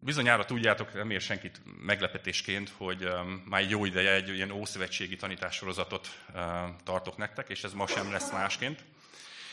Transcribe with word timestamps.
Bizonyára 0.00 0.44
tudjátok, 0.44 0.94
nem 0.94 1.10
ér 1.10 1.20
senkit 1.20 1.60
meglepetésként, 1.80 2.72
hogy 2.76 3.04
um, 3.04 3.42
már 3.48 3.70
jó 3.70 3.84
ideje 3.84 4.12
egy 4.12 4.28
ilyen 4.28 4.50
ószövetségi 4.50 5.16
tanítássorozatot 5.16 6.08
uh, 6.34 6.40
tartok 6.84 7.16
nektek, 7.16 7.48
és 7.48 7.64
ez 7.64 7.72
ma 7.72 7.86
sem 7.86 8.12
lesz 8.12 8.32
másként. 8.32 8.84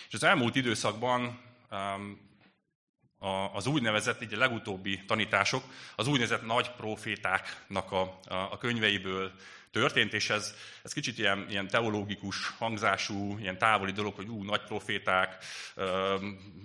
És 0.08 0.14
az 0.14 0.24
elmúlt 0.24 0.56
időszakban 0.56 1.40
um, 1.72 2.20
az 3.54 3.68
úgynevezett, 3.68 4.22
így 4.22 4.34
a 4.34 4.38
legutóbbi 4.38 5.06
tanítások, 5.06 5.64
az 5.96 6.08
úgynevezett 6.08 6.46
nagy 6.46 6.72
profétáknak 6.72 7.92
a, 7.92 8.20
a 8.28 8.58
könyveiből 8.58 9.32
történt, 9.76 10.14
és 10.14 10.30
ez, 10.30 10.56
ez 10.84 10.94
kicsit 10.94 11.18
ilyen, 11.18 11.46
ilyen 11.50 11.68
teológikus 11.68 12.54
hangzású, 12.58 13.38
ilyen 13.40 13.58
távoli 13.58 13.92
dolog, 13.92 14.16
hogy 14.16 14.28
ú, 14.28 14.44
nagy 14.44 14.62
proféták, 14.62 15.38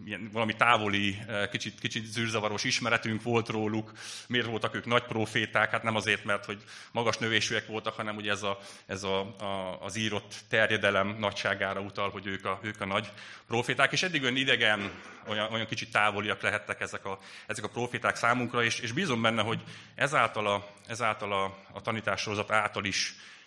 ilyen 0.05 0.29
valami 0.33 0.57
távoli, 0.57 1.19
kicsit, 1.51 1.81
kicsit 1.81 2.05
zűrzavaros 2.05 2.65
ismeretünk 2.65 3.23
volt 3.23 3.49
róluk, 3.49 3.93
miért 4.29 4.47
voltak 4.47 4.75
ők 4.75 4.87
nagy 4.87 5.03
proféták, 5.03 5.71
hát 5.71 5.83
nem 5.83 5.97
azért, 5.97 6.25
mert 6.25 6.45
hogy 6.45 6.63
magas 6.93 7.17
növésűek 7.17 7.67
voltak, 7.67 7.95
hanem 7.95 8.17
ugye 8.17 8.31
ez, 8.31 8.43
a, 8.43 8.59
ez 8.87 9.03
a, 9.03 9.21
a, 9.21 9.79
az 9.81 9.97
írott 9.97 10.35
terjedelem 10.49 11.17
nagyságára 11.19 11.81
utal, 11.81 12.11
hogy 12.11 12.27
ők 12.27 12.45
a, 12.45 12.61
ők 12.63 12.81
a 12.81 12.87
nagy 12.87 13.11
proféták, 13.47 13.93
és 13.93 14.03
eddig 14.03 14.23
olyan 14.23 14.37
idegen, 14.37 14.91
olyan, 15.27 15.53
olyan 15.53 15.67
kicsit 15.67 15.93
távoliak 15.93 16.43
lehettek 16.43 16.81
ezek 16.81 17.05
a, 17.05 17.19
ezek 17.47 17.65
a 17.65 17.69
proféták 17.69 18.17
számunkra, 18.17 18.65
és, 18.65 18.79
és 18.79 18.93
bízom 18.93 19.23
benne, 19.23 19.43
hogy 19.43 19.63
ezáltal 19.95 20.47
a, 20.47 20.67
ezáltal 20.87 21.33
a, 21.33 21.59
a 21.73 21.81
tanítássorozat 21.81 22.51
által 22.51 22.85
is 22.85 23.00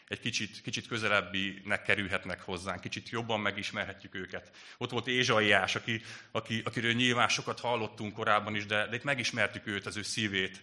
egy 0.08 0.20
kicsit, 0.20 0.62
kicsit 0.62 0.88
közelebbinek 0.88 1.84
kerülhetnek 1.84 2.42
hozzánk, 2.42 2.82
kicsit 2.82 3.10
jobban 3.10 3.40
megismerhetjük 3.40 4.16
őket. 4.16 4.52
Ott 4.78 4.92
volt 4.92 5.08
Ézsaiás, 5.08 5.76
aki, 5.76 6.02
aki, 6.32 6.62
akiről 6.66 6.94
nyilván 6.94 7.28
sokat 7.28 7.60
hallottunk 7.60 8.14
korábban 8.14 8.56
is, 8.56 8.66
de, 8.66 8.88
de 8.88 8.96
itt 8.96 9.04
megismertük 9.04 9.68
őt, 9.68 9.86
az 9.86 9.98
ő 9.98 10.02
szívét. 10.02 10.62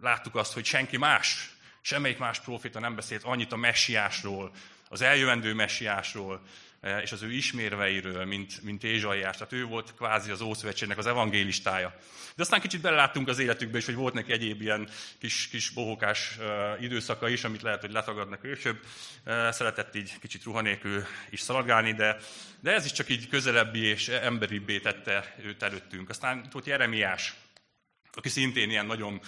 Láttuk 0.00 0.34
azt, 0.34 0.52
hogy 0.52 0.64
senki 0.64 0.96
más, 0.96 1.50
semmelyik 1.80 2.18
más 2.18 2.40
proféta 2.40 2.80
nem 2.80 2.94
beszélt 2.94 3.22
annyit 3.22 3.52
a 3.52 3.56
messiásról, 3.56 4.52
az 4.88 5.00
eljövendő 5.00 5.54
messiásról, 5.54 6.42
és 7.02 7.12
az 7.12 7.22
ő 7.22 7.32
ismérveiről, 7.32 8.24
mint, 8.24 8.62
mint 8.62 8.84
Ézsaiás. 8.84 9.36
Tehát 9.36 9.52
ő 9.52 9.64
volt 9.64 9.94
kvázi 9.94 10.30
az 10.30 10.40
Ószövetségnek 10.40 10.98
az 10.98 11.06
evangélistája. 11.06 11.94
De 12.36 12.42
aztán 12.42 12.60
kicsit 12.60 12.80
beleláttunk 12.80 13.28
az 13.28 13.38
életükbe 13.38 13.78
is, 13.78 13.84
hogy 13.84 13.94
volt 13.94 14.14
neki 14.14 14.32
egyéb 14.32 14.60
ilyen 14.60 14.88
kis, 15.18 15.48
kis 15.48 15.70
bohókás 15.70 16.36
uh, 16.38 16.82
időszaka 16.82 17.28
is, 17.28 17.44
amit 17.44 17.62
lehet, 17.62 17.80
hogy 17.80 17.92
letagadnak 17.92 18.42
később. 18.42 18.78
Uh, 19.26 19.50
szeretett 19.50 19.94
így 19.94 20.18
kicsit 20.18 20.44
ruhanélkül 20.44 21.04
is 21.30 21.40
szaladgálni, 21.40 21.92
de, 21.92 22.16
de 22.60 22.72
ez 22.72 22.84
is 22.84 22.92
csak 22.92 23.08
így 23.08 23.28
közelebbi 23.28 23.84
és 23.84 24.08
emberibbé 24.08 24.80
tette 24.80 25.34
őt 25.42 25.62
előttünk. 25.62 26.08
Aztán 26.08 26.46
volt 26.52 26.66
Jeremiás, 26.66 27.34
aki 28.12 28.28
szintén 28.28 28.70
ilyen 28.70 28.86
nagyon 28.86 29.20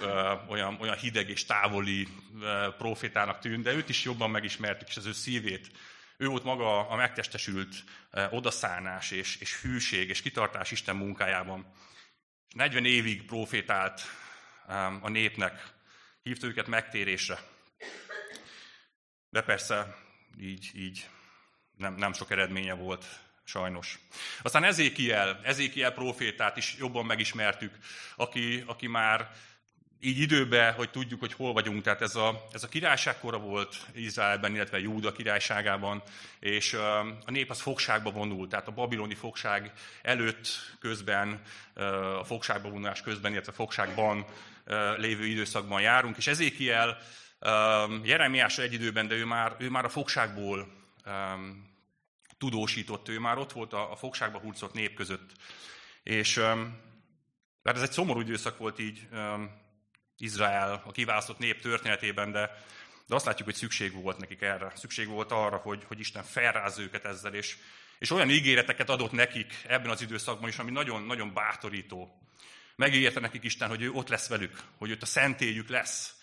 uh, 0.00 0.50
olyan, 0.50 0.76
olyan 0.80 0.96
hideg 0.96 1.28
és 1.28 1.44
távoli 1.44 2.08
uh, 2.32 2.74
profétának 2.78 3.38
tűnt, 3.38 3.62
de 3.62 3.72
őt 3.72 3.88
is 3.88 4.04
jobban 4.04 4.30
megismertük, 4.30 4.88
és 4.88 4.96
az 4.96 5.06
ő 5.06 5.12
szívét 5.12 5.70
ő 6.20 6.26
volt 6.26 6.44
maga 6.44 6.88
a 6.88 6.96
megtestesült 6.96 7.74
eh, 8.10 8.32
odaszállás 8.32 9.10
és, 9.10 9.36
és 9.36 9.60
hűség 9.60 10.08
és 10.08 10.22
kitartás 10.22 10.70
Isten 10.70 10.96
munkájában. 10.96 11.72
40 12.54 12.84
évig 12.84 13.24
profétált 13.24 14.02
a 15.00 15.08
népnek, 15.08 15.72
hívta 16.22 16.46
őket 16.46 16.66
megtérésre. 16.66 17.38
De 19.30 19.42
persze 19.42 19.96
így, 20.38 20.70
így 20.74 21.08
nem, 21.76 21.94
nem 21.94 22.12
sok 22.12 22.30
eredménye 22.30 22.74
volt, 22.74 23.04
sajnos. 23.44 23.98
Aztán 24.42 24.64
Ezékiel, 24.64 25.40
Ezékiel 25.44 25.92
profétát 25.92 26.56
is 26.56 26.76
jobban 26.78 27.06
megismertük, 27.06 27.78
aki, 28.16 28.64
aki 28.66 28.86
már 28.86 29.30
így 30.00 30.18
időben, 30.18 30.72
hogy 30.72 30.90
tudjuk, 30.90 31.20
hogy 31.20 31.32
hol 31.32 31.52
vagyunk. 31.52 31.82
Tehát 31.82 32.02
ez 32.02 32.14
a, 32.16 32.46
ez 32.52 32.62
a 32.62 32.68
királyságkora 32.68 33.38
volt 33.38 33.76
Izraelben, 33.94 34.54
illetve 34.54 34.80
Júda 34.80 35.12
királyságában, 35.12 36.02
és 36.38 36.72
a 37.24 37.30
nép 37.30 37.50
az 37.50 37.60
fogságba 37.60 38.10
vonult. 38.10 38.50
Tehát 38.50 38.68
a 38.68 38.72
babiloni 38.72 39.14
fogság 39.14 39.72
előtt, 40.02 40.48
közben, 40.80 41.42
a 42.18 42.24
fogságba 42.24 42.68
vonulás 42.68 43.02
közben, 43.02 43.32
illetve 43.32 43.52
fogságban 43.52 44.26
lévő 44.96 45.24
időszakban 45.24 45.80
járunk. 45.80 46.16
És 46.16 46.26
Ezékiel 46.26 46.98
Jeremiásra 48.02 48.62
egy 48.62 48.72
időben, 48.72 49.08
de 49.08 49.14
ő 49.14 49.24
már, 49.24 49.56
ő 49.58 49.70
már 49.70 49.84
a 49.84 49.88
fogságból 49.88 50.72
tudósított, 52.38 53.08
ő 53.08 53.18
már 53.18 53.38
ott 53.38 53.52
volt 53.52 53.72
a, 53.72 53.92
a 53.92 53.96
fogságba 53.96 54.38
hurcolt 54.38 54.72
nép 54.72 54.94
között. 54.94 55.30
És 56.02 56.36
mert 57.62 57.76
ez 57.76 57.82
egy 57.82 57.92
szomorú 57.92 58.20
időszak 58.20 58.58
volt 58.58 58.78
így 58.78 59.08
Izrael, 60.20 60.82
a 60.86 60.92
kiválasztott 60.92 61.38
nép 61.38 61.60
történetében, 61.60 62.32
de, 62.32 62.64
de 63.06 63.14
azt 63.14 63.24
látjuk, 63.24 63.48
hogy 63.48 63.56
szükség 63.56 63.92
volt 63.92 64.18
nekik 64.18 64.40
erre. 64.40 64.72
Szükség 64.76 65.08
volt 65.08 65.32
arra, 65.32 65.56
hogy, 65.56 65.84
hogy 65.86 66.00
Isten 66.00 66.22
felráz 66.22 66.78
őket 66.78 67.04
ezzel, 67.04 67.34
és, 67.34 67.56
és 67.98 68.10
olyan 68.10 68.30
ígéreteket 68.30 68.88
adott 68.88 69.12
nekik 69.12 69.54
ebben 69.66 69.90
az 69.90 70.02
időszakban 70.02 70.48
is, 70.48 70.58
ami 70.58 70.70
nagyon-nagyon 70.70 71.34
bátorító. 71.34 72.20
Megígérte 72.76 73.20
nekik 73.20 73.42
Isten, 73.42 73.68
hogy 73.68 73.82
ő 73.82 73.90
ott 73.90 74.08
lesz 74.08 74.28
velük, 74.28 74.62
hogy 74.78 74.92
ott 74.92 75.02
a 75.02 75.06
szentélyük 75.06 75.68
lesz. 75.68 76.14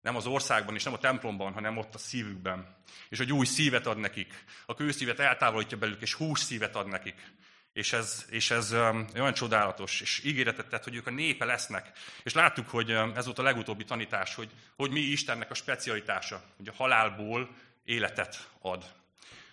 Nem 0.00 0.16
az 0.16 0.26
országban 0.26 0.74
és 0.74 0.82
nem 0.82 0.92
a 0.92 0.98
templomban, 0.98 1.52
hanem 1.52 1.76
ott 1.76 1.94
a 1.94 1.98
szívükben. 1.98 2.76
És 3.08 3.18
hogy 3.18 3.32
új 3.32 3.46
szívet 3.46 3.86
ad 3.86 3.98
nekik. 3.98 4.44
A 4.66 4.74
kőszívet 4.74 5.18
eltávolítja 5.18 5.78
belőlük, 5.78 6.02
és 6.02 6.14
hús 6.14 6.38
szívet 6.38 6.76
ad 6.76 6.88
nekik. 6.88 7.32
És 7.72 7.92
ez, 7.92 8.26
és 8.30 8.50
ez 8.50 8.72
um, 8.72 9.06
olyan 9.14 9.34
csodálatos, 9.34 10.00
és 10.00 10.24
ígéretet 10.24 10.68
tett, 10.68 10.84
hogy 10.84 10.94
ők 10.94 11.06
a 11.06 11.10
népe 11.10 11.44
lesznek. 11.44 11.98
És 12.22 12.32
láttuk, 12.32 12.68
hogy 12.68 12.92
um, 12.92 13.12
ez 13.16 13.24
volt 13.24 13.38
a 13.38 13.42
legutóbbi 13.42 13.84
tanítás, 13.84 14.34
hogy, 14.34 14.50
hogy 14.76 14.90
mi 14.90 15.00
Istennek 15.00 15.50
a 15.50 15.54
specialitása, 15.54 16.42
hogy 16.56 16.68
a 16.68 16.74
halálból 16.76 17.56
életet 17.84 18.50
ad. 18.60 18.84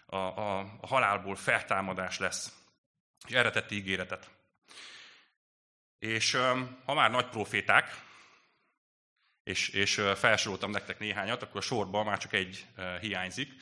A, 0.06 0.16
a, 0.16 0.60
a 0.82 0.88
halálból 0.88 1.36
feltámadás 1.36 2.18
lesz. 2.18 2.54
És 3.28 3.34
erre 3.34 3.50
tett 3.50 3.72
ígéretet. 3.72 4.30
És 6.00 6.34
um, 6.34 6.78
ha 6.86 6.94
már 6.94 7.12
nagy 7.12 7.30
proféták, 7.30 8.02
és, 9.44 9.70
és 9.70 9.98
uh, 9.98 10.12
felsoroltam 10.12 10.72
nektek 10.72 11.00
néhányat, 11.00 11.42
akkor 11.42 11.58
a 11.58 11.62
sorban 11.62 12.06
már 12.06 12.18
csak 12.18 12.34
egy 12.34 12.66
uh, 12.78 13.00
hiányzik, 13.00 13.54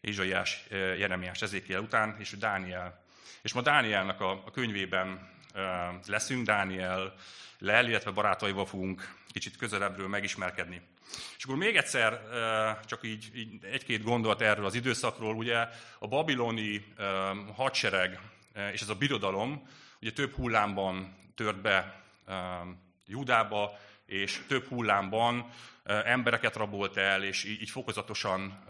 Ézsaiás, 0.00 0.64
uh, 0.70 0.98
Jeremiás, 0.98 1.42
Ezékiel 1.42 1.80
után, 1.80 2.16
és 2.18 2.30
Dániel 2.30 3.03
és 3.42 3.52
ma 3.52 3.60
Dánielnek 3.60 4.20
a, 4.20 4.30
a 4.30 4.50
könyvében 4.50 5.32
leszünk, 6.06 6.46
Dániel 6.46 7.14
lel, 7.58 7.88
illetve 7.88 8.10
barátaival 8.10 8.66
fogunk 8.66 9.14
kicsit 9.28 9.56
közelebbről 9.56 10.08
megismerkedni. 10.08 10.80
És 11.36 11.44
akkor 11.44 11.56
még 11.56 11.76
egyszer 11.76 12.20
csak 12.84 13.00
így, 13.02 13.30
így 13.34 13.64
egy-két 13.64 14.02
gondolat 14.02 14.40
erről 14.40 14.64
az 14.64 14.74
időszakról. 14.74 15.34
Ugye 15.34 15.68
a 15.98 16.08
babiloni 16.08 16.84
hadsereg 17.54 18.20
és 18.72 18.80
ez 18.80 18.88
a 18.88 18.94
birodalom 18.94 19.68
ugye 20.00 20.12
több 20.12 20.34
hullámban 20.34 21.16
tört 21.34 21.60
be 21.60 22.02
Judába, 23.06 23.78
és 24.06 24.44
több 24.48 24.66
hullámban 24.66 25.50
embereket 25.84 26.56
rabolt 26.56 26.96
el, 26.96 27.24
és 27.24 27.44
így, 27.44 27.70
fokozatosan 27.70 28.64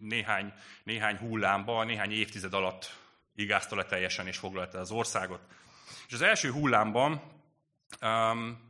néhány, 0.00 0.52
néhány 0.82 1.16
hullámban, 1.16 1.86
néhány 1.86 2.12
évtized 2.12 2.54
alatt 2.54 2.99
igázta 3.40 3.76
le 3.76 3.84
teljesen 3.84 4.26
és 4.26 4.38
foglalta 4.38 4.78
az 4.78 4.90
országot. 4.90 5.40
És 6.06 6.12
az 6.12 6.22
első 6.22 6.50
hullámban 6.50 7.22
um, 8.00 8.68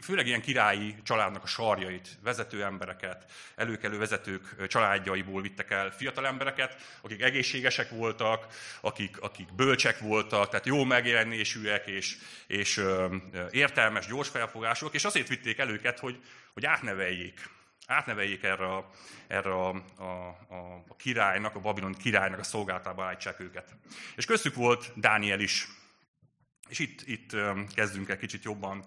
főleg 0.00 0.26
ilyen 0.26 0.40
királyi 0.40 0.94
családnak 1.02 1.42
a 1.42 1.46
sarjait, 1.46 2.18
vezető 2.22 2.64
embereket, 2.64 3.32
előkelő 3.56 3.98
vezetők 3.98 4.66
családjaiból 4.66 5.42
vittek 5.42 5.70
el 5.70 5.90
fiatal 5.90 6.26
embereket, 6.26 6.76
akik 7.02 7.22
egészségesek 7.22 7.90
voltak, 7.90 8.46
akik, 8.80 9.20
akik 9.20 9.54
bölcsek 9.54 9.98
voltak, 9.98 10.48
tehát 10.48 10.66
jó 10.66 10.84
megjelenésűek 10.84 11.86
és, 11.86 12.18
és 12.46 12.84
értelmes, 13.50 14.06
gyors 14.06 14.28
felfogásúak, 14.28 14.94
és 14.94 15.04
azért 15.04 15.28
vitték 15.28 15.58
el 15.58 15.70
őket, 15.70 15.98
hogy, 15.98 16.22
hogy 16.52 16.66
átneveljék 16.66 17.48
átneveljék 17.86 18.42
erre 18.42 18.74
a, 18.74 18.90
erre 19.26 19.52
a, 19.52 19.68
a, 19.96 20.28
a, 20.88 20.94
királynak, 20.96 21.54
a 21.54 21.60
Babilon 21.60 21.94
királynak 21.94 22.38
a 22.38 22.42
szolgáltába 22.42 23.04
állítsák 23.04 23.40
őket. 23.40 23.74
És 24.16 24.24
köztük 24.24 24.54
volt 24.54 24.92
Dániel 24.96 25.40
is. 25.40 25.68
És 26.68 26.78
itt, 26.78 27.02
itt 27.06 27.36
kezdünk 27.74 28.08
el 28.08 28.18
kicsit 28.18 28.44
jobban 28.44 28.84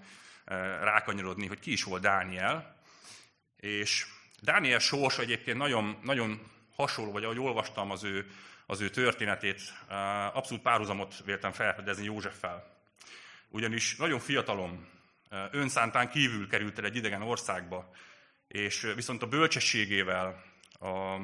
rákanyarodni, 0.81 1.47
hogy 1.47 1.59
ki 1.59 1.71
is 1.71 1.83
volt 1.83 2.01
Dániel. 2.01 2.81
És 3.57 4.05
Dániel 4.41 4.79
sorsa 4.79 5.21
egyébként 5.21 5.57
nagyon, 5.57 5.99
nagyon 6.03 6.51
hasonló, 6.75 7.11
vagy 7.11 7.23
ahogy 7.23 7.39
olvastam 7.39 7.91
az 7.91 8.03
ő, 8.03 8.31
az 8.65 8.81
ő 8.81 8.89
történetét, 8.89 9.61
abszolút 10.33 10.63
párhuzamot 10.63 11.23
véltem 11.25 11.51
felfedezni 11.51 12.03
Józseffel. 12.03 12.79
Ugyanis 13.49 13.95
nagyon 13.95 14.19
fiatalon, 14.19 14.87
önszántán 15.51 16.09
kívül 16.09 16.47
került 16.47 16.77
el 16.79 16.85
egy 16.85 16.95
idegen 16.95 17.21
országba, 17.21 17.91
és 18.51 18.91
viszont 18.95 19.21
a 19.21 19.27
bölcsességével 19.27 20.43
a, 20.79 21.17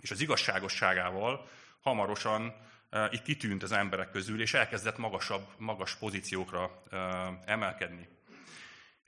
és 0.00 0.10
az 0.10 0.20
igazságosságával 0.20 1.48
hamarosan 1.80 2.54
itt 3.10 3.22
kitűnt 3.22 3.62
az 3.62 3.72
emberek 3.72 4.10
közül, 4.10 4.40
és 4.40 4.54
elkezdett 4.54 4.98
magasabb, 4.98 5.46
magas 5.56 5.96
pozíciókra 5.96 6.82
emelkedni. 7.44 8.08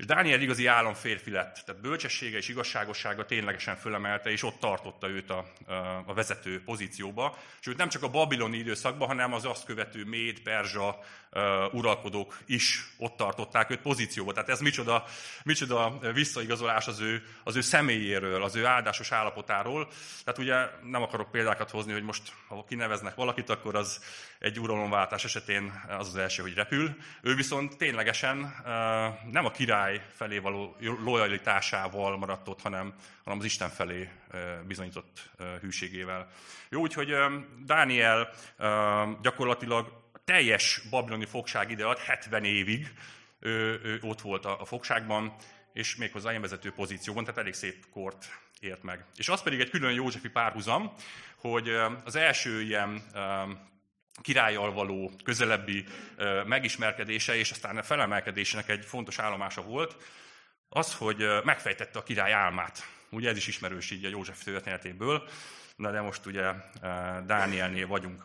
És 0.02 0.08
Dániel 0.08 0.40
igazi 0.40 0.66
államférfi 0.66 1.30
lett, 1.30 1.62
tehát 1.64 1.82
bölcsessége 1.82 2.36
és 2.36 2.48
igazságossága 2.48 3.24
ténylegesen 3.24 3.76
fölemelte, 3.76 4.30
és 4.30 4.42
ott 4.42 4.58
tartotta 4.58 5.08
őt 5.08 5.30
a, 5.30 5.46
a 6.06 6.14
vezető 6.14 6.62
pozícióba. 6.64 7.38
Sőt, 7.60 7.76
nem 7.76 7.88
csak 7.88 8.02
a 8.02 8.08
babiloni 8.08 8.56
időszakban, 8.56 9.08
hanem 9.08 9.32
az 9.32 9.44
azt 9.44 9.64
követő 9.64 10.04
méd, 10.04 10.40
perzsa 10.40 10.98
uh, 11.32 11.74
uralkodók 11.74 12.38
is 12.46 12.92
ott 12.98 13.16
tartották 13.16 13.70
őt 13.70 13.80
pozícióba. 13.80 14.32
Tehát 14.32 14.48
ez 14.48 14.60
micsoda, 14.60 15.04
micsoda 15.44 15.98
visszaigazolás 16.12 16.86
az 16.86 17.00
ő, 17.00 17.22
az 17.44 17.56
ő 17.56 17.60
személyéről, 17.60 18.42
az 18.42 18.56
ő 18.56 18.66
áldásos 18.66 19.12
állapotáról. 19.12 19.88
Tehát 20.24 20.40
ugye 20.40 20.88
nem 20.90 21.02
akarok 21.02 21.30
példákat 21.30 21.70
hozni, 21.70 21.92
hogy 21.92 22.02
most 22.02 22.32
ha 22.48 22.64
kineveznek 22.68 23.14
valakit, 23.14 23.50
akkor 23.50 23.74
az 23.74 24.00
egy 24.38 24.60
uralomváltás 24.60 25.24
esetén 25.24 25.82
az 25.88 26.08
az 26.08 26.16
első, 26.16 26.42
hogy 26.42 26.54
repül. 26.54 26.96
Ő 27.22 27.34
viszont 27.34 27.76
ténylegesen 27.76 28.38
uh, 28.38 29.30
nem 29.30 29.44
a 29.44 29.50
király 29.50 29.91
felé 30.12 30.38
való 30.38 30.76
lojalitásával 31.04 32.16
maradt 32.16 32.48
ott, 32.48 32.62
hanem, 32.62 32.94
hanem 33.24 33.38
az 33.38 33.44
Isten 33.44 33.68
felé 33.68 34.08
bizonyított 34.66 35.30
hűségével. 35.60 36.28
Jó, 36.68 36.80
úgyhogy 36.80 37.14
Dániel 37.64 38.30
gyakorlatilag 39.22 40.00
teljes 40.24 40.82
babiloni 40.90 41.24
fogság 41.24 41.70
ide 41.70 41.84
alatt, 41.84 41.98
70 41.98 42.44
évig 42.44 42.92
ő, 43.40 43.80
ő 43.82 43.98
ott 44.02 44.20
volt 44.20 44.44
a, 44.44 44.60
a 44.60 44.64
fogságban, 44.64 45.34
és 45.72 45.96
méghozzá 45.96 46.28
ilyen 46.28 46.42
vezető 46.42 46.72
pozícióban, 46.72 47.24
tehát 47.24 47.40
elég 47.40 47.52
szép 47.54 47.86
kort 47.90 48.40
ért 48.60 48.82
meg. 48.82 49.04
És 49.16 49.28
az 49.28 49.42
pedig 49.42 49.60
egy 49.60 49.70
külön 49.70 49.92
Józsefi 49.92 50.28
párhuzam, 50.28 50.92
hogy 51.36 51.68
az 52.04 52.16
első 52.16 52.62
ilyen 52.62 53.02
királyjal 54.20 54.72
való 54.72 55.10
közelebbi 55.24 55.84
megismerkedése, 56.46 57.36
és 57.36 57.50
aztán 57.50 57.76
a 57.76 57.82
felemelkedésének 57.82 58.68
egy 58.68 58.84
fontos 58.84 59.18
állomása 59.18 59.62
volt, 59.62 59.96
az, 60.68 60.94
hogy 60.94 61.26
megfejtette 61.44 61.98
a 61.98 62.02
király 62.02 62.32
álmát. 62.32 62.86
Ugye 63.10 63.30
ez 63.30 63.36
is 63.36 63.46
ismerős 63.46 63.90
így 63.90 64.04
a 64.04 64.08
József 64.08 64.42
történetéből, 64.42 65.28
na 65.76 65.90
de 65.90 66.00
most 66.00 66.26
ugye 66.26 66.52
Dánielnél 67.26 67.86
vagyunk. 67.86 68.24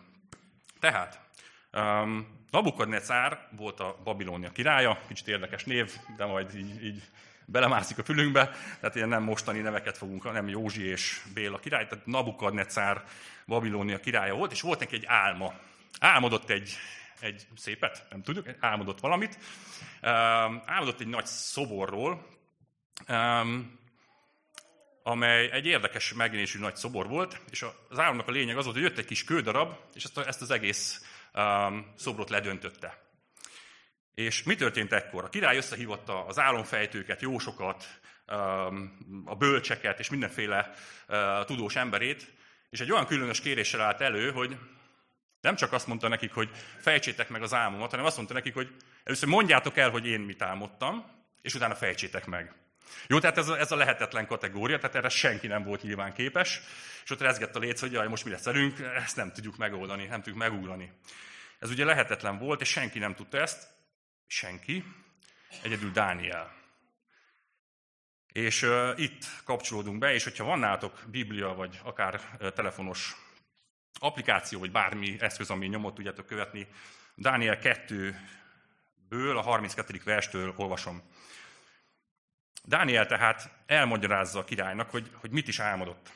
Tehát 0.79 1.27
Um, 1.73 2.27
Nabukadnecár 2.51 3.47
volt 3.51 3.79
a 3.79 3.97
Babilónia 4.03 4.51
királya, 4.51 4.99
kicsit 5.07 5.27
érdekes 5.27 5.63
név, 5.63 5.93
de 6.17 6.25
majd 6.25 6.55
így, 6.55 6.83
így 6.83 7.01
belemászik 7.45 7.97
a 7.97 8.03
fülünkbe, 8.03 8.51
tehát 8.79 8.95
ilyen 8.95 9.07
nem 9.07 9.23
mostani 9.23 9.59
neveket 9.59 9.97
fogunk, 9.97 10.33
nem 10.33 10.47
Józsi 10.47 10.85
és 10.85 11.21
Béla 11.33 11.59
király, 11.59 11.87
tehát 11.87 12.05
Nabukadnecár 12.05 13.03
Babilónia 13.45 13.99
királya 13.99 14.33
volt, 14.33 14.51
és 14.51 14.61
volt 14.61 14.79
neki 14.79 14.95
egy 14.95 15.05
álma. 15.05 15.53
Álmodott 15.99 16.49
egy, 16.49 16.77
egy 17.19 17.47
szépet, 17.55 18.05
nem 18.09 18.21
tudjuk, 18.21 18.49
álmodott 18.59 18.99
valamit. 18.99 19.37
Um, 20.01 20.61
álmodott 20.65 20.99
egy 20.99 21.07
nagy 21.07 21.25
szoborról, 21.25 22.27
um, 23.07 23.79
amely 25.03 25.51
egy 25.51 25.65
érdekes 25.65 26.13
megjelenésű 26.13 26.59
nagy 26.59 26.75
szobor 26.75 27.07
volt, 27.07 27.41
és 27.49 27.65
az 27.89 27.99
álomnak 27.99 28.27
a 28.27 28.31
lényeg 28.31 28.57
az 28.57 28.63
volt, 28.63 28.75
hogy 28.75 28.85
jött 28.85 28.97
egy 28.97 29.05
kis 29.05 29.23
kődarab, 29.23 29.75
és 29.93 30.03
ezt, 30.03 30.17
ezt 30.17 30.41
az 30.41 30.51
egész 30.51 31.05
um, 31.33 31.93
szobrot 31.95 32.29
ledöntötte. 32.29 33.05
És 34.13 34.43
mi 34.43 34.55
történt 34.55 34.93
ekkor? 34.93 35.23
A 35.23 35.29
király 35.29 35.57
összehívotta 35.57 36.25
az 36.25 36.39
álomfejtőket, 36.39 37.21
jósokat, 37.21 37.99
um, 38.27 39.23
a 39.25 39.35
bölcseket 39.35 39.99
és 39.99 40.09
mindenféle 40.09 40.73
uh, 41.07 41.45
tudós 41.45 41.75
emberét, 41.75 42.35
és 42.69 42.79
egy 42.79 42.91
olyan 42.91 43.05
különös 43.05 43.41
kéréssel 43.41 43.81
állt 43.81 44.01
elő, 44.01 44.31
hogy 44.31 44.57
nem 45.47 45.55
csak 45.55 45.73
azt 45.73 45.87
mondta 45.87 46.07
nekik, 46.07 46.33
hogy 46.33 46.49
fejtsétek 46.77 47.29
meg 47.29 47.41
az 47.41 47.53
álmomat, 47.53 47.89
hanem 47.89 48.05
azt 48.05 48.15
mondta 48.15 48.33
nekik, 48.33 48.53
hogy 48.53 48.69
először 49.03 49.29
mondjátok 49.29 49.77
el, 49.77 49.89
hogy 49.89 50.07
én 50.07 50.19
mit 50.19 50.41
álmodtam, 50.41 51.05
és 51.41 51.53
utána 51.53 51.75
fejtsétek 51.75 52.25
meg. 52.25 52.53
Jó, 53.07 53.19
tehát 53.19 53.37
ez 53.37 53.47
a, 53.47 53.59
ez 53.59 53.71
a 53.71 53.75
lehetetlen 53.75 54.27
kategória, 54.27 54.77
tehát 54.77 54.95
erre 54.95 55.09
senki 55.09 55.47
nem 55.47 55.63
volt 55.63 55.83
nyilván 55.83 56.13
képes, 56.13 56.61
és 57.03 57.09
ott 57.09 57.21
rezgett 57.21 57.55
a 57.55 57.59
léc, 57.59 57.79
hogy 57.79 57.91
jaj, 57.91 58.07
most 58.07 58.25
mi 58.25 58.31
lesz 58.31 58.43
velünk, 58.43 58.79
ezt 58.79 59.15
nem 59.15 59.31
tudjuk 59.31 59.57
megoldani, 59.57 60.05
nem 60.05 60.21
tudjuk 60.21 60.37
megugrani. 60.37 60.91
Ez 61.59 61.69
ugye 61.69 61.85
lehetetlen 61.85 62.37
volt, 62.37 62.61
és 62.61 62.69
senki 62.69 62.99
nem 62.99 63.15
tudta 63.15 63.37
ezt, 63.37 63.67
senki, 64.27 64.83
egyedül 65.63 65.91
Dániel. 65.91 66.55
És 68.31 68.61
uh, 68.61 68.93
itt 68.95 69.25
kapcsolódunk 69.43 69.97
be, 69.97 70.13
és 70.13 70.23
hogyha 70.23 70.43
van 70.43 70.59
nálatok 70.59 71.03
Biblia, 71.11 71.53
vagy 71.53 71.79
akár 71.83 72.21
uh, 72.39 72.51
telefonos 72.51 73.15
applikáció, 73.99 74.59
vagy 74.59 74.71
bármi 74.71 75.15
eszköz, 75.19 75.49
ami 75.49 75.67
nyomot 75.67 75.95
tudjátok 75.95 76.25
követni, 76.25 76.67
Dániel 77.15 77.57
2-ből, 77.61 79.37
a 79.37 79.41
32. 79.41 80.01
verstől 80.03 80.53
olvasom. 80.57 81.01
Dániel 82.63 83.05
tehát 83.05 83.49
elmagyarázza 83.65 84.39
a 84.39 84.43
királynak, 84.43 84.89
hogy, 84.89 85.11
hogy 85.13 85.31
mit 85.31 85.47
is 85.47 85.59
álmodott. 85.59 86.11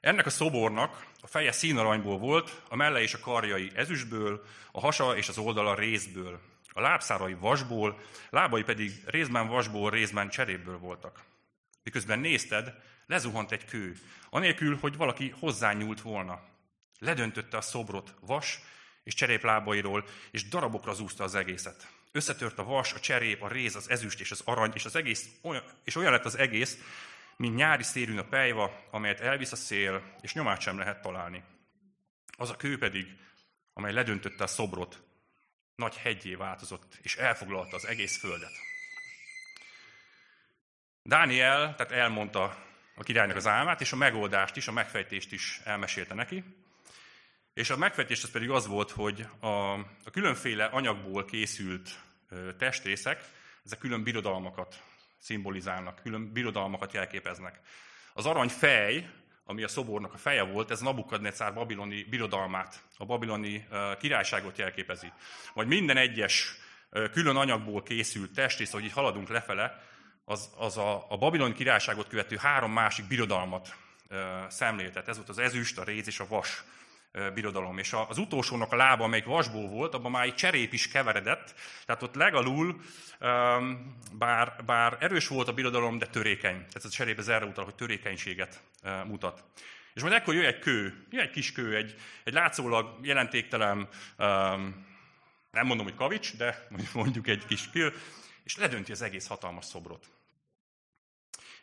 Ennek 0.00 0.26
a 0.26 0.30
szobornak 0.30 1.06
a 1.20 1.26
feje 1.26 1.52
színaranyból 1.52 2.18
volt, 2.18 2.62
a 2.68 2.76
melle 2.76 3.00
és 3.00 3.14
a 3.14 3.18
karjai 3.18 3.70
ezüstből, 3.74 4.44
a 4.72 4.80
hasa 4.80 5.16
és 5.16 5.28
az 5.28 5.38
oldala 5.38 5.74
részből, 5.74 6.40
a 6.72 6.80
lábszárai 6.80 7.34
vasból, 7.34 8.00
lábai 8.30 8.62
pedig 8.62 9.02
részben 9.06 9.46
vasból, 9.46 9.90
részben 9.90 10.28
cseréből 10.28 10.78
voltak. 10.78 11.24
Miközben 11.82 12.18
nézted, 12.18 12.74
lezuhant 13.10 13.52
egy 13.52 13.64
kő, 13.64 13.96
anélkül, 14.30 14.78
hogy 14.80 14.96
valaki 14.96 15.34
hozzányúlt 15.38 16.00
volna. 16.00 16.40
Ledöntötte 16.98 17.56
a 17.56 17.60
szobrot 17.60 18.14
vas 18.20 18.60
és 19.04 19.14
cseréplábairól, 19.14 20.04
és 20.30 20.48
darabokra 20.48 20.92
zúzta 20.92 21.24
az 21.24 21.34
egészet. 21.34 21.88
Összetört 22.12 22.58
a 22.58 22.64
vas, 22.64 22.92
a 22.92 23.00
cserép, 23.00 23.42
a 23.42 23.48
réz, 23.48 23.76
az 23.76 23.90
ezüst 23.90 24.20
és 24.20 24.30
az 24.30 24.42
arany, 24.44 24.70
és, 24.74 24.84
az 24.84 24.96
egész, 24.96 25.28
olyan, 25.42 25.62
és 25.84 25.96
olyan 25.96 26.12
lett 26.12 26.24
az 26.24 26.38
egész, 26.38 26.78
mint 27.36 27.54
nyári 27.56 27.82
szérűn 27.82 28.18
a 28.18 28.24
pejva, 28.24 28.86
amelyet 28.90 29.20
elvisz 29.20 29.52
a 29.52 29.56
szél, 29.56 30.02
és 30.20 30.32
nyomát 30.32 30.60
sem 30.60 30.78
lehet 30.78 31.02
találni. 31.02 31.42
Az 32.36 32.50
a 32.50 32.56
kő 32.56 32.78
pedig, 32.78 33.06
amely 33.72 33.92
ledöntötte 33.92 34.44
a 34.44 34.46
szobrot, 34.46 35.02
nagy 35.74 35.96
hegyé 35.96 36.34
változott, 36.34 36.98
és 37.02 37.16
elfoglalta 37.16 37.76
az 37.76 37.86
egész 37.86 38.18
földet. 38.18 38.52
Dániel, 41.02 41.74
tehát 41.76 41.92
elmondta 41.92 42.68
a 43.00 43.02
királynak 43.02 43.36
az 43.36 43.46
álmát, 43.46 43.80
és 43.80 43.92
a 43.92 43.96
megoldást 43.96 44.56
is, 44.56 44.68
a 44.68 44.72
megfejtést 44.72 45.32
is 45.32 45.60
elmesélte 45.64 46.14
neki. 46.14 46.44
És 47.54 47.70
a 47.70 47.76
megfejtés 47.76 48.22
az 48.22 48.30
pedig 48.30 48.50
az 48.50 48.66
volt, 48.66 48.90
hogy 48.90 49.26
a, 49.40 49.72
a 49.72 50.10
különféle 50.12 50.64
anyagból 50.64 51.24
készült 51.24 51.90
testrészek, 52.58 53.24
ezek 53.64 53.78
külön 53.78 54.02
birodalmakat 54.02 54.82
szimbolizálnak, 55.18 56.00
külön 56.02 56.32
birodalmakat 56.32 56.92
jelképeznek. 56.92 57.60
Az 58.14 58.26
arany 58.26 58.48
fej, 58.48 59.10
ami 59.44 59.62
a 59.62 59.68
szobornak 59.68 60.14
a 60.14 60.18
feje 60.18 60.42
volt, 60.42 60.70
ez 60.70 60.80
Nabukadnecár 60.80 61.54
babiloni 61.54 62.02
birodalmát, 62.02 62.82
a 62.96 63.04
babiloni 63.04 63.66
királyságot 63.98 64.58
jelképezi. 64.58 65.12
Majd 65.54 65.68
minden 65.68 65.96
egyes 65.96 66.56
külön 67.12 67.36
anyagból 67.36 67.82
készült 67.82 68.32
testrész, 68.32 68.72
hogy 68.72 68.84
így 68.84 68.92
haladunk 68.92 69.28
lefele, 69.28 69.88
az, 70.30 70.50
az 70.56 70.76
a, 70.76 71.06
a 71.08 71.16
babiloni 71.16 71.52
királyságot 71.52 72.08
követő 72.08 72.36
három 72.36 72.72
másik 72.72 73.06
birodalmat 73.06 73.74
szemléltet. 74.48 75.08
Ez 75.08 75.16
volt 75.16 75.28
az 75.28 75.38
ezüst, 75.38 75.78
a 75.78 75.84
réz 75.84 76.06
és 76.06 76.20
a 76.20 76.26
vas 76.28 76.64
birodalom. 77.34 77.78
És 77.78 77.92
az 78.08 78.18
utolsónak 78.18 78.72
a 78.72 78.76
lába, 78.76 79.04
amelyik 79.04 79.24
vasból 79.24 79.68
volt, 79.68 79.94
abban 79.94 80.10
már 80.10 80.24
egy 80.24 80.34
cserép 80.34 80.72
is 80.72 80.88
keveredett, 80.88 81.54
tehát 81.86 82.02
ott 82.02 82.14
legalul, 82.14 82.80
bár, 84.12 84.64
bár 84.66 84.96
erős 85.00 85.28
volt 85.28 85.48
a 85.48 85.52
birodalom, 85.52 85.98
de 85.98 86.06
törékeny. 86.06 86.56
Tehát 86.56 86.84
a 86.84 86.88
cserép 86.88 87.18
ez 87.18 87.28
erre 87.28 87.44
utal, 87.44 87.64
hogy 87.64 87.74
törékenységet 87.74 88.62
mutat. 89.06 89.44
És 89.94 90.02
majd 90.02 90.14
ekkor 90.14 90.34
jöjj 90.34 90.46
egy 90.46 90.58
kő, 90.58 91.06
jöjj 91.10 91.22
egy 91.22 91.30
kis 91.30 91.52
kő, 91.52 91.76
egy, 91.76 91.94
egy 92.24 92.32
látszólag 92.32 92.98
jelentéktelen, 93.02 93.88
nem 95.50 95.66
mondom, 95.66 95.86
hogy 95.86 95.94
kavics, 95.94 96.36
de 96.36 96.66
mondjuk 96.94 97.28
egy 97.28 97.46
kis 97.46 97.70
kő, 97.70 97.94
és 98.44 98.56
ledönti 98.56 98.92
az 98.92 99.02
egész 99.02 99.26
hatalmas 99.26 99.64
szobrot. 99.64 100.06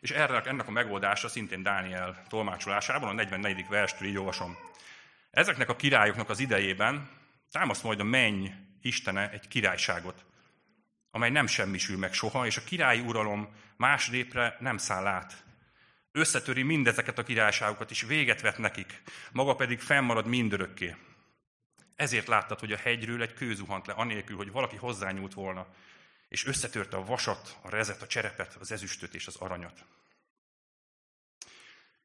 És 0.00 0.10
erre, 0.10 0.40
ennek 0.40 0.68
a 0.68 0.70
megoldása 0.70 1.28
szintén 1.28 1.62
Dániel 1.62 2.22
tolmácsolásában, 2.28 3.08
a 3.08 3.12
44. 3.12 3.66
verstől 3.68 4.08
így 4.08 4.18
olvasom. 4.18 4.56
Ezeknek 5.30 5.68
a 5.68 5.76
királyoknak 5.76 6.28
az 6.28 6.38
idejében 6.38 7.08
támaszt 7.50 7.82
majd 7.82 8.00
a 8.00 8.04
menny 8.04 8.46
istene 8.80 9.30
egy 9.30 9.48
királyságot, 9.48 10.24
amely 11.10 11.30
nem 11.30 11.46
semmisül 11.46 11.98
meg 11.98 12.12
soha, 12.12 12.46
és 12.46 12.56
a 12.56 12.64
királyi 12.64 13.00
uralom 13.00 13.48
más 13.76 14.08
lépre 14.08 14.56
nem 14.60 14.76
száll 14.76 15.06
át. 15.06 15.44
Összetöri 16.12 16.62
mindezeket 16.62 17.18
a 17.18 17.22
királyságokat, 17.22 17.90
és 17.90 18.02
véget 18.02 18.40
vet 18.40 18.58
nekik, 18.58 19.02
maga 19.32 19.54
pedig 19.54 19.80
fennmarad 19.80 20.26
mindörökké. 20.26 20.96
Ezért 21.96 22.26
láttad, 22.26 22.58
hogy 22.58 22.72
a 22.72 22.76
hegyről 22.76 23.22
egy 23.22 23.34
kő 23.34 23.54
zuhant 23.54 23.86
le, 23.86 23.92
anélkül, 23.92 24.36
hogy 24.36 24.50
valaki 24.50 24.76
hozzányúlt 24.76 25.34
volna, 25.34 25.66
és 26.28 26.46
összetörte 26.46 26.96
a 26.96 27.04
vasat, 27.04 27.58
a 27.62 27.70
rezet, 27.70 28.02
a 28.02 28.06
cserepet, 28.06 28.56
az 28.60 28.72
ezüstöt 28.72 29.14
és 29.14 29.26
az 29.26 29.36
aranyat. 29.36 29.84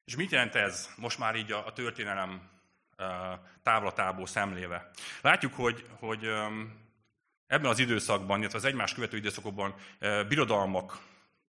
És 0.05 0.15
mit 0.15 0.31
jelent 0.31 0.55
ez 0.55 0.89
most 0.95 1.17
már 1.17 1.35
így 1.35 1.51
a, 1.51 1.65
a 1.65 1.73
történelem 1.73 2.51
távlatából 3.63 4.27
szemléve. 4.27 4.89
Látjuk, 5.21 5.53
hogy, 5.53 5.85
hogy 5.99 6.23
ebben 7.47 7.69
az 7.69 7.79
időszakban, 7.79 8.39
illetve 8.39 8.57
az 8.57 8.65
egymás 8.65 8.93
követő 8.93 9.17
időszakokban 9.17 9.75
birodalmak 10.27 10.97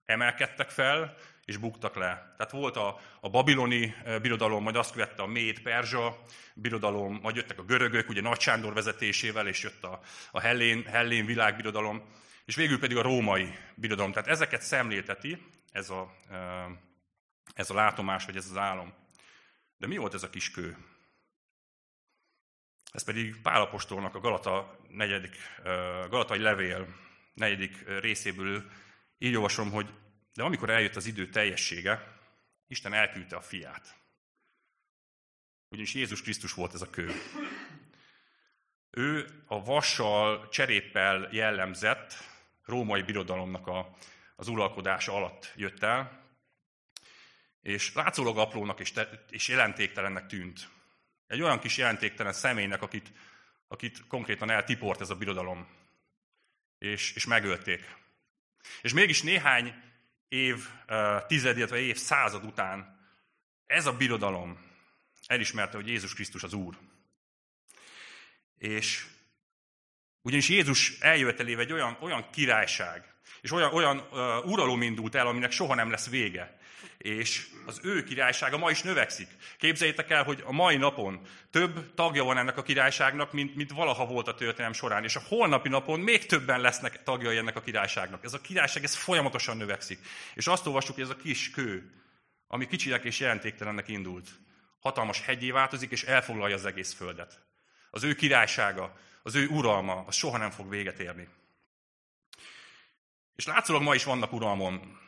emelkedtek 0.04 0.70
fel, 0.70 1.16
és 1.44 1.56
buktak 1.56 1.94
le. 1.94 2.34
Tehát 2.36 2.52
volt 2.52 2.76
a, 2.76 3.00
a 3.20 3.30
babiloni 3.30 3.94
birodalom, 4.22 4.62
majd 4.62 4.76
azt 4.76 4.92
követte 4.92 5.22
a 5.22 5.26
méd 5.26 5.60
perzsa 5.60 6.22
birodalom, 6.54 7.18
majd 7.22 7.36
jöttek 7.36 7.58
a 7.58 7.64
görögök, 7.64 8.08
ugye 8.08 8.20
Nagy 8.20 8.40
Sándor 8.40 8.72
vezetésével, 8.72 9.46
és 9.46 9.62
jött 9.62 9.84
a, 9.84 10.00
a 10.30 10.40
hellén, 10.40 10.84
hellén 10.84 11.26
világbirodalom, 11.26 12.02
és 12.44 12.54
végül 12.54 12.78
pedig 12.78 12.96
a 12.96 13.02
római 13.02 13.58
birodalom. 13.74 14.12
Tehát 14.12 14.28
ezeket 14.28 14.62
szemlélteti 14.62 15.46
ez 15.72 15.90
a, 15.90 16.16
ez 17.54 17.70
a 17.70 17.74
látomás, 17.74 18.24
vagy 18.24 18.36
ez 18.36 18.50
az 18.50 18.56
álom. 18.56 18.94
De 19.76 19.86
mi 19.86 19.96
volt 19.96 20.14
ez 20.14 20.22
a 20.22 20.30
kis 20.30 20.50
kő? 20.50 20.76
Ez 22.92 23.04
pedig 23.04 23.40
Pálapostolnak 23.42 24.14
a 24.14 24.20
Galata 24.20 24.78
negyedik, 24.88 25.36
Galatai 26.08 26.38
levél 26.38 26.86
negyedik 27.34 27.84
részéből 28.00 28.70
így 29.18 29.34
olvasom, 29.34 29.70
hogy 29.70 29.88
de 30.34 30.42
amikor 30.42 30.70
eljött 30.70 30.96
az 30.96 31.06
idő 31.06 31.28
teljessége, 31.28 32.18
Isten 32.66 32.92
elküldte 32.92 33.36
a 33.36 33.40
fiát. 33.40 33.96
Ugyanis 35.68 35.94
Jézus 35.94 36.22
Krisztus 36.22 36.52
volt 36.52 36.74
ez 36.74 36.82
a 36.82 36.90
kő. 36.90 37.12
Ő 38.90 39.26
a 39.46 39.64
vassal, 39.64 40.48
cseréppel 40.48 41.28
jellemzett 41.32 42.33
római 42.64 43.02
birodalomnak 43.02 43.66
a, 43.66 43.96
az 44.36 44.48
uralkodása 44.48 45.12
alatt 45.12 45.52
jött 45.56 45.82
el, 45.82 46.22
és 47.62 47.94
látszólag 47.94 48.38
aprónak 48.38 48.80
és, 48.80 48.92
te, 48.92 49.24
és 49.30 49.48
jelentéktelennek 49.48 50.26
tűnt. 50.26 50.68
Egy 51.26 51.42
olyan 51.42 51.58
kis 51.58 51.76
jelentéktelen 51.76 52.32
személynek, 52.32 52.82
akit, 52.82 53.12
akit 53.68 54.06
konkrétan 54.06 54.50
eltiport 54.50 55.00
ez 55.00 55.10
a 55.10 55.16
birodalom, 55.16 55.68
és, 56.78 57.12
és 57.14 57.26
megölték. 57.26 57.96
És 58.82 58.92
mégis 58.92 59.22
néhány 59.22 59.74
év, 60.28 60.68
tized, 61.26 61.56
illetve 61.56 61.78
év 61.78 61.96
század 61.96 62.44
után 62.44 63.08
ez 63.66 63.86
a 63.86 63.96
birodalom 63.96 64.58
elismerte, 65.26 65.76
hogy 65.76 65.88
Jézus 65.88 66.14
Krisztus 66.14 66.42
az 66.42 66.52
Úr. 66.52 66.78
És 68.58 69.06
ugyanis 70.24 70.48
Jézus 70.48 70.98
eljövetelével 71.00 71.64
egy 71.64 71.72
olyan, 71.72 71.96
olyan 72.00 72.26
királyság, 72.32 73.14
és 73.40 73.52
olyan, 73.52 73.72
olyan 73.72 73.98
uh, 73.98 74.46
uralom 74.46 74.82
indult 74.82 75.14
el, 75.14 75.26
aminek 75.26 75.50
soha 75.50 75.74
nem 75.74 75.90
lesz 75.90 76.08
vége. 76.08 76.58
És 76.98 77.46
az 77.66 77.80
ő 77.82 78.02
királysága 78.02 78.58
ma 78.58 78.70
is 78.70 78.82
növekszik. 78.82 79.28
Képzeljétek 79.58 80.10
el, 80.10 80.24
hogy 80.24 80.42
a 80.46 80.52
mai 80.52 80.76
napon 80.76 81.20
több 81.50 81.94
tagja 81.94 82.24
van 82.24 82.38
ennek 82.38 82.56
a 82.56 82.62
királyságnak, 82.62 83.32
mint, 83.32 83.54
mint 83.54 83.70
valaha 83.70 84.06
volt 84.06 84.28
a 84.28 84.34
történelem 84.34 84.72
során. 84.72 85.04
És 85.04 85.16
a 85.16 85.22
holnapi 85.28 85.68
napon 85.68 86.00
még 86.00 86.26
többen 86.26 86.60
lesznek 86.60 87.02
tagjai 87.02 87.36
ennek 87.36 87.56
a 87.56 87.60
királyságnak. 87.60 88.24
Ez 88.24 88.34
a 88.34 88.40
királyság 88.40 88.84
ez 88.84 88.94
folyamatosan 88.94 89.56
növekszik. 89.56 89.98
És 90.34 90.46
azt 90.46 90.66
olvassuk, 90.66 90.94
hogy 90.94 91.04
ez 91.04 91.10
a 91.10 91.16
kis 91.16 91.50
kő, 91.50 91.90
ami 92.48 92.66
kicsinek 92.66 93.04
és 93.04 93.20
jelentéktelennek 93.20 93.88
indult, 93.88 94.28
hatalmas 94.80 95.20
hegyé 95.20 95.50
változik, 95.50 95.90
és 95.90 96.02
elfoglalja 96.02 96.54
az 96.54 96.64
egész 96.64 96.94
földet. 96.94 97.40
Az 97.90 98.02
ő 98.02 98.14
királysága, 98.14 98.96
az 99.26 99.34
ő 99.34 99.46
uralma, 99.46 100.04
az 100.06 100.14
soha 100.14 100.36
nem 100.36 100.50
fog 100.50 100.68
véget 100.68 100.98
érni. 100.98 101.28
És 103.36 103.46
látszólag 103.46 103.82
ma 103.82 103.94
is 103.94 104.04
vannak 104.04 104.32
uralmon 104.32 104.98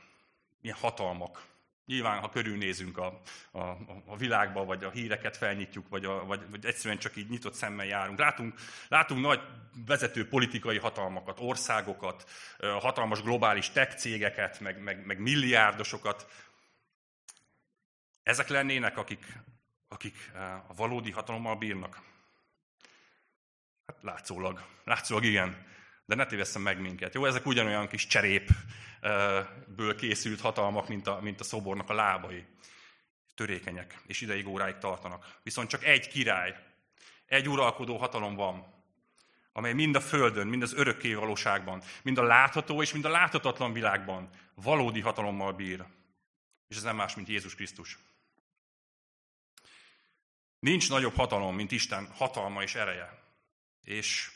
ilyen 0.61 0.77
hatalmak. 0.77 1.45
Nyilván, 1.87 2.21
ha 2.21 2.29
körülnézünk 2.29 2.99
a, 2.99 3.21
a, 3.51 3.61
a 4.07 4.17
világba, 4.17 4.65
vagy 4.65 4.85
a 4.85 4.91
híreket 4.91 5.37
felnyitjuk, 5.37 5.89
vagy, 5.89 6.05
a, 6.05 6.25
vagy, 6.25 6.51
vagy 6.51 6.65
egyszerűen 6.65 6.99
csak 6.99 7.17
így 7.17 7.29
nyitott 7.29 7.55
szemmel 7.55 7.87
járunk. 7.87 8.19
Látunk, 8.19 8.55
látunk 8.89 9.21
nagy 9.21 9.41
vezető 9.87 10.29
politikai 10.29 10.79
hatalmakat, 10.79 11.41
országokat, 11.41 12.31
hatalmas 12.59 13.23
globális 13.23 13.71
tech 13.71 13.97
cégeket, 13.97 14.61
meg, 14.61 14.83
meg, 14.83 15.07
meg 15.07 15.19
milliárdosokat. 15.19 16.31
Ezek 18.23 18.49
lennének, 18.49 18.97
akik, 18.97 19.43
akik 19.89 20.31
a 20.69 20.75
valódi 20.75 21.11
hatalommal 21.11 21.57
bírnak. 21.57 22.01
Látszólag. 24.07 24.65
Látszólag 24.85 25.25
igen 25.25 25.67
de 26.07 26.15
ne 26.15 26.27
tévesszem 26.27 26.63
meg 26.63 26.81
minket. 26.81 27.15
Jó, 27.15 27.25
ezek 27.25 27.47
ugyanolyan 27.47 27.89
kis 27.89 28.07
cserépből 28.07 29.97
készült 29.97 30.41
hatalmak, 30.41 30.89
mint 30.89 31.07
a, 31.07 31.21
mint 31.21 31.41
a 31.41 31.45
szobornak 31.45 31.91
a 31.91 31.95
lábai. 31.95 32.45
Törékenyek, 33.35 33.99
és 34.07 34.21
ideig 34.21 34.49
óráig 34.49 34.79
tartanak. 34.79 35.39
Viszont 35.43 35.69
csak 35.69 35.85
egy 35.85 36.09
király, 36.09 36.57
egy 37.27 37.49
uralkodó 37.49 37.97
hatalom 37.97 38.35
van, 38.35 38.75
amely 39.53 39.73
mind 39.73 39.97
a 39.97 40.01
Földön, 40.01 40.47
mind 40.47 40.63
az 40.63 40.75
örökké 40.75 41.15
valóságban, 41.15 41.83
mind 42.03 42.19
a 42.19 42.23
látható 42.23 42.83
és 42.83 42.93
mind 42.93 43.05
a 43.05 43.09
láthatatlan 43.11 43.73
világban 43.73 44.31
valódi 44.55 45.01
hatalommal 45.01 45.53
bír. 45.53 45.85
És 46.69 46.77
ez 46.77 46.83
nem 46.83 46.97
más, 46.97 47.15
mint 47.15 47.29
Jézus 47.29 47.55
Krisztus. 47.55 47.99
Nincs 50.59 50.89
nagyobb 50.89 51.15
hatalom, 51.15 51.55
mint 51.55 51.73
Isten 51.73 52.09
hatalma 52.15 52.63
és 52.63 52.75
ereje. 52.75 53.26
És 53.87 54.31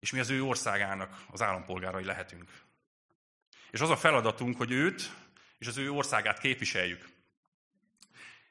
és 0.00 0.10
mi 0.10 0.18
az 0.18 0.30
ő 0.30 0.42
országának 0.42 1.24
az 1.30 1.42
állampolgárai 1.42 2.04
lehetünk. 2.04 2.50
És 3.70 3.80
az 3.80 3.90
a 3.90 3.96
feladatunk, 3.96 4.56
hogy 4.56 4.70
őt 4.70 5.10
és 5.58 5.66
az 5.66 5.76
ő 5.76 5.90
országát 5.90 6.38
képviseljük. 6.38 7.08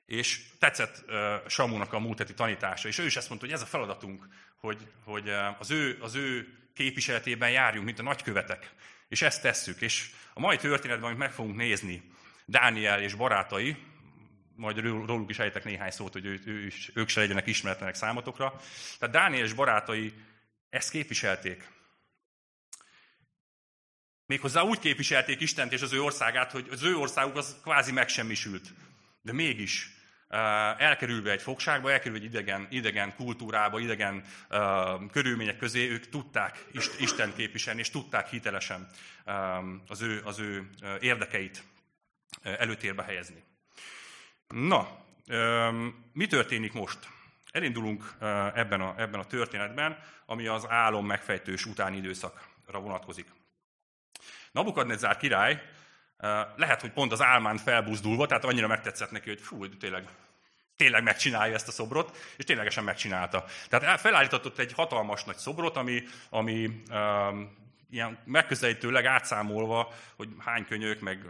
És 0.06 0.44
tetszett 0.60 1.04
uh, 1.08 1.48
Samúnak 1.48 1.94
a 1.94 2.00
múlt 2.00 2.18
heti 2.18 2.34
tanítása, 2.34 2.88
és 2.88 2.98
ő 2.98 3.06
is 3.06 3.16
ezt 3.16 3.30
mondta, 3.30 3.46
hogy 3.46 3.56
ez 3.56 3.62
a 3.62 3.66
feladatunk, 3.66 4.28
hogy, 4.56 4.88
hogy 5.04 5.30
az, 5.60 5.72
ő, 5.72 5.98
az 6.02 6.16
ő 6.16 6.58
képviseletében 6.74 7.52
járjunk, 7.52 7.86
mint 7.86 8.00
a 8.00 8.04
nagykövetek. 8.04 8.72
És 9.08 9.22
ezt 9.22 9.42
tesszük. 9.42 9.82
És 9.82 10.12
a 10.34 10.40
mai 10.40 10.58
történetben, 10.58 11.06
amit 11.06 11.18
meg 11.18 11.32
fogunk 11.32 11.56
nézni, 11.56 12.12
Dániel 12.46 13.02
és 13.02 13.14
barátai, 13.14 13.78
majd 14.58 14.80
róluk 14.80 15.30
is 15.30 15.40
ejtek 15.40 15.64
néhány 15.64 15.92
szót, 15.92 16.14
hogy 16.14 16.26
ő, 16.26 16.42
ő 16.46 16.66
is, 16.66 16.92
ők 16.94 17.10
se 17.10 17.20
legyenek 17.20 17.48
ismeretlenek 17.48 17.96
számotokra. 17.96 18.60
Tehát 19.00 19.16
Dániel 19.16 19.46
és 19.46 19.54
barátai 19.54 20.14
ezt 20.70 20.90
képviselték. 20.90 21.68
Méghozzá 24.26 24.62
úgy 24.62 24.80
képviselték 24.80 25.42
Istent 25.42 25.72
és 25.74 25.82
az 25.82 25.94
ő 25.94 26.02
országát, 26.02 26.52
hogy 26.52 26.68
az 26.72 26.84
ő 26.84 26.96
országuk 26.96 27.36
az 27.36 27.56
kvázi 27.62 27.92
megsemmisült. 27.92 28.74
De 29.22 29.34
mégis 29.34 29.96
elkerülve 30.78 31.32
egy 31.32 31.42
fogságba, 31.42 31.92
elkerülve 31.92 32.24
egy 32.24 32.30
idegen, 32.30 32.68
idegen 32.70 33.16
kultúrába, 33.16 33.80
idegen 33.80 34.24
uh, 34.50 35.12
körülmények 35.12 35.58
közé, 35.58 35.90
ők 35.90 36.10
tudták 36.10 36.66
Isten 37.00 37.34
képviselni, 37.34 37.80
és 37.80 37.90
tudták 37.90 38.28
hitelesen 38.28 38.90
um, 39.26 39.84
az, 39.88 40.02
ő, 40.02 40.22
az 40.24 40.40
ő 40.40 40.70
érdekeit 41.00 41.64
előtérbe 42.42 43.04
helyezni. 43.04 43.44
Na, 44.48 44.98
mi 46.14 46.28
történik 46.28 46.74
most? 46.74 47.00
Elindulunk 47.52 48.14
ebben 48.54 48.82
a, 48.82 48.94
ebben 48.98 49.20
a 49.20 49.26
történetben, 49.26 50.00
ami 50.26 50.48
az 50.48 50.70
álom 50.70 51.06
megfejtős 51.06 51.66
utáni 51.66 51.98
időszakra 51.98 52.80
vonatkozik. 52.80 53.28
Nabukadnezár 54.52 55.18
király 55.18 55.62
lehet, 56.56 56.82
hogy 56.82 56.92
pont 56.92 57.12
az 57.12 57.22
álmán 57.22 57.58
felbuzdulva, 57.58 58.26
tehát 58.26 58.44
annyira 58.44 58.68
megtetszett 58.68 59.12
neki, 59.12 59.30
hogy 59.30 59.42
fú, 59.42 59.78
tényleg, 59.78 60.08
tényleg 60.76 61.04
megcsinálja 61.04 61.54
ezt 61.54 61.68
a 61.68 61.72
szobrot, 61.72 62.18
és 62.38 62.44
ténylegesen 62.44 62.84
megcsinálta. 62.84 63.46
Tehát 63.70 64.00
felállított 64.00 64.58
egy 64.58 64.74
hatalmas 64.74 65.24
nagy 65.24 65.38
szobrot, 65.38 65.78
ami, 65.78 66.04
ami 66.30 66.84
ilyen 67.90 68.18
megközelítőleg 68.26 69.06
átszámolva, 69.06 69.94
hogy 70.16 70.30
hány 70.38 70.66
könyök, 70.66 71.00
meg 71.00 71.26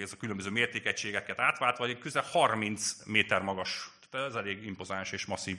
ez 0.00 0.12
a 0.12 0.16
különböző 0.16 0.50
mértékegységeket 0.50 1.38
átváltva, 1.38 1.98
közel 1.98 2.22
30 2.22 3.04
méter 3.04 3.42
magas 3.42 3.90
ez 4.12 4.34
elég 4.34 4.64
impozáns 4.66 5.12
és 5.12 5.26
masszív 5.26 5.58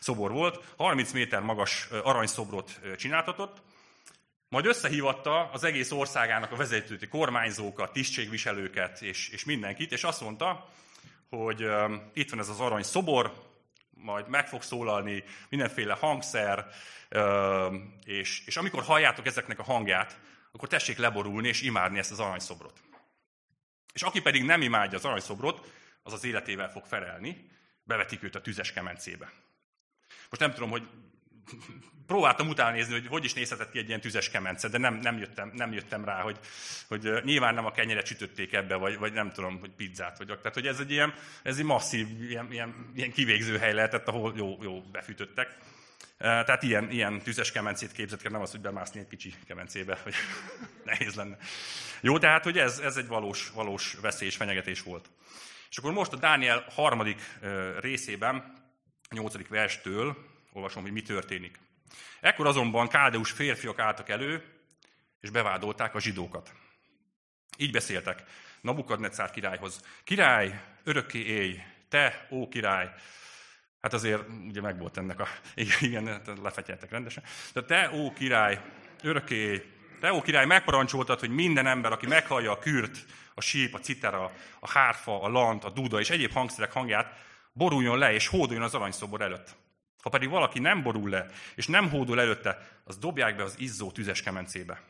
szobor 0.00 0.32
volt. 0.32 0.64
30 0.76 1.12
méter 1.12 1.40
magas 1.40 1.88
aranyszobrot 2.02 2.80
csináltatott, 2.96 3.62
majd 4.48 4.66
összehívatta 4.66 5.50
az 5.52 5.64
egész 5.64 5.90
országának 5.90 6.52
a 6.52 6.56
vezetőti 6.56 7.08
kormányzókat, 7.08 7.92
tisztségviselőket 7.92 9.02
és, 9.02 9.28
és 9.28 9.44
mindenkit, 9.44 9.92
és 9.92 10.04
azt 10.04 10.20
mondta, 10.20 10.68
hogy 11.30 11.66
itt 12.12 12.30
van 12.30 12.38
ez 12.38 12.48
az 12.48 12.60
arany 12.60 12.82
szobor, 12.82 13.32
majd 14.02 14.28
meg 14.28 14.48
fog 14.48 14.62
szólalni 14.62 15.24
mindenféle 15.48 15.94
hangszer, 15.94 16.66
és, 18.04 18.46
és 18.46 18.56
amikor 18.56 18.82
halljátok 18.82 19.26
ezeknek 19.26 19.58
a 19.58 19.62
hangját, 19.62 20.20
akkor 20.52 20.68
tessék 20.68 20.96
leborulni 20.96 21.48
és 21.48 21.62
imádni 21.62 21.98
ezt 21.98 22.10
az 22.10 22.20
aranyszobrot. 22.20 22.82
És 23.92 24.02
aki 24.02 24.20
pedig 24.20 24.44
nem 24.44 24.62
imádja 24.62 24.98
az 24.98 25.04
aranyszobrot, 25.04 25.72
az 26.02 26.12
az 26.12 26.24
életével 26.24 26.70
fog 26.70 26.84
felelni, 26.84 27.50
bevetik 27.82 28.22
őt 28.22 28.34
a 28.34 28.40
tüzes 28.40 28.72
kemencébe. 28.72 29.32
Most 30.30 30.42
nem 30.42 30.52
tudom, 30.52 30.70
hogy 30.70 30.88
próbáltam 32.06 32.48
utána 32.48 32.74
nézni, 32.76 32.92
hogy 32.92 33.06
hogy 33.06 33.24
is 33.24 33.32
nézhetett 33.32 33.70
ki 33.70 33.78
egy 33.78 33.88
ilyen 33.88 34.00
tüzes 34.00 34.30
kemence, 34.30 34.68
de 34.68 34.78
nem, 34.78 34.94
nem, 34.94 35.18
jöttem, 35.18 35.50
nem 35.54 35.72
jöttem 35.72 36.04
rá, 36.04 36.20
hogy, 36.20 36.38
hogy 36.88 37.10
nyilván 37.24 37.54
nem 37.54 37.66
a 37.66 37.72
kenyeret 37.72 38.06
sütötték 38.06 38.52
ebbe, 38.52 38.74
vagy, 38.74 38.98
vagy 38.98 39.12
nem 39.12 39.32
tudom, 39.32 39.58
hogy 39.58 39.70
pizzát 39.70 40.18
vagyok. 40.18 40.38
Tehát, 40.38 40.54
hogy 40.54 40.66
ez 40.66 40.78
egy 40.78 40.90
ilyen, 40.90 41.14
ez 41.42 41.58
egy 41.58 41.64
masszív, 41.64 42.06
ilyen, 42.20 42.52
ilyen, 42.52 42.90
ilyen 42.94 43.12
kivégző 43.12 43.58
hely 43.58 43.72
lehetett, 43.72 44.08
ahol 44.08 44.32
jó, 44.36 44.58
jó 44.62 44.80
befűtöttek. 44.80 45.56
Tehát 46.18 46.62
ilyen, 46.62 46.90
ilyen 46.90 47.20
tüzes 47.20 47.52
kemencét 47.52 47.92
képzett 47.92 48.30
nem 48.30 48.40
az, 48.40 48.50
hogy 48.50 48.60
bemászni 48.60 49.00
egy 49.00 49.08
kicsi 49.08 49.34
kemencébe, 49.46 49.98
hogy 50.02 50.14
nehéz 50.84 51.14
lenne. 51.14 51.36
Jó, 52.00 52.18
tehát, 52.18 52.44
hogy 52.44 52.58
ez, 52.58 52.78
ez 52.78 52.96
egy 52.96 53.06
valós, 53.06 53.50
valós 53.54 53.96
veszély 54.00 54.28
és 54.28 54.36
fenyegetés 54.36 54.82
volt. 54.82 55.10
És 55.70 55.78
akkor 55.78 55.92
most 55.92 56.12
a 56.12 56.16
Dániel 56.16 56.64
harmadik 56.74 57.38
részében, 57.80 58.60
a 59.08 59.14
nyolcadik 59.14 59.48
verstől 59.48 60.30
olvasom, 60.52 60.82
hogy 60.82 60.92
mi 60.92 61.02
történik. 61.02 61.58
Ekkor 62.20 62.46
azonban 62.46 62.88
káldeus 62.88 63.30
férfiak 63.30 63.78
álltak 63.78 64.08
elő, 64.08 64.44
és 65.20 65.30
bevádolták 65.30 65.94
a 65.94 66.00
zsidókat. 66.00 66.52
Így 67.56 67.72
beszéltek 67.72 68.22
Nabukadnecár 68.60 69.30
királyhoz. 69.30 69.84
Király, 70.04 70.60
örökké 70.84 71.18
élj, 71.18 71.62
te, 71.88 72.26
ó 72.30 72.48
király, 72.48 72.94
Hát 73.82 73.92
azért 73.92 74.22
ugye 74.48 74.60
meg 74.60 74.78
volt 74.78 74.96
ennek 74.96 75.20
a... 75.20 75.26
Igen, 75.80 76.06
hát 76.06 76.30
lefetyeltek 76.42 76.90
rendesen. 76.90 77.22
De 77.52 77.62
te, 77.62 77.90
ó 77.94 78.12
király, 78.12 78.60
örökké, 79.02 79.72
te, 80.00 80.12
ó 80.12 80.20
király, 80.20 80.46
megparancsoltad, 80.46 81.20
hogy 81.20 81.30
minden 81.30 81.66
ember, 81.66 81.92
aki 81.92 82.06
meghallja 82.06 82.50
a 82.50 82.58
kürt, 82.58 83.04
a 83.34 83.40
síp, 83.40 83.74
a 83.74 83.78
citera, 83.78 84.32
a 84.60 84.70
hárfa, 84.70 85.22
a 85.22 85.28
lant, 85.28 85.64
a 85.64 85.70
duda 85.70 86.00
és 86.00 86.10
egyéb 86.10 86.32
hangszerek 86.32 86.72
hangját, 86.72 87.18
boruljon 87.52 87.98
le 87.98 88.12
és 88.12 88.26
hódoljon 88.26 88.64
az 88.64 88.74
aranyszobor 88.74 89.20
előtt. 89.20 89.56
Ha 90.02 90.10
pedig 90.10 90.28
valaki 90.28 90.58
nem 90.58 90.82
borul 90.82 91.10
le, 91.10 91.26
és 91.54 91.66
nem 91.66 91.90
hódol 91.90 92.20
előtte, 92.20 92.80
az 92.84 92.98
dobják 92.98 93.36
be 93.36 93.42
az 93.42 93.54
izzó 93.58 93.90
tüzes 93.90 94.22
kemencébe. 94.22 94.82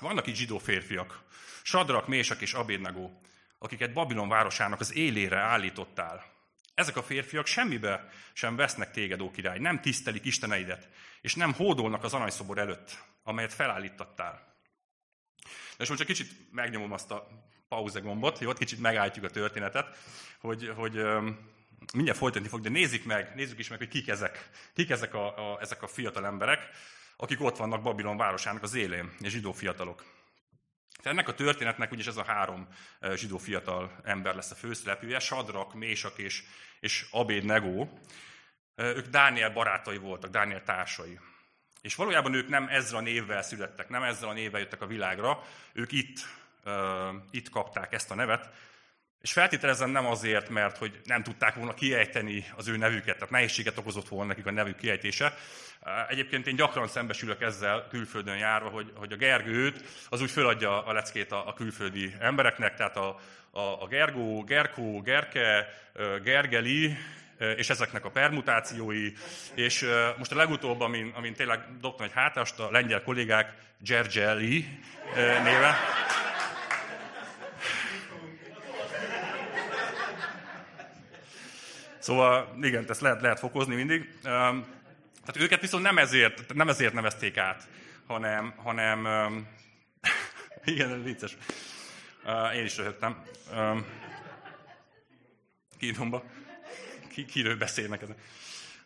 Vannak 0.00 0.26
itt 0.26 0.34
zsidó 0.34 0.58
férfiak, 0.58 1.22
Sadrak, 1.62 2.06
Mésak 2.08 2.40
és 2.40 2.52
Abédnagó, 2.52 3.20
akiket 3.58 3.92
Babilon 3.92 4.28
városának 4.28 4.80
az 4.80 4.94
élére 4.94 5.38
állítottál. 5.38 6.24
Ezek 6.74 6.96
a 6.96 7.02
férfiak 7.02 7.46
semmibe 7.46 8.08
sem 8.32 8.56
vesznek 8.56 8.90
téged, 8.90 9.20
ó 9.20 9.30
király, 9.30 9.58
nem 9.58 9.80
tisztelik 9.80 10.24
Isteneidet, 10.24 10.88
és 11.20 11.34
nem 11.34 11.52
hódolnak 11.52 12.04
az 12.04 12.14
aranyszobor 12.14 12.58
előtt, 12.58 12.98
amelyet 13.22 13.52
felállítottál. 13.52 14.56
De 15.76 15.82
és 15.82 15.88
most 15.88 16.00
csak 16.00 16.06
kicsit 16.06 16.52
megnyomom 16.52 16.92
azt 16.92 17.10
a 17.10 17.28
pauze 17.68 18.00
gombot, 18.00 18.38
jó, 18.38 18.52
kicsit 18.52 18.80
megállítjuk 18.80 19.24
a 19.24 19.30
történetet, 19.30 19.96
hogy, 20.40 20.72
hogy 20.76 21.02
mindjárt 21.92 22.18
folytatni 22.18 22.48
fog, 22.48 22.60
de 22.60 22.68
nézzük 22.68 23.04
meg, 23.04 23.32
nézzük 23.34 23.58
is 23.58 23.68
meg, 23.68 23.78
hogy 23.78 23.88
kik 23.88 24.08
ezek, 24.08 24.50
kik 24.74 24.90
ezek 24.90 25.14
a, 25.14 25.52
a, 25.52 25.60
ezek 25.60 25.82
a 25.82 25.86
fiatal 25.86 26.26
emberek, 26.26 26.68
akik 27.16 27.40
ott 27.40 27.56
vannak 27.56 27.82
Babilon 27.82 28.16
városának 28.16 28.62
az 28.62 28.74
élén, 28.74 29.12
és 29.20 29.32
zsidó 29.32 29.52
fiatalok. 29.52 30.04
Ennek 31.02 31.28
a 31.28 31.34
történetnek 31.34 31.92
úgyis 31.92 32.06
ez 32.06 32.16
a 32.16 32.24
három 32.24 32.68
zsidó 33.14 33.38
fiatal 33.38 34.00
ember 34.04 34.34
lesz 34.34 34.50
a 34.50 34.54
főszereplője, 34.54 35.18
Sadrak, 35.18 35.74
Mésak 35.74 36.18
és, 36.18 36.42
és 36.80 37.06
Abéd 37.10 37.44
Negó. 37.44 37.98
Ők 38.76 39.06
Dániel 39.06 39.50
barátai 39.50 39.98
voltak, 39.98 40.30
Dániel 40.30 40.62
társai. 40.62 41.18
És 41.80 41.94
valójában 41.94 42.34
ők 42.34 42.48
nem 42.48 42.68
ezzel 42.68 42.98
a 42.98 43.00
névvel 43.00 43.42
születtek, 43.42 43.88
nem 43.88 44.02
ezzel 44.02 44.28
a 44.28 44.32
névvel 44.32 44.60
jöttek 44.60 44.82
a 44.82 44.86
világra, 44.86 45.42
ők 45.72 45.92
itt, 45.92 46.18
uh, 46.64 47.14
itt 47.30 47.48
kapták 47.48 47.92
ezt 47.92 48.10
a 48.10 48.14
nevet, 48.14 48.50
és 49.22 49.32
feltételezem 49.32 49.90
nem 49.90 50.06
azért, 50.06 50.48
mert 50.48 50.76
hogy 50.78 51.00
nem 51.04 51.22
tudták 51.22 51.54
volna 51.54 51.74
kiejteni 51.74 52.44
az 52.56 52.68
ő 52.68 52.76
nevüket, 52.76 53.14
tehát 53.14 53.30
nehézséget 53.30 53.78
okozott 53.78 54.08
volna 54.08 54.26
nekik 54.26 54.46
a 54.46 54.50
nevük 54.50 54.76
kiejtése. 54.76 55.34
Egyébként 56.08 56.46
én 56.46 56.56
gyakran 56.56 56.88
szembesülök 56.88 57.40
ezzel 57.40 57.86
külföldön 57.90 58.36
járva, 58.36 58.68
hogy, 58.68 58.92
hogy 58.94 59.12
a 59.12 59.16
Gergőt 59.16 59.84
az 60.08 60.20
úgy 60.20 60.30
föladja 60.30 60.84
a 60.84 60.92
leckét 60.92 61.32
a, 61.32 61.48
a 61.48 61.52
külföldi 61.52 62.14
embereknek, 62.20 62.74
tehát 62.74 62.96
a, 62.96 63.20
a, 63.50 63.82
a 63.82 63.86
Gergó, 63.86 64.44
Gerkó, 64.44 65.00
Gerke, 65.00 65.68
Gergeli, 66.22 66.96
és 67.56 67.70
ezeknek 67.70 68.04
a 68.04 68.10
permutációi, 68.10 69.12
és 69.54 69.86
most 70.18 70.32
a 70.32 70.36
legutóbb, 70.36 70.80
amin, 70.80 71.12
amin 71.14 71.34
tényleg 71.34 71.60
dobtam 71.80 72.06
egy 72.06 72.12
hátást, 72.14 72.58
a 72.58 72.70
lengyel 72.70 73.02
kollégák 73.02 73.54
Gergeli 73.78 74.78
néve. 75.16 75.76
Szóval 82.02 82.56
igen, 82.62 82.84
ezt 82.88 83.00
lehet, 83.00 83.20
lehet 83.20 83.38
fokozni 83.38 83.74
mindig. 83.74 84.18
Tehát 84.22 85.36
őket 85.36 85.60
viszont 85.60 85.82
nem 85.82 85.98
ezért, 85.98 86.54
nem 86.54 86.68
ezért 86.68 86.92
nevezték 86.92 87.36
át, 87.36 87.68
hanem, 88.06 88.54
hanem 88.56 89.06
igen, 90.64 91.02
vicces. 91.02 91.36
Én 92.54 92.64
is 92.64 92.76
röhögtem. 92.76 93.22
Kínomba. 95.78 96.24
Ki, 97.08 97.24
kiről 97.24 97.56
beszélnek 97.56 98.02
ezek? 98.02 98.18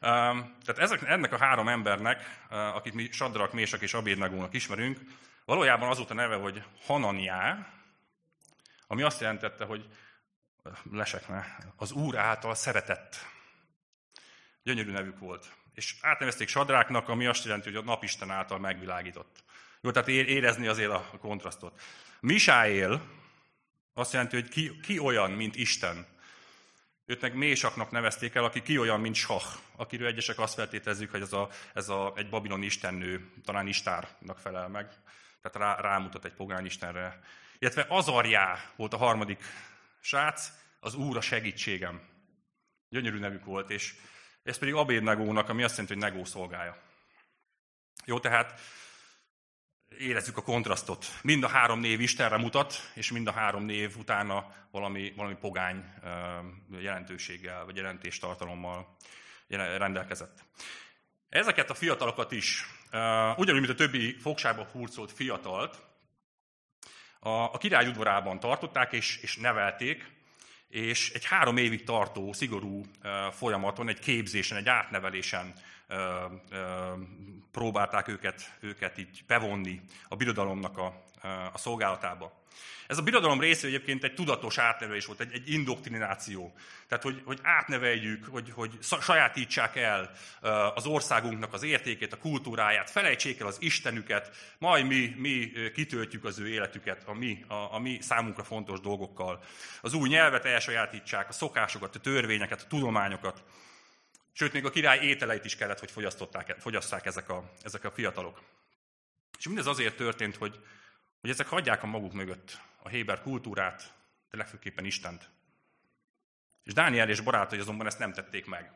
Tehát 0.01 0.79
ezek, 0.79 1.03
ennek 1.03 1.33
a 1.33 1.39
három 1.39 1.69
embernek, 1.69 2.47
akit 2.49 2.95
mi 2.95 3.09
Sadrak, 3.13 3.53
Mésak 3.53 3.83
és 3.83 3.95
Abédnagónak 3.95 4.55
ismerünk, 4.55 5.01
valójában 5.45 5.89
az 5.89 5.97
volt 5.97 6.11
a 6.11 6.15
neve, 6.15 6.35
hogy 6.35 6.63
Hananiá, 6.87 7.73
ami 8.87 9.03
azt 9.03 9.21
jelentette, 9.21 9.65
hogy 9.65 9.89
lesekne, 10.91 11.57
az 11.77 11.93
Úr 11.93 12.17
által 12.17 12.55
szeretett. 12.55 13.17
Gyönyörű 14.63 14.91
nevük 14.91 15.19
volt. 15.19 15.53
És 15.75 15.95
átnevezték 16.01 16.49
Sadráknak, 16.49 17.09
ami 17.09 17.27
azt 17.27 17.45
jelenti, 17.45 17.69
hogy 17.69 17.79
a 17.79 17.83
napisten 17.83 18.31
által 18.31 18.59
megvilágított. 18.59 19.45
Jó, 19.81 19.91
tehát 19.91 20.09
érezni 20.09 20.67
azért 20.67 20.91
a 20.91 21.11
kontrasztot. 21.21 21.81
Misáél 22.21 23.03
azt 23.95 24.13
jelenti, 24.13 24.35
hogy 24.35 24.49
ki, 24.49 24.81
ki 24.81 24.99
olyan, 24.99 25.31
mint 25.31 25.57
Isten. 25.57 26.07
Őt 27.07 27.21
meg 27.21 27.35
Mésaknak 27.35 27.91
nevezték 27.91 28.35
el, 28.35 28.45
aki 28.45 28.63
ki 28.63 28.79
olyan, 28.79 29.01
mint 29.01 29.15
Sah, 29.15 29.45
akiről 29.77 30.07
egyesek 30.07 30.39
azt 30.39 30.55
feltételezik, 30.55 31.11
hogy 31.11 31.21
ez, 31.21 31.33
a, 31.33 31.49
ez 31.75 31.89
a, 31.89 32.13
egy 32.17 32.29
babilon 32.29 32.63
istennő, 32.63 33.31
talán 33.45 33.67
Istárnak 33.67 34.39
felel 34.39 34.69
meg, 34.69 34.89
tehát 35.43 35.79
rá, 35.79 35.91
rámutat 35.91 36.25
egy 36.25 36.35
pogány 36.35 36.65
istenre. 36.65 37.21
Illetve 37.59 37.87
Azarjá 37.89 38.71
volt 38.77 38.93
a 38.93 38.97
harmadik 38.97 39.45
srác, 40.07 40.53
az 40.81 40.95
Úr 40.95 41.17
a 41.17 41.21
segítségem. 41.21 42.01
Gyönyörű 42.89 43.19
nevük 43.19 43.45
volt, 43.45 43.71
és 43.71 43.95
ez 44.43 44.59
pedig 44.59 44.75
Abédnegónak, 44.75 45.49
ami 45.49 45.63
azt 45.63 45.77
jelenti, 45.77 46.01
hogy 46.01 46.13
Negó 46.13 46.25
szolgája. 46.25 46.83
Jó, 48.05 48.21
tehát 48.21 48.61
érezzük 49.99 50.37
a 50.37 50.43
kontrasztot. 50.43 51.07
Mind 51.23 51.43
a 51.43 51.49
három 51.49 51.81
név 51.81 52.01
Istenre 52.01 52.37
mutat, 52.37 52.91
és 52.95 53.11
mind 53.11 53.27
a 53.27 53.33
három 53.33 53.65
név 53.65 53.97
utána 53.97 54.55
valami, 54.71 55.13
valami 55.17 55.35
pogány 55.35 55.85
jelentőséggel, 56.71 57.65
vagy 57.65 57.77
jelentéstartalommal 57.77 58.97
rendelkezett. 59.49 60.45
Ezeket 61.29 61.71
a 61.71 61.75
fiatalokat 61.75 62.33
is, 62.33 62.65
ugyanúgy, 63.37 63.61
mint 63.61 63.69
a 63.69 63.75
többi 63.75 64.17
fogságba 64.19 64.65
hurcolt 64.65 65.13
fiatalt, 65.13 65.86
a 67.27 67.59
király 67.59 67.87
udvarában 67.87 68.41
tartották 68.41 68.93
és, 68.93 69.19
és 69.23 69.37
nevelték, 69.37 70.11
és 70.69 71.11
egy 71.15 71.25
három 71.25 71.57
évig 71.57 71.85
tartó, 71.85 72.33
szigorú 72.33 72.85
folyamaton, 73.33 73.89
egy 73.89 73.99
képzésen, 73.99 74.59
egy 74.59 74.69
átnevelésen 74.69 75.53
próbálták 77.53 78.09
őket, 78.09 78.57
őket 78.61 78.99
így 78.99 79.25
bevonni 79.27 79.81
a 80.09 80.17
birodalomnak 80.17 80.79
a, 80.79 81.05
a 81.53 81.59
szolgálatába. 81.59 82.45
Ez 82.87 82.99
a 82.99 83.03
birodalom 83.03 83.41
része 83.41 83.67
egyébként 83.67 84.05
egy 84.05 84.15
tudatos 84.15 84.59
átnevelés 84.59 85.07
volt, 85.07 85.21
egy, 85.21 85.33
egy 85.33 85.51
indoktrináció. 85.51 86.55
Tehát, 86.89 87.05
hogy, 87.05 87.23
hogy 87.25 87.39
átneveljük, 87.43 88.25
hogy, 88.25 88.51
hogy 88.55 88.79
sajátítsák 88.81 89.77
el 89.77 90.11
az 90.75 90.87
országunknak 90.87 91.53
az 91.53 91.63
értékét, 91.63 92.13
a 92.13 92.19
kultúráját, 92.19 92.91
felejtsék 92.91 93.41
el 93.41 93.47
az 93.47 93.57
Istenüket, 93.61 94.37
majd 94.59 94.87
mi, 94.87 95.15
mi 95.17 95.53
kitöltjük 95.75 96.25
az 96.25 96.39
ő 96.39 96.49
életüket 96.49 97.03
a 97.07 97.13
mi, 97.13 97.45
a, 97.49 97.75
a 97.75 97.79
mi 97.79 97.99
számunkra 98.01 98.45
fontos 98.45 98.81
dolgokkal. 98.81 99.45
Az 99.81 99.95
új 99.95 100.09
nyelvet 100.09 100.45
elsajátítsák, 100.45 101.29
a 101.29 101.33
szokásokat, 101.33 101.97
a 101.97 102.01
törvényeket, 102.01 102.63
a 102.63 102.67
tudományokat. 102.67 103.45
Sőt, 104.33 104.53
még 104.53 104.65
a 104.65 104.71
király 104.71 104.99
ételeit 104.99 105.45
is 105.45 105.57
kellett, 105.57 105.79
hogy 105.79 105.91
fogyasszák 106.59 107.07
ezek 107.07 107.29
a, 107.29 107.53
ezek 107.63 107.85
a 107.85 107.91
fiatalok. 107.91 108.41
És 109.39 109.47
mindez 109.47 109.67
azért 109.67 109.97
történt, 109.97 110.37
hogy, 110.37 110.61
hogy 111.27 111.35
ezek 111.35 111.47
hagyják 111.47 111.83
a 111.83 111.87
maguk 111.87 112.13
mögött 112.13 112.61
a 112.83 112.89
Héber 112.89 113.23
kultúrát, 113.23 113.95
de 114.31 114.37
legfőképpen 114.37 114.85
Istent. 114.85 115.31
És 116.63 116.73
Dániel 116.73 117.09
és 117.09 117.21
barátai 117.21 117.59
azonban 117.59 117.87
ezt 117.87 117.99
nem 117.99 118.13
tették 118.13 118.47
meg. 118.47 118.73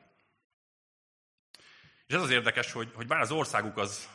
És 2.06 2.14
ez 2.14 2.22
az 2.22 2.30
érdekes, 2.30 2.72
hogy, 2.72 2.92
hogy 2.94 3.06
bár 3.06 3.20
az 3.20 3.30
országuk 3.30 3.76
az, 3.76 4.08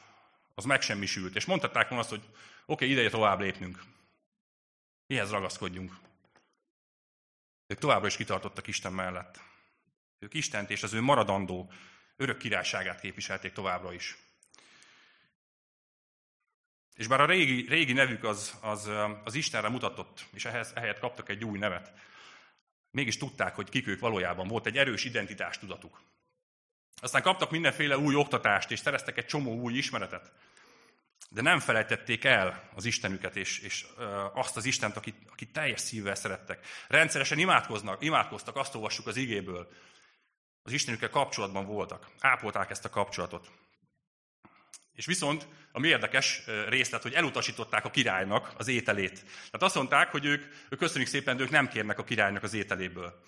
az 0.56 0.65
megsemmisült, 0.65 1.36
és 1.36 1.45
mondhatták 1.45 1.88
volna 1.88 2.04
azt, 2.04 2.10
hogy 2.10 2.24
oké, 2.24 2.36
okay, 2.65 2.91
ideje 2.91 3.10
tovább 3.10 3.39
lépnünk. 3.39 3.84
Mihez 5.08 5.32
ragaszkodjunk. 5.32 5.98
Ők 7.67 7.80
továbbra 7.80 8.08
is 8.08 8.15
kitartottak 8.15 8.67
Isten 8.67 8.93
mellett. 8.93 9.39
Ők 10.19 10.34
Istent 10.34 10.69
és 10.69 10.84
az 10.84 10.93
ő 10.93 11.02
maradandó 11.02 11.71
örök 12.15 12.38
királyságát 12.38 13.00
képviselték 13.00 13.54
továbbra 13.54 13.93
is. 13.93 14.17
És 16.96 17.08
bár 17.08 17.22
a 17.22 17.26
régi, 17.26 17.66
régi 17.70 17.94
nevük 17.94 18.24
az, 18.24 18.58
az, 18.62 18.90
az 19.24 19.34
Istenre 19.34 19.70
mutatott, 19.70 20.26
és 20.34 20.46
ehhez, 20.46 20.72
ehelyett 20.76 21.00
kaptak 21.00 21.30
egy 21.30 21.44
új 21.44 21.58
nevet, 21.58 21.94
mégis 22.92 23.18
tudták, 23.18 23.56
hogy 23.56 23.70
kik 23.70 23.88
ők 23.88 24.00
valójában. 24.00 24.48
Volt 24.48 24.66
egy 24.66 24.78
erős 24.78 25.04
identitástudatuk. 25.04 26.02
Aztán 27.02 27.22
kaptak 27.22 27.52
mindenféle 27.52 27.98
új 27.98 28.16
oktatást, 28.16 28.72
és 28.72 28.80
szereztek 28.80 29.18
egy 29.18 29.26
csomó 29.26 29.60
új 29.60 29.74
ismeretet. 29.74 30.32
De 31.30 31.42
nem 31.42 31.60
felejtették 31.60 32.24
el 32.24 32.70
az 32.76 32.86
Istenüket, 32.86 33.36
és, 33.36 33.60
és 33.60 33.86
azt 34.34 34.58
az 34.58 34.66
Istent, 34.66 34.98
akit, 34.98 35.16
akit 35.32 35.54
teljes 35.54 35.80
szívvel 35.80 36.16
szerettek. 36.16 36.68
Rendszeresen 36.88 37.40
imádkoznak, 37.40 38.04
imádkoztak, 38.04 38.56
azt 38.56 38.76
olvassuk 38.76 39.08
az 39.08 39.16
igéből. 39.16 39.72
Az 40.64 40.72
Istenükkel 40.72 41.10
kapcsolatban 41.10 41.66
voltak. 41.66 42.08
Ápolták 42.20 42.70
ezt 42.70 42.86
a 42.86 42.90
kapcsolatot. 42.90 43.52
És 44.96 45.06
viszont 45.06 45.48
ami 45.72 45.88
érdekes 45.88 46.42
részlet, 46.70 47.02
hogy 47.02 47.14
elutasították 47.14 47.86
a 47.86 47.90
királynak 47.90 48.54
az 48.58 48.68
ételét. 48.68 49.24
Tehát 49.24 49.64
azt 49.64 49.76
mondták, 49.76 50.12
hogy 50.12 50.26
ők, 50.26 50.44
ők 50.70 50.80
köszönjük 50.80 51.10
szépen, 51.10 51.38
de 51.38 51.44
ők 51.44 51.50
nem 51.50 51.68
kérnek 51.68 52.00
a 52.00 52.04
királynak 52.04 52.44
az 52.44 52.54
ételéből. 52.54 53.22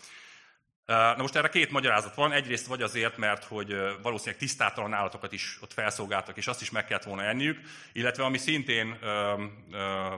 Na 0.88 1.16
most 1.18 1.36
erre 1.36 1.50
két 1.50 1.72
magyarázat 1.72 2.16
van. 2.16 2.32
Egyrészt 2.32 2.68
vagy 2.68 2.82
azért, 2.82 3.18
mert 3.18 3.44
hogy 3.44 3.76
valószínűleg 4.02 4.40
tisztátalan 4.40 4.94
állatokat 4.94 5.32
is 5.32 5.58
ott 5.62 5.74
felszolgáltak, 5.74 6.38
és 6.38 6.48
azt 6.48 6.62
is 6.62 6.70
meg 6.70 6.86
kellett 6.86 7.04
volna 7.04 7.24
enniük, 7.24 7.60
illetve 7.94 8.24
ami 8.24 8.38
szintén 8.38 8.98
ö, 9.02 9.44
ö, 9.72 10.14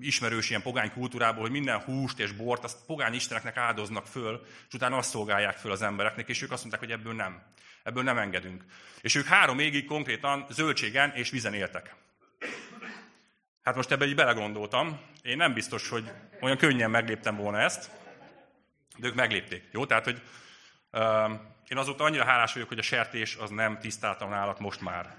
ismerős 0.00 0.48
ilyen 0.48 0.62
pogány 0.62 0.92
kultúrából, 0.92 1.42
hogy 1.42 1.50
minden 1.50 1.78
húst 1.78 2.18
és 2.18 2.32
bort 2.32 2.64
azt 2.64 2.78
pogány 2.86 3.14
isteneknek 3.14 3.56
áldoznak 3.56 4.06
föl, 4.06 4.46
és 4.68 4.74
utána 4.74 4.96
azt 4.96 5.10
szolgálják 5.10 5.56
föl 5.56 5.72
az 5.72 5.82
embereknek, 5.82 6.28
és 6.28 6.42
ők 6.42 6.52
azt 6.52 6.60
mondták, 6.60 6.82
hogy 6.82 6.92
ebből 6.92 7.14
nem. 7.14 7.42
Ebből 7.86 8.02
nem 8.02 8.18
engedünk. 8.18 8.64
És 9.00 9.14
ők 9.14 9.26
három 9.26 9.58
égig 9.58 9.84
konkrétan 9.84 10.46
zöldségen 10.50 11.12
és 11.14 11.30
vizen 11.30 11.54
éltek. 11.54 11.94
Hát 13.62 13.74
most 13.74 13.90
ebbe 13.90 14.06
így 14.06 14.14
belegondoltam. 14.14 15.00
Én 15.22 15.36
nem 15.36 15.52
biztos, 15.52 15.88
hogy 15.88 16.10
olyan 16.40 16.56
könnyen 16.56 16.90
megléptem 16.90 17.36
volna 17.36 17.60
ezt, 17.60 17.90
de 18.96 19.06
ők 19.06 19.14
meglépték. 19.14 19.64
Jó? 19.72 19.86
Tehát, 19.86 20.04
hogy 20.04 20.22
uh, 20.92 21.30
én 21.68 21.78
azóta 21.78 22.04
annyira 22.04 22.24
hálás 22.24 22.52
vagyok, 22.52 22.68
hogy 22.68 22.78
a 22.78 22.82
sertés 22.82 23.36
az 23.36 23.50
nem 23.50 23.78
tisztáltan 23.78 24.32
állat 24.32 24.58
most 24.58 24.80
már. 24.80 25.14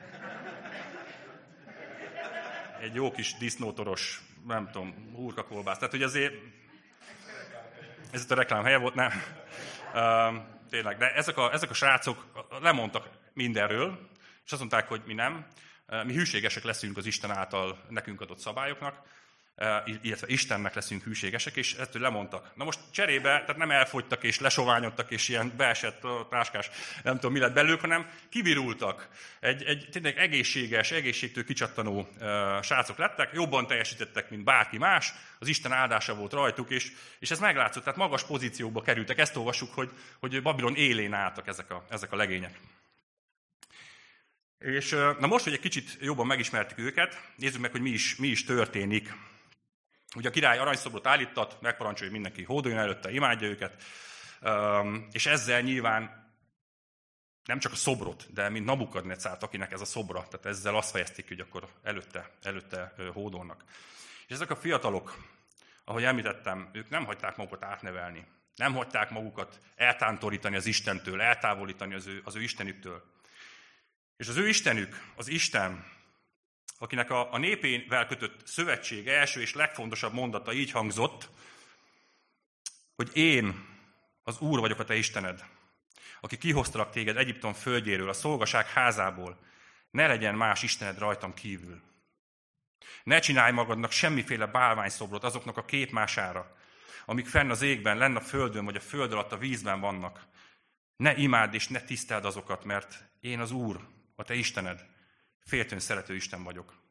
Egy 2.81 2.95
jó 2.95 3.11
kis 3.11 3.37
disznótoros, 3.37 4.21
nem 4.47 4.69
tudom, 4.71 5.11
hurkakolbász. 5.15 5.77
Tehát, 5.77 5.93
hogy 5.93 6.03
azért 6.03 6.33
ez 8.11 8.23
itt 8.23 8.31
a 8.31 8.35
reklám 8.35 8.63
helye 8.63 8.77
volt, 8.77 8.95
nem. 8.95 9.11
Uh, 9.93 10.55
tényleg, 10.69 10.97
de 10.97 11.13
ezek 11.13 11.37
a, 11.37 11.53
ezek 11.53 11.69
a 11.69 11.73
srácok 11.73 12.25
lemondtak 12.61 13.09
mindenről, 13.33 14.09
és 14.45 14.51
azt 14.51 14.59
mondták, 14.59 14.87
hogy 14.87 15.01
mi 15.05 15.13
nem. 15.13 15.45
Mi 16.03 16.13
hűségesek 16.13 16.63
leszünk 16.63 16.97
az 16.97 17.05
Isten 17.05 17.31
által 17.31 17.85
nekünk 17.89 18.21
adott 18.21 18.39
szabályoknak, 18.39 19.01
illetve 20.01 20.27
Istennek 20.27 20.73
leszünk 20.73 21.03
hűségesek, 21.03 21.55
és 21.55 21.73
ettől 21.73 22.01
lemondtak. 22.01 22.51
Na 22.55 22.63
most 22.63 22.79
cserébe, 22.91 23.29
tehát 23.29 23.57
nem 23.57 23.71
elfogytak 23.71 24.23
és 24.23 24.39
lesoványodtak, 24.39 25.11
és 25.11 25.29
ilyen 25.29 25.53
beesett 25.57 26.01
táskás, 26.29 26.69
nem 27.03 27.15
tudom 27.15 27.31
mi 27.31 27.39
lett 27.39 27.53
belőlük, 27.53 27.79
hanem 27.79 28.09
kivirultak. 28.29 29.07
Egy, 29.39 29.63
egy 29.63 29.87
tényleg 29.91 30.17
egészséges, 30.17 30.91
egészségtől 30.91 31.45
kicsattanó 31.45 31.99
uh, 31.99 32.61
srácok 32.61 32.97
lettek, 32.97 33.29
jobban 33.33 33.67
teljesítettek, 33.67 34.29
mint 34.29 34.43
bárki 34.43 34.77
más, 34.77 35.13
az 35.39 35.47
Isten 35.47 35.71
áldása 35.71 36.15
volt 36.15 36.33
rajtuk, 36.33 36.69
és, 36.69 36.91
és 37.19 37.31
ez 37.31 37.39
meglátszott, 37.39 37.83
tehát 37.83 37.99
magas 37.99 38.23
pozícióba 38.23 38.81
kerültek. 38.81 39.17
Ezt 39.17 39.35
olvassuk, 39.35 39.73
hogy, 39.73 39.89
hogy 40.19 40.41
Babilon 40.41 40.75
élén 40.75 41.13
álltak 41.13 41.47
ezek 41.47 41.71
a, 41.71 41.85
ezek 41.89 42.11
a 42.11 42.15
legények. 42.15 42.59
És 44.59 44.89
na 45.19 45.27
most, 45.27 45.43
hogy 45.43 45.53
egy 45.53 45.59
kicsit 45.59 45.97
jobban 46.01 46.27
megismertük 46.27 46.77
őket, 46.77 47.21
nézzük 47.35 47.61
meg, 47.61 47.71
hogy 47.71 47.81
mi 47.81 47.89
is, 47.89 48.15
mi 48.15 48.27
is 48.27 48.43
történik 48.43 49.13
Ugye 50.15 50.27
a 50.27 50.31
király 50.31 50.57
aranyszobrot 50.57 51.07
állított, 51.07 51.61
megparancsolja, 51.61 52.11
hogy 52.11 52.21
mindenki 52.21 52.43
hódoljon 52.43 52.81
előtte, 52.81 53.11
imádja 53.11 53.47
őket, 53.47 53.83
és 55.11 55.25
ezzel 55.25 55.61
nyilván 55.61 56.25
nem 57.45 57.59
csak 57.59 57.71
a 57.71 57.75
szobrot, 57.75 58.33
de 58.33 58.49
mint 58.49 58.65
Nabukadnecárt, 58.65 59.43
akinek 59.43 59.71
ez 59.71 59.81
a 59.81 59.85
szobra, 59.85 60.27
tehát 60.27 60.45
ezzel 60.45 60.75
azt 60.75 60.89
fejezték, 60.89 61.27
hogy 61.27 61.39
akkor 61.39 61.67
előtte, 61.83 62.31
előtte 62.41 62.93
hódolnak. 63.13 63.63
És 64.27 64.33
ezek 64.33 64.49
a 64.49 64.55
fiatalok, 64.55 65.17
ahogy 65.83 66.03
említettem, 66.03 66.69
ők 66.71 66.89
nem 66.89 67.05
hagyták 67.05 67.35
magukat 67.35 67.63
átnevelni. 67.63 68.25
Nem 68.55 68.73
hagyták 68.73 69.09
magukat 69.09 69.59
eltántorítani 69.75 70.55
az 70.55 70.65
Istentől, 70.65 71.21
eltávolítani 71.21 71.93
az 71.93 72.07
ő, 72.07 72.21
az 72.23 72.35
ő 72.35 72.41
Istenüktől. 72.41 73.03
És 74.17 74.27
az 74.27 74.37
ő 74.37 74.47
Istenük, 74.47 75.01
az 75.15 75.27
Isten, 75.27 75.85
akinek 76.77 77.09
a, 77.09 77.33
a 77.33 77.37
népével 77.37 78.07
kötött 78.07 78.47
szövetség 78.47 79.07
első 79.07 79.41
és 79.41 79.53
legfontosabb 79.53 80.13
mondata 80.13 80.53
így 80.53 80.71
hangzott, 80.71 81.29
hogy 82.95 83.09
én 83.13 83.65
az 84.23 84.39
Úr 84.39 84.59
vagyok 84.59 84.79
a 84.79 84.83
te 84.83 84.95
Istened, 84.95 85.45
aki 86.21 86.37
kihoztalak 86.37 86.91
téged 86.91 87.17
Egyiptom 87.17 87.53
földjéről, 87.53 88.09
a 88.09 88.13
szolgaság 88.13 88.67
házából, 88.67 89.39
ne 89.91 90.07
legyen 90.07 90.35
más 90.35 90.63
Istened 90.63 90.97
rajtam 90.97 91.33
kívül. 91.33 91.81
Ne 93.03 93.19
csinálj 93.19 93.51
magadnak 93.51 93.91
semmiféle 93.91 94.45
bálványszobrot 94.45 95.23
azoknak 95.23 95.57
a 95.57 95.65
képmására, 95.65 96.55
amik 97.05 97.27
fenn 97.27 97.49
az 97.49 97.61
égben, 97.61 97.97
lenn 97.97 98.15
a 98.15 98.21
földön, 98.21 98.65
vagy 98.65 98.75
a 98.75 98.79
föld 98.79 99.11
alatt 99.11 99.31
a 99.31 99.37
vízben 99.37 99.79
vannak. 99.79 100.25
Ne 100.95 101.15
imádd 101.15 101.53
és 101.53 101.67
ne 101.67 101.81
tiszteld 101.81 102.25
azokat, 102.25 102.63
mert 102.63 103.03
én 103.19 103.39
az 103.39 103.51
Úr, 103.51 103.79
a 104.15 104.23
te 104.23 104.33
Istened, 104.33 104.85
féltőn 105.47 105.79
szerető 105.79 106.15
Isten 106.15 106.43
vagyok. 106.43 106.81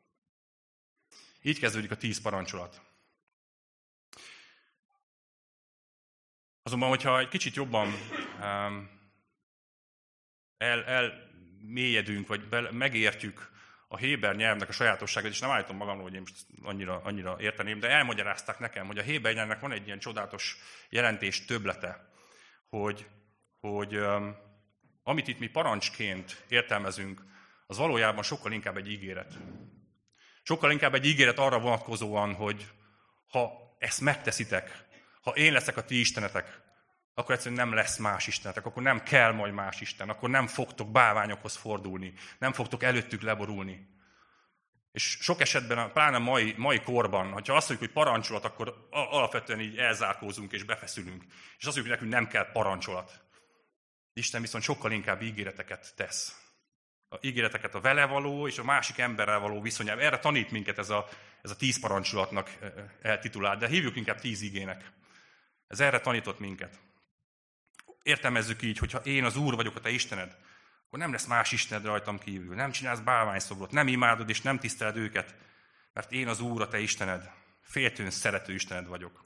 Így 1.43 1.59
kezdődik 1.59 1.91
a 1.91 1.97
tíz 1.97 2.21
parancsolat. 2.21 2.81
Azonban, 6.63 6.89
hogyha 6.89 7.19
egy 7.19 7.29
kicsit 7.29 7.55
jobban 7.55 7.95
el, 10.57 10.85
elmélyedünk, 10.85 12.27
vagy 12.27 12.49
be, 12.49 12.71
megértjük 12.73 13.51
a 13.89 13.97
Héber 13.97 14.37
nyelvnek 14.37 14.69
a 14.69 14.73
sajátosságát, 14.73 15.31
és 15.31 15.41
nem 15.41 15.51
állítom 15.51 15.77
magamról, 15.77 16.03
hogy 16.03 16.15
én 16.15 16.21
most 16.21 16.47
annyira, 16.63 17.01
annyira 17.03 17.37
érteném, 17.41 17.79
de 17.79 17.89
elmagyarázták 17.89 18.59
nekem, 18.59 18.87
hogy 18.87 18.99
a 18.99 19.03
Héber 19.03 19.35
nyelvnek 19.35 19.61
van 19.61 19.73
egy 19.73 19.87
ilyen 19.87 19.99
csodálatos 19.99 20.57
jelentés 20.89 21.45
töblete, 21.45 22.11
hogy, 22.69 23.09
hogy 23.61 24.01
amit 25.03 25.29
itt 25.29 25.39
mi 25.39 25.47
parancsként 25.47 26.45
értelmezünk, 26.49 27.25
az 27.67 27.77
valójában 27.77 28.23
sokkal 28.23 28.53
inkább 28.53 28.77
egy 28.77 28.91
ígéret. 28.91 29.39
Sokkal 30.43 30.71
inkább 30.71 30.95
egy 30.95 31.07
ígéret 31.07 31.39
arra 31.39 31.59
vonatkozóan, 31.59 32.35
hogy 32.35 32.71
ha 33.29 33.77
ezt 33.79 34.01
megteszitek, 34.01 34.85
ha 35.23 35.31
én 35.31 35.53
leszek 35.53 35.77
a 35.77 35.85
ti 35.85 35.99
istenetek, 35.99 36.61
akkor 37.15 37.35
egyszerűen 37.35 37.67
nem 37.67 37.75
lesz 37.75 37.97
más 37.97 38.27
istenetek, 38.27 38.67
akkor 38.67 38.83
nem 38.83 39.03
kell 39.03 39.33
majd 39.33 39.53
más 39.53 39.81
isten, 39.81 40.09
akkor 40.09 40.31
nem 40.31 40.47
fogtok 40.47 40.91
bálványokhoz 40.91 41.57
fordulni, 41.57 42.13
nem 42.39 42.53
fogtok 42.53 42.83
előttük 42.83 43.23
leborulni. 43.23 43.95
És 44.93 45.19
sok 45.21 45.41
esetben, 45.41 45.93
pláne 45.93 46.19
mai, 46.19 46.55
mai 46.57 46.81
korban, 46.81 47.31
ha 47.33 47.39
azt 47.39 47.69
mondjuk, 47.69 47.79
hogy 47.79 47.91
parancsolat, 47.91 48.45
akkor 48.45 48.89
alapvetően 48.91 49.61
így 49.61 49.77
elzárkózunk 49.77 50.53
és 50.53 50.63
befeszülünk. 50.63 51.25
És 51.59 51.65
azt 51.67 51.77
mondjuk, 51.77 51.87
hogy 51.87 51.95
nekünk 51.95 52.13
nem 52.13 52.29
kell 52.29 52.53
parancsolat. 52.53 53.25
Isten 54.13 54.41
viszont 54.41 54.65
sokkal 54.65 54.93
inkább 54.93 55.23
ígéreteket 55.23 55.95
tesz 55.97 56.46
a 57.17 57.27
ígéreteket 57.27 57.75
a 57.75 57.81
vele 57.81 58.05
való 58.07 58.47
és 58.47 58.59
a 58.59 58.65
másik 58.65 58.99
emberrel 58.99 59.39
való 59.39 59.61
viszonyában. 59.61 60.05
Erre 60.05 60.19
tanít 60.19 60.51
minket 60.51 60.79
ez 60.79 60.91
a, 60.91 61.09
ez 61.43 61.51
a 61.51 61.57
tíz 61.57 61.81
parancsolatnak 61.81 62.51
eh, 62.61 62.73
eh, 62.77 62.85
eltitulált, 63.03 63.59
de 63.59 63.69
hívjuk 63.69 63.97
inkább 63.97 64.21
tíz 64.21 64.43
igének. 64.43 64.93
Ez 65.69 65.81
erre 65.81 66.01
tanított 66.01 66.39
minket. 66.39 66.79
Értelmezzük 68.03 68.63
így, 68.63 68.79
hogy 68.79 68.93
ha 68.93 68.99
én 68.99 69.25
az 69.25 69.37
Úr 69.37 69.55
vagyok, 69.55 69.77
a 69.77 69.81
te 69.81 69.91
Istened, 69.91 70.37
akkor 70.87 70.99
nem 70.99 71.13
lesz 71.13 71.27
más 71.27 71.53
Istened 71.53 71.85
rajtam 71.85 72.19
kívül. 72.19 72.55
Nem 72.55 72.71
csinálsz 72.71 73.01
bálványszobrot, 73.01 73.71
nem 73.71 73.89
imádod 73.89 74.29
és 74.29 74.41
nem 74.41 74.59
tiszteled 74.59 74.97
őket, 74.97 75.35
mert 75.93 76.13
én 76.13 76.29
az 76.29 76.41
Úr, 76.41 76.61
a 76.61 76.69
te 76.69 76.79
Istened, 76.79 77.31
féltőn 77.63 78.11
szerető 78.11 78.55
Istened 78.55 78.87
vagyok. 78.87 79.26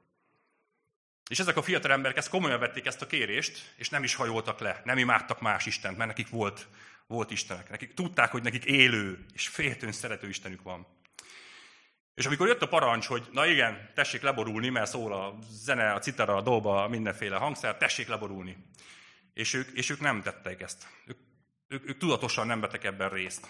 És 1.30 1.38
ezek 1.38 1.56
a 1.56 1.62
fiatal 1.62 1.92
emberek 1.92 2.16
ezt 2.16 2.28
komolyan 2.28 2.60
vették 2.60 2.86
ezt 2.86 3.02
a 3.02 3.06
kérést, 3.06 3.74
és 3.76 3.88
nem 3.88 4.02
is 4.02 4.14
hajoltak 4.14 4.58
le, 4.60 4.80
nem 4.84 4.98
imádtak 4.98 5.40
más 5.40 5.66
Istent, 5.66 5.96
mert 5.96 6.08
nekik 6.08 6.28
volt 6.28 6.66
volt 7.10 7.30
Istenek. 7.30 7.70
Nekik 7.70 7.94
tudták, 7.94 8.30
hogy 8.30 8.42
nekik 8.42 8.64
élő 8.64 9.24
és 9.32 9.48
féltőn 9.48 9.92
szerető 9.92 10.28
Istenük 10.28 10.62
van. 10.62 10.86
És 12.14 12.26
amikor 12.26 12.46
jött 12.46 12.62
a 12.62 12.68
parancs, 12.68 13.06
hogy 13.06 13.28
na 13.32 13.46
igen, 13.46 13.90
tessék 13.94 14.22
leborulni, 14.22 14.68
mert 14.68 14.90
szól 14.90 15.12
a 15.12 15.38
zene, 15.50 15.92
a 15.92 15.98
citara, 15.98 16.36
a 16.36 16.40
doba, 16.40 16.88
mindenféle 16.88 17.36
hangszer, 17.36 17.76
tessék 17.76 18.08
leborulni. 18.08 18.56
És 19.34 19.54
ők, 19.54 19.68
és 19.68 19.90
ők 19.90 20.00
nem 20.00 20.22
tették 20.22 20.60
ezt. 20.60 20.86
Ők, 21.06 21.18
ők, 21.68 21.88
ők 21.88 21.98
tudatosan 21.98 22.46
nem 22.46 22.60
vettek 22.60 22.84
ebben 22.84 23.10
részt. 23.10 23.48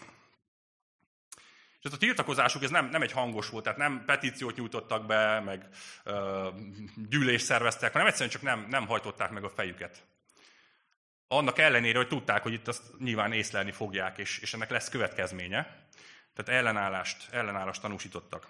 És 1.80 1.86
ez 1.86 1.92
a 1.92 1.96
tiltakozásuk 1.96 2.62
ez 2.62 2.70
nem, 2.70 2.88
nem 2.88 3.02
egy 3.02 3.12
hangos 3.12 3.48
volt, 3.48 3.64
tehát 3.64 3.78
nem 3.78 4.02
petíciót 4.06 4.56
nyújtottak 4.56 5.06
be, 5.06 5.40
meg 5.40 5.68
ö, 6.04 6.48
gyűlést 7.08 7.44
szerveztek, 7.44 7.92
hanem 7.92 8.06
egyszerűen 8.06 8.30
csak 8.30 8.42
nem, 8.42 8.66
nem 8.68 8.86
hajtották 8.86 9.30
meg 9.30 9.44
a 9.44 9.48
fejüket. 9.48 10.04
annak 11.28 11.58
ellenére, 11.58 11.98
hogy 11.98 12.08
tudták, 12.08 12.42
hogy 12.42 12.52
itt 12.52 12.68
azt 12.68 12.82
nyilván 12.98 13.32
észlelni 13.32 13.72
fogják, 13.72 14.18
és, 14.18 14.38
és 14.38 14.54
ennek 14.54 14.70
lesz 14.70 14.88
következménye. 14.88 15.88
Tehát 16.34 16.60
ellenállást, 16.60 17.32
ellenállást 17.32 17.80
tanúsítottak. 17.80 18.48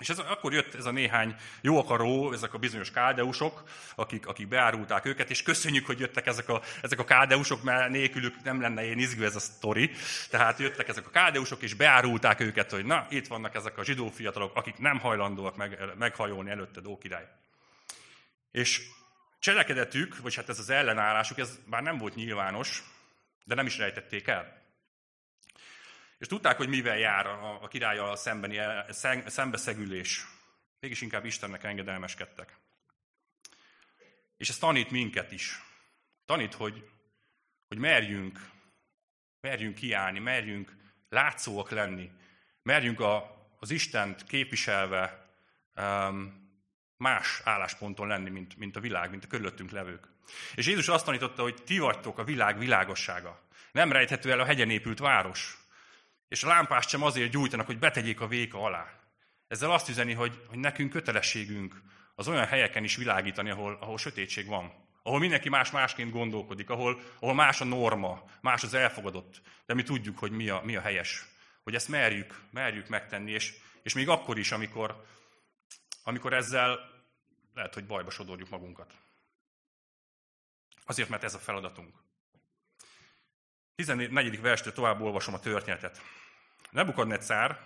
És 0.00 0.08
ez, 0.08 0.18
akkor 0.18 0.52
jött 0.52 0.74
ez 0.74 0.84
a 0.84 0.90
néhány 0.90 1.36
jó 1.60 1.78
akaró, 1.78 2.32
ezek 2.32 2.54
a 2.54 2.58
bizonyos 2.58 2.90
káldeusok, 2.90 3.62
akik, 3.94 4.26
akik 4.26 4.48
beárulták 4.48 5.04
őket, 5.04 5.30
és 5.30 5.42
köszönjük, 5.42 5.86
hogy 5.86 5.98
jöttek 5.98 6.26
ezek 6.26 6.48
a, 6.48 6.62
ezek 6.82 6.98
a 6.98 7.04
káldeusok, 7.04 7.62
mert 7.62 7.90
nélkülük 7.90 8.42
nem 8.42 8.60
lenne 8.60 8.84
ilyen 8.84 8.98
izgő 8.98 9.24
ez 9.24 9.36
a 9.36 9.40
sztori. 9.40 9.90
Tehát 10.30 10.58
jöttek 10.58 10.88
ezek 10.88 11.06
a 11.06 11.10
káldeusok, 11.10 11.62
és 11.62 11.74
beárulták 11.74 12.40
őket, 12.40 12.70
hogy 12.70 12.84
na, 12.84 13.06
itt 13.10 13.26
vannak 13.26 13.54
ezek 13.54 13.78
a 13.78 13.84
zsidó 13.84 14.08
fiatalok, 14.08 14.56
akik 14.56 14.78
nem 14.78 14.98
hajlandóak 14.98 15.56
meg, 15.56 15.78
meghajolni 15.98 16.50
előtte 16.50 16.80
Ókirály. 16.86 17.28
És 18.50 18.82
cselekedetük, 19.38 20.18
vagy 20.18 20.34
hát 20.34 20.48
ez 20.48 20.58
az 20.58 20.70
ellenállásuk, 20.70 21.38
ez 21.38 21.58
már 21.66 21.82
nem 21.82 21.98
volt 21.98 22.14
nyilvános, 22.14 22.82
de 23.44 23.54
nem 23.54 23.66
is 23.66 23.78
rejtették 23.78 24.26
el. 24.26 24.65
És 26.18 26.26
tudták, 26.26 26.56
hogy 26.56 26.68
mivel 26.68 26.98
jár 26.98 27.26
a, 27.26 27.62
a 27.62 27.68
királya 27.68 28.16
szembeni 28.16 28.60
szembeszegülés. 29.26 30.26
Mégis 30.80 31.00
inkább 31.00 31.24
Istennek 31.24 31.64
engedelmeskedtek. 31.64 32.56
És 34.36 34.48
ez 34.48 34.58
tanít 34.58 34.90
minket 34.90 35.32
is. 35.32 35.60
Tanít, 36.24 36.54
hogy, 36.54 36.88
hogy 37.68 37.78
merjünk, 37.78 38.50
merjünk 39.40 39.74
kiállni, 39.74 40.18
merjünk 40.18 40.76
látszóak 41.08 41.70
lenni, 41.70 42.10
merjünk 42.62 43.00
a, 43.00 43.36
az 43.58 43.70
Istent 43.70 44.24
képviselve 44.24 45.30
um, 45.76 46.44
más 46.96 47.40
állásponton 47.44 48.06
lenni, 48.06 48.30
mint, 48.30 48.56
mint 48.56 48.76
a 48.76 48.80
világ, 48.80 49.10
mint 49.10 49.24
a 49.24 49.26
körülöttünk 49.26 49.70
levők. 49.70 50.08
És 50.54 50.66
Jézus 50.66 50.88
azt 50.88 51.04
tanította, 51.04 51.42
hogy 51.42 51.62
ti 51.64 51.78
vagytok 51.78 52.18
a 52.18 52.24
világ 52.24 52.58
világossága. 52.58 53.48
Nem 53.72 53.92
rejthető 53.92 54.30
el 54.30 54.40
a 54.40 54.44
hegyen 54.44 54.70
épült 54.70 54.98
város. 54.98 55.65
És 56.28 56.42
a 56.42 56.48
lámpást 56.48 56.88
sem 56.88 57.02
azért 57.02 57.30
gyújtanak, 57.30 57.66
hogy 57.66 57.78
betegyék 57.78 58.20
a 58.20 58.26
véka 58.26 58.62
alá. 58.62 58.96
Ezzel 59.48 59.70
azt 59.72 59.88
üzeni, 59.88 60.12
hogy, 60.12 60.44
hogy 60.48 60.58
nekünk 60.58 60.90
kötelességünk 60.90 61.82
az 62.14 62.28
olyan 62.28 62.46
helyeken 62.46 62.84
is 62.84 62.96
világítani, 62.96 63.50
ahol, 63.50 63.78
ahol 63.80 63.98
sötétség 63.98 64.46
van. 64.46 64.72
Ahol 65.02 65.18
mindenki 65.18 65.48
más 65.48 65.70
másként 65.70 66.12
gondolkodik, 66.12 66.70
ahol, 66.70 67.00
ahol 67.20 67.34
más 67.34 67.60
a 67.60 67.64
norma, 67.64 68.24
más 68.40 68.62
az 68.62 68.74
elfogadott. 68.74 69.40
De 69.66 69.74
mi 69.74 69.82
tudjuk, 69.82 70.18
hogy 70.18 70.30
mi 70.30 70.48
a, 70.48 70.60
mi 70.64 70.76
a 70.76 70.80
helyes. 70.80 71.24
Hogy 71.62 71.74
ezt 71.74 71.88
merjük, 71.88 72.40
merjük 72.50 72.88
megtenni, 72.88 73.30
és, 73.30 73.54
és 73.82 73.94
még 73.94 74.08
akkor 74.08 74.38
is, 74.38 74.52
amikor, 74.52 75.04
amikor 76.02 76.32
ezzel 76.32 76.78
lehet, 77.54 77.74
hogy 77.74 77.86
bajba 77.86 78.10
sodorjuk 78.10 78.48
magunkat. 78.48 78.94
Azért, 80.84 81.08
mert 81.08 81.24
ez 81.24 81.34
a 81.34 81.38
feladatunk. 81.38 82.05
14. 83.76 84.40
verstől 84.40 84.72
tovább 84.72 85.00
olvasom 85.00 85.34
a 85.34 85.40
történetet. 85.40 86.02
Nebukadnetszár 86.70 87.60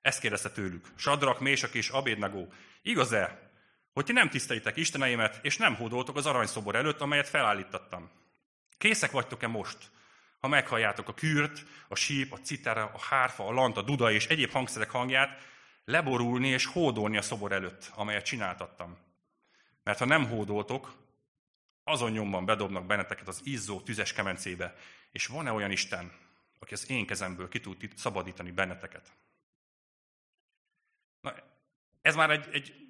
ezt 0.00 0.20
kérdezte 0.20 0.50
tőlük. 0.50 0.86
Sadrak, 0.96 1.40
Mésak 1.40 1.74
és 1.74 1.88
Abédnagó. 1.88 2.52
Igaz-e, 2.82 3.50
hogy 3.92 4.04
ti 4.04 4.12
nem 4.12 4.28
tisztelitek 4.28 4.76
Isteneimet, 4.76 5.38
és 5.42 5.56
nem 5.56 5.74
hódoltok 5.74 6.16
az 6.16 6.26
aranyszobor 6.26 6.74
előtt, 6.74 7.00
amelyet 7.00 7.28
felállítottam? 7.28 8.10
Készek 8.78 9.10
vagytok-e 9.10 9.46
most, 9.46 9.78
ha 10.40 10.48
meghalljátok 10.48 11.08
a 11.08 11.14
kürt, 11.14 11.64
a 11.88 11.94
síp, 11.94 12.32
a 12.32 12.38
citera, 12.38 12.90
a 12.94 13.00
hárfa, 13.00 13.46
a 13.46 13.52
lant, 13.52 13.76
a 13.76 13.82
duda 13.82 14.12
és 14.12 14.26
egyéb 14.26 14.50
hangszerek 14.50 14.90
hangját, 14.90 15.42
leborulni 15.84 16.48
és 16.48 16.66
hódolni 16.66 17.16
a 17.16 17.22
szobor 17.22 17.52
előtt, 17.52 17.90
amelyet 17.94 18.24
csináltattam. 18.24 18.98
Mert 19.82 19.98
ha 19.98 20.04
nem 20.04 20.26
hódoltok, 20.26 20.92
azon 21.84 22.10
nyomban 22.10 22.44
bedobnak 22.44 22.86
benneteket 22.86 23.28
az 23.28 23.40
izzó 23.44 23.80
tüzes 23.80 24.12
kemencébe. 24.12 24.76
És 25.10 25.26
van-e 25.26 25.52
olyan 25.52 25.70
Isten, 25.70 26.12
aki 26.58 26.74
az 26.74 26.90
én 26.90 27.06
kezemből 27.06 27.48
ki 27.48 27.60
tud 27.60 27.92
szabadítani 27.96 28.50
benneteket? 28.50 29.12
Na, 31.20 31.34
ez 32.02 32.14
már 32.14 32.30
egy, 32.30 32.48
egy 32.52 32.86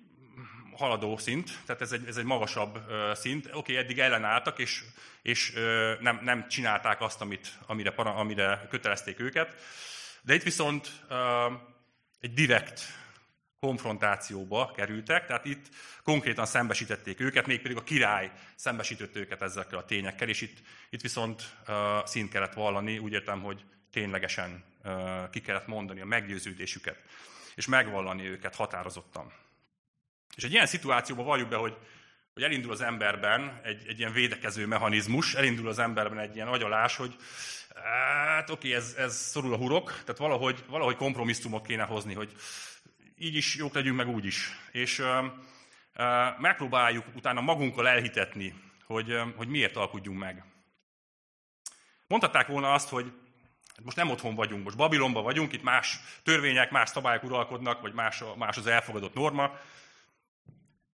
haladó 0.76 1.16
szint, 1.16 1.50
tehát 1.66 1.82
ez 1.82 1.92
egy, 1.92 2.06
ez 2.06 2.16
egy 2.16 2.24
magasabb 2.24 2.78
szint. 3.14 3.46
Oké, 3.46 3.56
okay, 3.56 3.76
eddig 3.76 3.98
ellenálltak, 3.98 4.58
és, 4.58 4.84
és 5.22 5.52
nem, 6.00 6.20
nem 6.22 6.48
csinálták 6.48 7.00
azt, 7.00 7.20
amit, 7.20 7.58
amire, 7.66 7.90
amire 7.90 8.66
kötelezték 8.70 9.20
őket. 9.20 9.54
De 10.22 10.34
itt 10.34 10.42
viszont 10.42 11.02
egy 12.20 12.32
direkt 12.32 12.80
konfrontációba 13.66 14.72
kerültek, 14.76 15.26
tehát 15.26 15.44
itt 15.44 15.66
konkrétan 16.02 16.46
szembesítették 16.46 17.20
őket, 17.20 17.46
mégpedig 17.46 17.76
a 17.76 17.82
király 17.82 18.30
szembesített 18.54 19.16
őket 19.16 19.42
ezekkel 19.42 19.78
a 19.78 19.84
tényekkel, 19.84 20.28
és 20.28 20.40
itt, 20.40 20.58
itt 20.90 21.00
viszont 21.00 21.42
uh, 21.68 21.74
szint 22.04 22.30
kellett 22.30 22.52
vallani, 22.52 22.98
úgy 22.98 23.12
értem, 23.12 23.42
hogy 23.42 23.64
ténylegesen 23.92 24.64
uh, 24.84 25.30
ki 25.30 25.40
kellett 25.40 25.66
mondani 25.66 26.00
a 26.00 26.04
meggyőződésüket, 26.04 26.98
és 27.54 27.66
megvallani 27.66 28.26
őket 28.26 28.54
határozottan. 28.54 29.32
És 30.36 30.44
egy 30.44 30.52
ilyen 30.52 30.66
szituációban 30.66 31.24
valljuk 31.24 31.48
be, 31.48 31.56
hogy, 31.56 31.76
hogy 32.34 32.42
elindul 32.42 32.72
az 32.72 32.80
emberben 32.80 33.60
egy, 33.64 33.86
egy 33.88 33.98
ilyen 33.98 34.12
védekező 34.12 34.66
mechanizmus, 34.66 35.34
elindul 35.34 35.68
az 35.68 35.78
emberben 35.78 36.18
egy 36.18 36.34
ilyen 36.34 36.48
agyalás, 36.48 36.96
hogy 36.96 37.16
hát 37.84 38.50
oké, 38.50 38.74
ez, 38.74 38.94
ez 38.98 39.16
szorul 39.16 39.52
a 39.52 39.56
hurok, 39.56 39.90
tehát 39.90 40.18
valahogy, 40.18 40.64
valahogy 40.68 40.96
kompromisszumot 40.96 41.66
kéne 41.66 41.82
hozni, 41.82 42.14
hogy 42.14 42.32
így 43.16 43.34
is 43.34 43.56
jók 43.56 43.74
legyünk, 43.74 43.96
meg 43.96 44.08
úgy 44.08 44.24
is. 44.24 44.50
És 44.72 45.02
megpróbáljuk 46.38 47.04
utána 47.14 47.40
magunkkal 47.40 47.88
elhitetni, 47.88 48.54
hogy, 48.84 49.20
hogy 49.36 49.48
miért 49.48 49.76
alkudjunk 49.76 50.18
meg. 50.18 50.44
Mondhatták 52.06 52.46
volna 52.46 52.72
azt, 52.72 52.88
hogy 52.88 53.12
hát 53.68 53.84
most 53.84 53.96
nem 53.96 54.10
otthon 54.10 54.34
vagyunk, 54.34 54.64
most 54.64 54.76
Babilonban 54.76 55.22
vagyunk, 55.22 55.52
itt 55.52 55.62
más 55.62 55.98
törvények, 56.22 56.70
más 56.70 56.88
szabályok 56.88 57.22
uralkodnak, 57.22 57.80
vagy 57.80 57.92
más, 57.92 58.22
más 58.36 58.56
az 58.56 58.66
elfogadott 58.66 59.14
norma, 59.14 59.58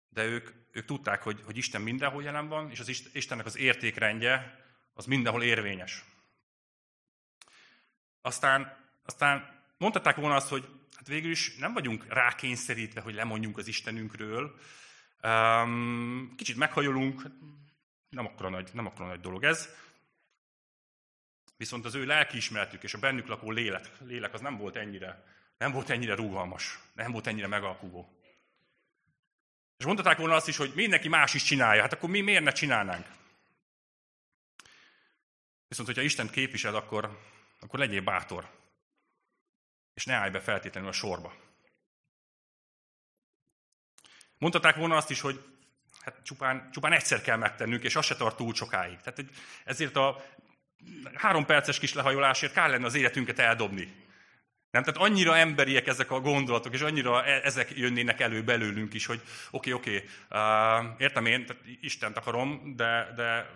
de 0.08 0.24
ők, 0.24 0.50
ők 0.72 0.84
tudták, 0.84 1.22
hogy, 1.22 1.42
hogy 1.44 1.56
Isten 1.56 1.80
mindenhol 1.80 2.22
jelen 2.22 2.48
van, 2.48 2.70
és 2.70 2.80
az 2.80 3.08
Istennek 3.12 3.46
az 3.46 3.56
értékrendje 3.56 4.64
az 4.94 5.06
mindenhol 5.06 5.42
érvényes. 5.42 6.04
Aztán, 8.22 8.76
aztán 9.04 9.62
mondhatták 9.78 10.16
volna 10.16 10.34
azt, 10.34 10.48
hogy 10.48 10.79
hát 11.00 11.08
végül 11.08 11.30
is 11.30 11.56
nem 11.56 11.72
vagyunk 11.72 12.06
rákényszerítve, 12.08 13.00
hogy 13.00 13.14
lemondjunk 13.14 13.58
az 13.58 13.66
Istenünkről. 13.66 14.58
Kicsit 16.36 16.56
meghajolunk, 16.56 17.22
nem 18.08 18.26
akkora 18.26 18.48
nagy, 18.48 18.70
nem 18.72 18.86
akkora 18.86 19.08
nagy 19.08 19.20
dolog 19.20 19.44
ez. 19.44 19.68
Viszont 21.56 21.84
az 21.84 21.94
ő 21.94 22.04
lelkiismeretük 22.04 22.82
és 22.82 22.94
a 22.94 22.98
bennük 22.98 23.26
lakó 23.26 23.50
lélek, 23.50 23.90
lélek 23.98 24.34
az 24.34 24.40
nem 24.40 24.56
volt 24.56 24.76
ennyire, 24.76 25.24
nem 25.58 25.72
volt 25.72 25.90
ennyire 25.90 26.14
rugalmas, 26.14 26.78
nem 26.92 27.12
volt 27.12 27.26
ennyire 27.26 27.46
megalkuvó. 27.46 28.20
És 29.76 29.84
mondhatták 29.84 30.18
volna 30.18 30.34
azt 30.34 30.48
is, 30.48 30.56
hogy 30.56 30.72
mindenki 30.74 31.08
más 31.08 31.34
is 31.34 31.42
csinálja, 31.42 31.82
hát 31.82 31.92
akkor 31.92 32.10
mi 32.10 32.20
miért 32.20 32.44
ne 32.44 32.52
csinálnánk? 32.52 33.06
Viszont, 35.68 35.88
hogyha 35.88 36.02
Isten 36.02 36.30
képvisel, 36.30 36.74
akkor, 36.74 37.18
akkor 37.60 37.78
legyél 37.78 38.02
bátor 38.02 38.58
és 39.94 40.04
ne 40.04 40.14
állj 40.14 40.30
be 40.30 40.40
feltétlenül 40.40 40.88
a 40.88 40.92
sorba. 40.92 41.34
Mondhatták 44.38 44.76
volna 44.76 44.96
azt 44.96 45.10
is, 45.10 45.20
hogy 45.20 45.44
hát 46.00 46.22
csupán, 46.22 46.70
csupán 46.72 46.92
egyszer 46.92 47.20
kell 47.20 47.36
megtennünk, 47.36 47.82
és 47.82 47.96
az 47.96 48.04
se 48.04 48.16
tart 48.16 48.36
túl 48.36 48.54
sokáig. 48.54 48.98
Tehát 49.00 49.24
ezért 49.64 49.96
a 49.96 50.24
három 51.14 51.46
perces 51.46 51.78
kis 51.78 51.92
lehajolásért 51.92 52.52
kár 52.52 52.70
lenne 52.70 52.86
az 52.86 52.94
életünket 52.94 53.38
eldobni. 53.38 54.08
Nem? 54.70 54.82
Tehát 54.82 55.00
annyira 55.00 55.36
emberiek 55.36 55.86
ezek 55.86 56.10
a 56.10 56.20
gondolatok, 56.20 56.74
és 56.74 56.80
annyira 56.80 57.24
e- 57.24 57.40
ezek 57.44 57.76
jönnének 57.76 58.20
elő 58.20 58.44
belőlünk 58.44 58.94
is, 58.94 59.06
hogy 59.06 59.20
oké, 59.50 59.72
okay, 59.72 59.72
oké, 59.72 60.08
okay, 60.28 60.88
uh, 60.90 61.00
értem 61.00 61.26
én, 61.26 61.46
tehát 61.46 61.62
Istent 61.80 62.16
akarom, 62.16 62.76
de, 62.76 63.12
de 63.16 63.50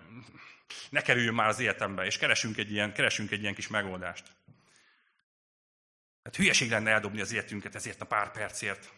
ne 0.90 1.00
kerüljön 1.00 1.34
már 1.34 1.48
az 1.48 1.60
életembe, 1.60 2.04
és 2.04 2.18
keresünk 2.18 2.56
egy 2.56 2.72
ilyen, 2.72 2.92
keresünk 2.92 3.30
egy 3.30 3.40
ilyen 3.40 3.54
kis 3.54 3.68
megoldást. 3.68 4.24
Hát 6.24 6.36
hülyeség 6.36 6.70
lenne 6.70 6.90
eldobni 6.90 7.20
az 7.20 7.32
életünket 7.32 7.74
ezért 7.74 8.00
a 8.00 8.04
pár 8.04 8.30
percért. 8.30 8.92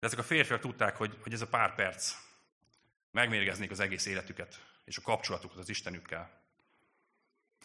De 0.00 0.06
ezek 0.06 0.18
a 0.18 0.22
férfiak 0.22 0.60
tudták, 0.60 0.96
hogy, 0.96 1.16
hogy 1.22 1.32
ez 1.32 1.40
a 1.40 1.46
pár 1.46 1.74
perc 1.74 2.14
megmérgeznék 3.10 3.70
az 3.70 3.80
egész 3.80 4.06
életüket, 4.06 4.60
és 4.84 4.96
a 4.96 5.02
kapcsolatukat 5.02 5.58
az 5.58 5.68
Istenükkel. 5.68 6.44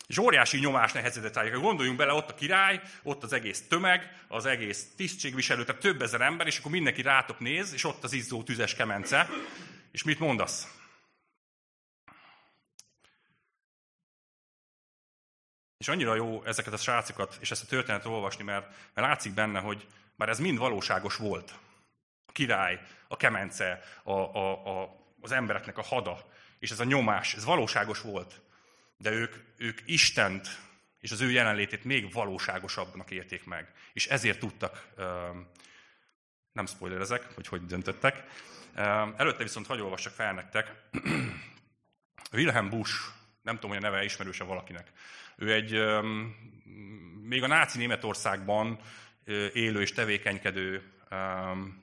És 0.07 0.17
óriási 0.17 0.59
nyomás 0.59 0.91
nehezedett 0.91 1.35
rájuk. 1.35 1.61
Gondoljunk 1.61 1.97
bele, 1.97 2.13
ott 2.13 2.29
a 2.29 2.33
király, 2.33 2.81
ott 3.03 3.23
az 3.23 3.33
egész 3.33 3.67
tömeg, 3.67 4.25
az 4.27 4.45
egész 4.45 4.95
tisztségviselő, 4.95 5.63
tehát 5.63 5.81
több 5.81 6.01
ezer 6.01 6.21
ember, 6.21 6.47
és 6.47 6.57
akkor 6.57 6.71
mindenki 6.71 7.01
rátok 7.01 7.39
néz, 7.39 7.73
és 7.73 7.83
ott 7.83 8.03
az 8.03 8.13
izzó 8.13 8.43
tüzes 8.43 8.75
kemence. 8.75 9.29
És 9.91 10.03
mit 10.03 10.19
mondasz? 10.19 10.80
És 15.81 15.87
annyira 15.87 16.15
jó 16.15 16.43
ezeket 16.43 16.73
a 16.73 16.77
srácokat 16.77 17.37
és 17.39 17.51
ezt 17.51 17.63
a 17.63 17.67
történetet 17.67 18.05
olvasni, 18.05 18.43
mert, 18.43 18.67
mert 18.93 19.07
látszik 19.07 19.33
benne, 19.33 19.59
hogy 19.59 19.87
már 20.15 20.29
ez 20.29 20.39
mind 20.39 20.57
valóságos 20.57 21.15
volt. 21.15 21.53
A 22.25 22.31
király, 22.31 22.81
a 23.07 23.17
kemence, 23.17 23.83
a, 24.03 24.11
a, 24.11 24.81
a, 24.81 24.95
az 25.21 25.31
embereknek 25.31 25.77
a 25.77 25.81
hada. 25.81 26.29
és 26.59 26.71
ez 26.71 26.79
a 26.79 26.83
nyomás, 26.83 27.33
ez 27.33 27.45
valóságos 27.45 28.01
volt. 28.01 28.41
De 28.97 29.11
ők, 29.11 29.35
ők 29.57 29.79
Istent 29.85 30.47
és 30.99 31.11
az 31.11 31.21
ő 31.21 31.31
jelenlétét 31.31 31.83
még 31.83 32.13
valóságosabbnak 32.13 33.11
érték 33.11 33.45
meg. 33.45 33.73
És 33.93 34.07
ezért 34.07 34.39
tudtak, 34.39 34.87
nem 36.51 36.65
spoilerezek, 36.65 37.33
hogy 37.35 37.47
hogy 37.47 37.65
döntöttek. 37.65 38.23
Előtte 39.17 39.43
viszont 39.43 39.67
hagyj 39.67 39.81
olvassak 39.81 40.13
fel 40.13 40.33
nektek. 40.33 40.73
Wilhelm 42.33 42.69
Busch, 42.69 42.93
nem 43.41 43.55
tudom, 43.55 43.69
hogy 43.69 43.83
a 43.85 43.89
neve 43.89 44.03
ismerőse 44.03 44.43
valakinek. 44.43 44.91
Ő 45.41 45.53
egy 45.53 45.71
még 47.21 47.43
a 47.43 47.47
náci 47.47 47.77
Németországban 47.77 48.79
élő 49.53 49.81
és 49.81 49.91
tevékenykedő 49.91 50.91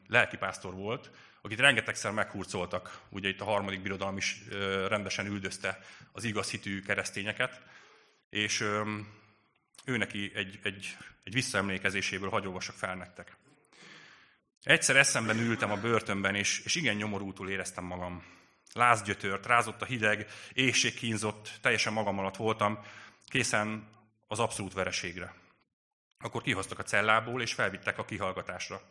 lelkipásztor 0.07 0.75
volt, 0.75 1.11
akit 1.43 1.61
rengetegszer 1.61 2.13
meghurcoltak. 2.13 3.01
Ugye 3.09 3.29
itt 3.29 3.41
a 3.41 3.45
harmadik 3.45 3.83
birodalom 3.83 4.17
is 4.17 4.43
rendesen 4.89 5.27
üldözte 5.27 5.81
az 6.13 6.25
igaz 6.25 6.51
hitű 6.51 6.83
keresztényeket, 6.83 7.63
és 8.31 8.61
ő 9.85 9.97
neki 9.97 10.33
egy, 10.35 10.59
egy, 10.63 10.97
egy 11.25 11.33
visszaemlékezéséből 11.33 12.31
hagyolvasok 12.31 12.75
fel 12.75 12.95
nektek. 12.95 13.37
Egyszer 14.63 14.97
eszemben 14.97 15.39
ültem 15.39 15.71
a 15.71 15.81
börtönben, 15.81 16.35
és, 16.35 16.61
és 16.65 16.75
igen 16.75 16.97
nyomorútul 16.97 17.51
éreztem 17.51 17.85
magam. 17.85 18.23
Lázgyötört, 18.73 19.47
rázott 19.47 19.83
a 19.83 19.85
hideg, 19.85 20.27
éjség 20.53 20.95
kínzott, 20.95 21.51
teljesen 21.61 21.93
magam 21.93 22.19
alatt 22.19 22.37
voltam, 22.37 22.79
készen 23.29 23.89
az 24.27 24.39
abszolút 24.39 24.73
vereségre. 24.73 25.35
Akkor 26.19 26.43
kihoztak 26.43 26.79
a 26.79 26.83
cellából, 26.83 27.43
és 27.43 27.53
felvittek 27.53 27.99
a 27.99 28.05
kihallgatásra. 28.05 28.83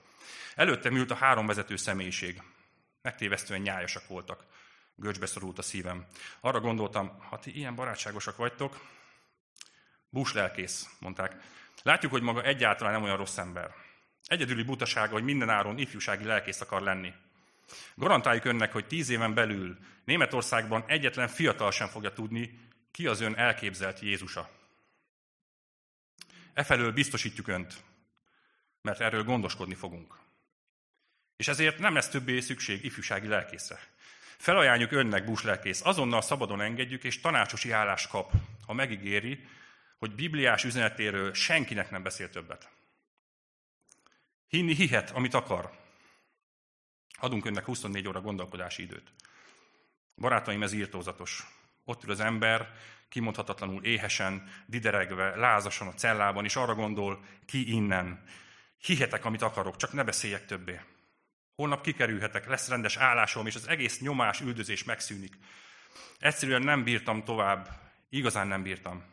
Előttem 0.56 0.96
ült 0.96 1.12
a 1.12 1.16
három 1.16 1.46
vezető 1.46 1.76
személyiség. 1.76 2.42
Megtévesztően 3.02 3.62
nyájasak 3.62 4.08
voltak. 4.08 4.46
Görcsbe 4.96 5.26
szorult 5.26 5.58
a 5.58 5.62
szívem. 5.62 6.06
Arra 6.40 6.60
gondoltam, 6.60 7.20
ha 7.30 7.40
ti 7.40 7.56
ilyen 7.56 7.76
barátságosak 7.76 8.38
vagytok, 8.38 8.80
bús 10.10 10.34
lelkész, 10.34 10.90
mondták. 11.00 11.36
Látjuk, 11.84 12.12
hogy 12.12 12.22
maga 12.22 12.44
egyáltalán 12.44 12.94
nem 12.94 13.04
olyan 13.04 13.18
rossz 13.18 13.38
ember. 13.38 13.76
Egyedüli 14.24 14.64
butasága, 14.64 15.14
hogy 15.14 15.24
minden 15.24 15.50
áron 15.50 15.78
ifjúsági 15.78 16.24
lelkész 16.24 16.62
akar 16.62 16.82
lenni. 16.82 17.14
Garantáljuk 17.96 18.46
önnek, 18.46 18.72
hogy 18.72 18.88
tíz 18.88 19.10
éven 19.10 19.34
belül 19.34 19.78
Németországban 20.06 20.84
egyetlen 20.88 21.28
fiatal 21.28 21.72
sem 21.72 21.88
fogja 21.88 22.14
tudni, 22.14 22.67
ki 22.92 23.08
az 23.08 23.20
ön 23.20 23.36
elképzelt 23.36 24.00
Jézusa. 24.00 24.50
Efelől 26.54 26.92
biztosítjuk 26.92 27.48
önt, 27.48 27.84
mert 28.82 29.00
erről 29.00 29.24
gondoskodni 29.24 29.76
fogunk. 29.76 30.20
És 31.36 31.48
ezért 31.48 31.80
nem 31.80 31.94
lesz 31.94 32.10
többé 32.10 32.40
szükség 32.40 32.84
ifjúsági 32.84 33.28
lelkészre. 33.28 33.80
Felajánljuk 34.38 34.92
önnek, 34.92 35.26
bús 35.26 35.44
lelkész, 35.44 35.86
azonnal 35.86 36.22
szabadon 36.22 36.62
engedjük, 36.62 37.04
és 37.04 37.20
tanácsosi 37.20 37.72
állást 37.72 38.10
kap, 38.10 38.32
ha 38.66 38.74
megígéri, 38.74 39.48
hogy 39.98 40.16
bibliás 40.16 40.64
üzenetéről 40.64 41.34
senkinek 41.34 41.90
nem 41.90 42.04
beszél 42.04 42.30
többet. 42.30 42.70
Hinni 44.48 44.76
hihet, 44.76 45.10
amit 45.10 45.34
akar. 45.34 45.72
Adunk 47.20 47.46
önnek 47.46 47.66
24 47.66 48.08
óra 48.08 48.22
gondolkodási 48.22 48.82
időt. 48.82 49.12
Barátaim, 50.16 50.64
ez 50.64 50.74
írtózatos. 50.74 51.57
Ott 51.90 52.04
ül 52.04 52.12
az 52.12 52.20
ember, 52.20 52.72
kimondhatatlanul 53.10 53.84
éhesen, 53.84 54.50
dideregve, 54.66 55.36
lázasan 55.36 55.88
a 55.88 55.94
cellában, 55.94 56.46
és 56.46 56.56
arra 56.56 56.76
gondol, 56.76 57.24
ki 57.46 57.74
innen. 57.74 58.24
Hihetek, 58.78 59.26
amit 59.26 59.42
akarok, 59.42 59.76
csak 59.76 59.94
ne 59.94 60.04
beszéljek 60.04 60.46
többé. 60.46 60.80
Holnap 61.56 61.82
kikerülhetek, 61.82 62.48
lesz 62.48 62.70
rendes 62.70 62.98
állásom, 62.98 63.48
és 63.48 63.56
az 63.56 63.68
egész 63.68 64.00
nyomás, 64.00 64.42
üldözés 64.42 64.84
megszűnik. 64.84 65.38
Egyszerűen 66.20 66.62
nem 66.62 66.84
bírtam 66.84 67.24
tovább, 67.24 67.70
igazán 68.10 68.48
nem 68.48 68.64
bírtam. 68.64 69.04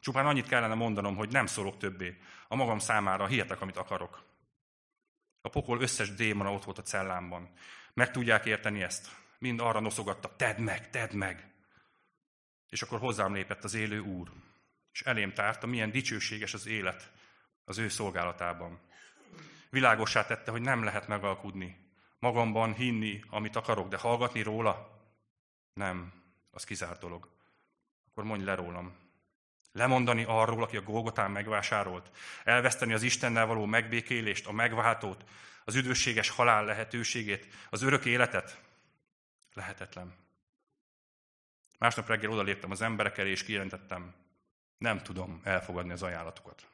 Csupán 0.00 0.26
annyit 0.26 0.48
kellene 0.48 0.74
mondanom, 0.74 1.16
hogy 1.16 1.30
nem 1.30 1.46
szólok 1.46 1.78
többé. 1.78 2.18
A 2.48 2.56
magam 2.56 2.78
számára 2.78 3.26
hihetek, 3.26 3.60
amit 3.60 3.76
akarok. 3.76 4.24
A 5.40 5.48
pokol 5.48 5.80
összes 5.80 6.14
démona 6.14 6.52
ott 6.52 6.64
volt 6.64 6.78
a 6.78 6.82
cellámban. 6.82 7.52
Meg 7.94 8.10
tudják 8.10 8.46
érteni 8.46 8.82
ezt? 8.82 9.08
Mind 9.38 9.60
arra 9.60 9.80
noszogattak, 9.80 10.36
tedd 10.36 10.60
meg, 10.60 10.90
tedd 10.90 11.14
meg. 11.14 11.56
És 12.68 12.82
akkor 12.82 12.98
hozzám 12.98 13.34
lépett 13.34 13.64
az 13.64 13.74
élő 13.74 13.98
úr, 13.98 14.30
és 14.92 15.02
elém 15.02 15.32
tárta, 15.32 15.66
milyen 15.66 15.90
dicsőséges 15.90 16.54
az 16.54 16.66
élet 16.66 17.12
az 17.64 17.78
ő 17.78 17.88
szolgálatában. 17.88 18.80
Világossá 19.70 20.26
tette, 20.26 20.50
hogy 20.50 20.60
nem 20.60 20.84
lehet 20.84 21.08
megalkudni, 21.08 21.88
magamban 22.18 22.74
hinni, 22.74 23.22
amit 23.30 23.56
akarok, 23.56 23.88
de 23.88 23.96
hallgatni 23.96 24.42
róla? 24.42 25.00
Nem, 25.72 26.12
az 26.50 26.64
kizárt 26.64 27.00
dolog. 27.00 27.28
Akkor 28.10 28.24
mondj 28.24 28.44
le 28.44 28.54
rólam. 28.54 28.96
Lemondani 29.72 30.24
arról, 30.24 30.62
aki 30.62 30.76
a 30.76 30.82
Golgotán 30.82 31.30
megvásárolt. 31.30 32.10
Elveszteni 32.44 32.92
az 32.92 33.02
Istennel 33.02 33.46
való 33.46 33.64
megbékélést, 33.64 34.46
a 34.46 34.52
megváltót, 34.52 35.24
az 35.64 35.74
üdvösséges 35.74 36.28
halál 36.28 36.64
lehetőségét, 36.64 37.46
az 37.70 37.82
örök 37.82 38.04
életet? 38.04 38.62
Lehetetlen. 39.52 40.27
Másnap 41.78 42.08
reggel 42.08 42.30
odaléptem 42.30 42.70
az 42.70 42.82
emberek 42.82 43.18
elé, 43.18 43.30
és 43.30 43.44
kijelentettem, 43.44 44.14
nem 44.78 45.02
tudom 45.02 45.40
elfogadni 45.44 45.92
az 45.92 46.02
ajánlatukat. 46.02 46.68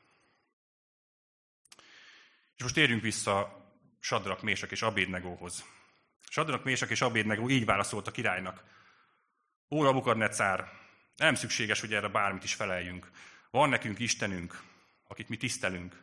És 2.56 2.62
most 2.62 2.74
térjünk 2.74 3.02
vissza 3.02 3.62
Sadrak, 4.00 4.42
Mésak 4.42 4.70
és 4.70 4.82
Abédnegóhoz. 4.82 5.64
Sadrak, 6.28 6.64
Mésak 6.64 6.90
és 6.90 7.00
Abédnegó 7.00 7.48
így 7.48 7.64
válaszolt 7.64 8.06
a 8.06 8.10
királynak. 8.10 8.64
Ó, 9.70 9.82
Nabukadnecár, 9.82 10.72
nem 11.16 11.34
szükséges, 11.34 11.80
hogy 11.80 11.94
erre 11.94 12.08
bármit 12.08 12.44
is 12.44 12.54
feleljünk. 12.54 13.10
Van 13.50 13.68
nekünk 13.68 13.98
Istenünk, 13.98 14.62
akit 15.06 15.28
mi 15.28 15.36
tisztelünk. 15.36 16.02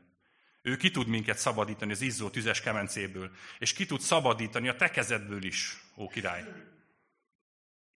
Ő 0.62 0.78
ki 0.78 0.92
tud 0.92 1.08
minket 1.08 1.38
szabadítani 1.38 1.92
az 1.92 2.02
izzó 2.02 2.30
tüzes 2.30 2.62
kemencéből, 2.62 3.32
és 3.60 3.74
ki 3.74 3.86
tud 3.86 4.00
szabadítani 4.00 4.68
a 4.68 4.76
te 4.76 4.90
kezedből 4.90 5.44
is, 5.44 5.78
ó 5.96 6.08
király. 6.08 6.44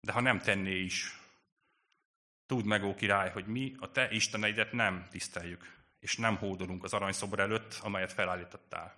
De 0.05 0.12
ha 0.12 0.21
nem 0.21 0.38
tenné 0.38 0.79
is, 0.81 1.19
tudd 2.47 2.64
meg, 2.64 2.85
ó 2.85 2.95
király, 2.95 3.31
hogy 3.31 3.47
mi 3.47 3.75
a 3.79 3.90
te 3.90 4.11
isteneidet 4.11 4.73
nem 4.73 5.07
tiszteljük, 5.11 5.77
és 5.99 6.17
nem 6.17 6.37
hódolunk 6.37 6.85
az 6.85 6.93
aranyszobor 6.93 7.38
előtt, 7.38 7.79
amelyet 7.83 8.12
felállítottál. 8.12 8.97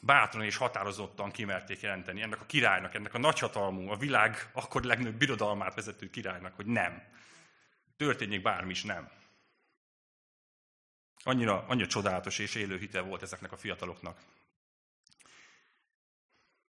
Bátran 0.00 0.44
és 0.44 0.56
határozottan 0.56 1.30
kimerték 1.30 1.80
jelenteni 1.80 2.22
ennek 2.22 2.40
a 2.40 2.46
királynak, 2.46 2.94
ennek 2.94 3.14
a 3.14 3.18
nagyhatalmú, 3.18 3.88
a 3.88 3.96
világ 3.96 4.50
akkor 4.52 4.82
legnagyobb 4.82 5.18
birodalmát 5.18 5.74
vezető 5.74 6.10
királynak, 6.10 6.54
hogy 6.54 6.66
nem. 6.66 7.02
Történjék 7.96 8.42
bármi 8.42 8.70
is, 8.70 8.82
nem. 8.82 9.10
Annyira, 11.22 11.64
annyira 11.66 11.86
csodálatos 11.86 12.38
és 12.38 12.54
élő 12.54 12.78
hite 12.78 13.00
volt 13.00 13.22
ezeknek 13.22 13.52
a 13.52 13.56
fiataloknak. 13.56 14.20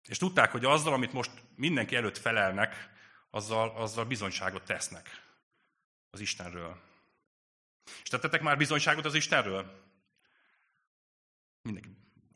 És 0.09 0.19
tudták, 0.19 0.51
hogy 0.51 0.65
azzal, 0.65 0.93
amit 0.93 1.13
most 1.13 1.31
mindenki 1.57 1.97
előtt 1.97 2.19
felelnek, 2.19 2.91
azzal, 3.31 3.71
azzal 3.77 4.05
bizonyságot 4.05 4.63
tesznek 4.63 5.23
az 6.11 6.21
Istenről. 6.21 6.81
És 8.03 8.09
tettetek 8.09 8.43
már 8.43 8.57
bizonyságot 8.57 9.05
az 9.05 9.15
Istenről? 9.15 9.89
Mindenki 11.63 11.89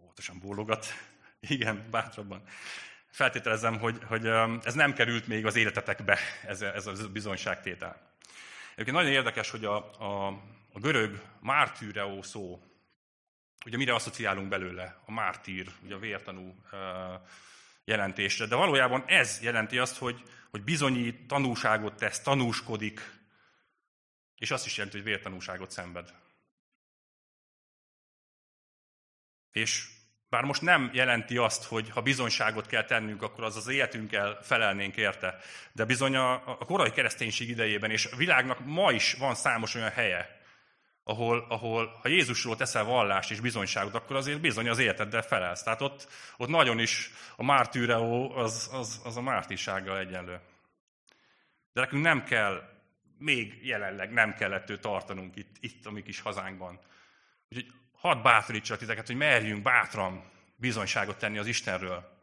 óvatosan 0.03 0.39
bólogat. 0.39 0.87
Igen, 1.41 1.91
bátrabban. 1.91 2.43
Feltételezem, 3.07 3.79
hogy, 3.79 3.99
hogy 4.05 4.27
ez 4.63 4.75
nem 4.75 4.93
került 4.93 5.27
még 5.27 5.47
az 5.47 5.57
életetekbe, 5.57 6.19
ez, 6.47 6.63
ez 6.63 6.87
a 6.87 7.09
bizonyságtétel. 7.09 8.13
Egyébként 8.73 8.97
nagyon 8.97 9.13
érdekes, 9.13 9.51
hogy 9.51 9.65
a, 9.65 10.01
a, 10.01 10.27
a 10.73 10.79
görög 10.81 11.23
mártűreó 11.41 12.23
szó, 12.23 12.63
ugye 13.65 13.77
mire 13.77 13.95
asszociálunk 13.95 14.49
belőle? 14.49 15.01
A 15.05 15.13
mártír, 15.13 15.69
ugye 15.83 15.95
a 15.95 15.99
vértanú 15.99 16.55
jelentésre. 17.85 18.47
De 18.47 18.55
valójában 18.55 19.05
ez 19.07 19.43
jelenti 19.43 19.79
azt, 19.79 19.99
hogy, 19.99 20.23
hogy 20.51 20.63
bizonyít, 20.63 21.27
tanúságot 21.27 21.97
tesz, 21.97 22.21
tanúskodik, 22.21 23.01
és 24.37 24.51
azt 24.51 24.67
is 24.67 24.77
jelenti, 24.77 24.97
hogy 24.97 25.07
vértanúságot 25.07 25.71
szenved. 25.71 26.15
És 29.53 29.89
bár 30.29 30.45
most 30.45 30.63
nem 30.63 30.91
jelenti 30.93 31.37
azt, 31.37 31.65
hogy 31.65 31.91
ha 31.91 32.03
bizonyságot 32.03 32.67
kell 32.67 32.85
tennünk, 32.85 33.23
akkor 33.23 33.45
az 33.45 33.57
az 33.57 33.69
életünkkel 33.69 34.39
felelnénk 34.43 34.97
érte. 34.97 35.39
De 35.73 35.85
bizony 35.85 36.17
a, 36.17 36.33
a 36.49 36.65
korai 36.65 36.91
kereszténység 36.91 37.49
idejében, 37.49 37.91
és 37.91 38.07
a 38.07 38.17
világnak 38.17 38.65
ma 38.65 38.93
is 38.93 39.13
van 39.13 39.35
számos 39.35 39.75
olyan 39.75 39.91
helye, 39.91 40.44
ahol, 41.05 41.47
ahol 41.49 41.99
ha 42.03 42.09
Jézusról 42.09 42.57
teszel 42.57 42.85
vallást 42.85 43.31
és 43.31 43.41
bizonyságot, 43.41 43.95
akkor 43.95 44.17
azért 44.17 44.41
bizony 44.41 44.69
az 44.69 44.79
életeddel 44.79 45.23
felelsz. 45.23 45.63
Tehát 45.63 45.81
ott, 45.81 46.09
ott 46.37 46.49
nagyon 46.49 46.79
is 46.79 47.11
a 47.37 47.45
mártűreó 47.45 48.37
az, 48.37 48.71
az, 48.73 49.01
az 49.05 49.17
a 49.17 49.21
mártisággal 49.21 49.99
egyenlő. 49.99 50.41
De 51.73 51.81
nekünk 51.81 52.03
nem 52.03 52.25
kell, 52.25 52.69
még 53.19 53.67
jelenleg 53.67 54.13
nem 54.13 54.35
kellett 54.35 54.71
ő 54.71 54.79
tartanunk 54.79 55.37
itt, 55.37 55.57
itt 55.61 55.87
a 55.87 55.91
mi 55.91 56.03
kis 56.03 56.21
hazánkban. 56.21 56.81
Úgyhogy 57.49 57.73
hadd 57.93 58.23
bátorítsak 58.23 58.79
titeket, 58.79 59.07
hogy 59.07 59.17
merjünk 59.17 59.63
bátran 59.63 60.31
bizonyságot 60.57 61.19
tenni 61.19 61.39
az 61.39 61.47
Istenről. 61.47 62.19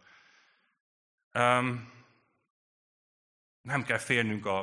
Um, 1.34 1.92
nem 3.62 3.84
kell 3.84 3.98
félnünk 3.98 4.46
a, 4.46 4.60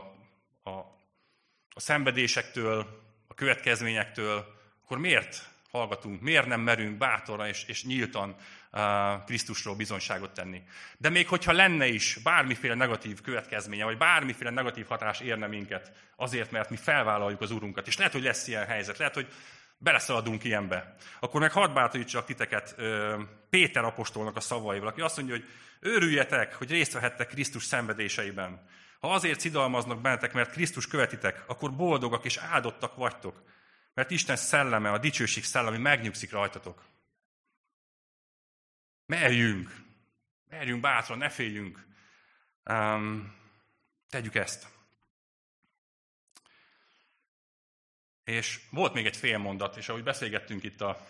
a, 0.63 0.71
a 1.69 1.81
szenvedésektől, 1.81 3.07
következményektől, 3.39 4.55
akkor 4.85 4.99
miért 4.99 5.49
hallgatunk, 5.71 6.21
miért 6.21 6.47
nem 6.47 6.61
merünk 6.61 6.99
bátoran 6.99 7.47
és, 7.47 7.65
és 7.67 7.85
nyíltan 7.85 8.37
uh, 8.73 8.81
Krisztusról 9.25 9.75
bizonyságot 9.75 10.31
tenni. 10.31 10.63
De 10.97 11.09
még 11.09 11.29
hogyha 11.29 11.53
lenne 11.53 11.87
is 11.87 12.19
bármiféle 12.23 12.75
negatív 12.75 13.21
következménye, 13.21 13.85
vagy 13.85 13.99
bármiféle 13.99 14.51
negatív 14.51 14.87
hatás 14.87 15.21
érne 15.21 15.47
minket, 15.47 15.93
azért, 16.17 16.51
mert 16.51 16.71
mi 16.71 16.77
felvállaljuk 16.77 17.41
az 17.41 17.51
Urunkat, 17.51 17.87
és 17.87 17.97
lehet, 17.97 18.13
hogy 18.13 18.23
lesz 18.23 18.49
ilyen 18.49 18.67
helyzet, 18.67 18.99
lehet, 18.99 19.15
hogy 19.15 19.33
beleszaladunk 19.79 20.45
ilyenbe, 20.45 20.97
akkor 21.21 21.41
meg 21.41 21.53
hadd 21.53 21.75
bátorítsak 21.75 22.25
titeket 22.25 22.75
uh, 22.79 23.15
Péter 23.51 23.85
apostolnak 23.85 24.37
a 24.37 24.41
szavaival, 24.41 24.89
aki 24.89 25.01
azt 25.01 25.17
mondja, 25.17 25.35
hogy 25.35 25.49
őrüljetek, 25.81 26.55
hogy 26.55 26.71
részt 26.71 26.93
vehettek 26.93 27.29
Krisztus 27.29 27.65
szenvedéseiben. 27.65 28.67
Ha 28.99 29.13
azért 29.13 29.41
szidalmaznak 29.41 30.01
bennetek, 30.01 30.33
mert 30.33 30.51
Krisztus 30.51 30.87
követitek, 30.87 31.45
akkor 31.47 31.77
boldogak 31.77 32.25
és 32.25 32.37
áldottak 32.37 32.97
vagytok, 32.97 33.43
mert 33.95 34.11
Isten 34.11 34.37
szelleme, 34.37 34.91
a 34.91 34.99
dicsőség 34.99 35.45
szellemi 35.45 35.79
megnyugszik 35.79 36.31
rajtatok. 36.31 36.85
Merjünk, 39.07 39.77
merjünk 40.49 40.81
bátran, 40.81 41.19
ne 41.19 41.29
féljünk. 41.29 41.87
Um, 42.65 43.35
tegyük 44.09 44.35
ezt. 44.35 44.69
És 48.25 48.61
volt 48.71 48.93
még 48.93 49.07
egy 49.07 49.17
fél 49.17 49.39
mondat, 49.39 49.77
és 49.77 49.89
ahogy 49.89 50.03
beszélgettünk 50.03 50.63
itt 50.63 50.81
a, 50.81 51.07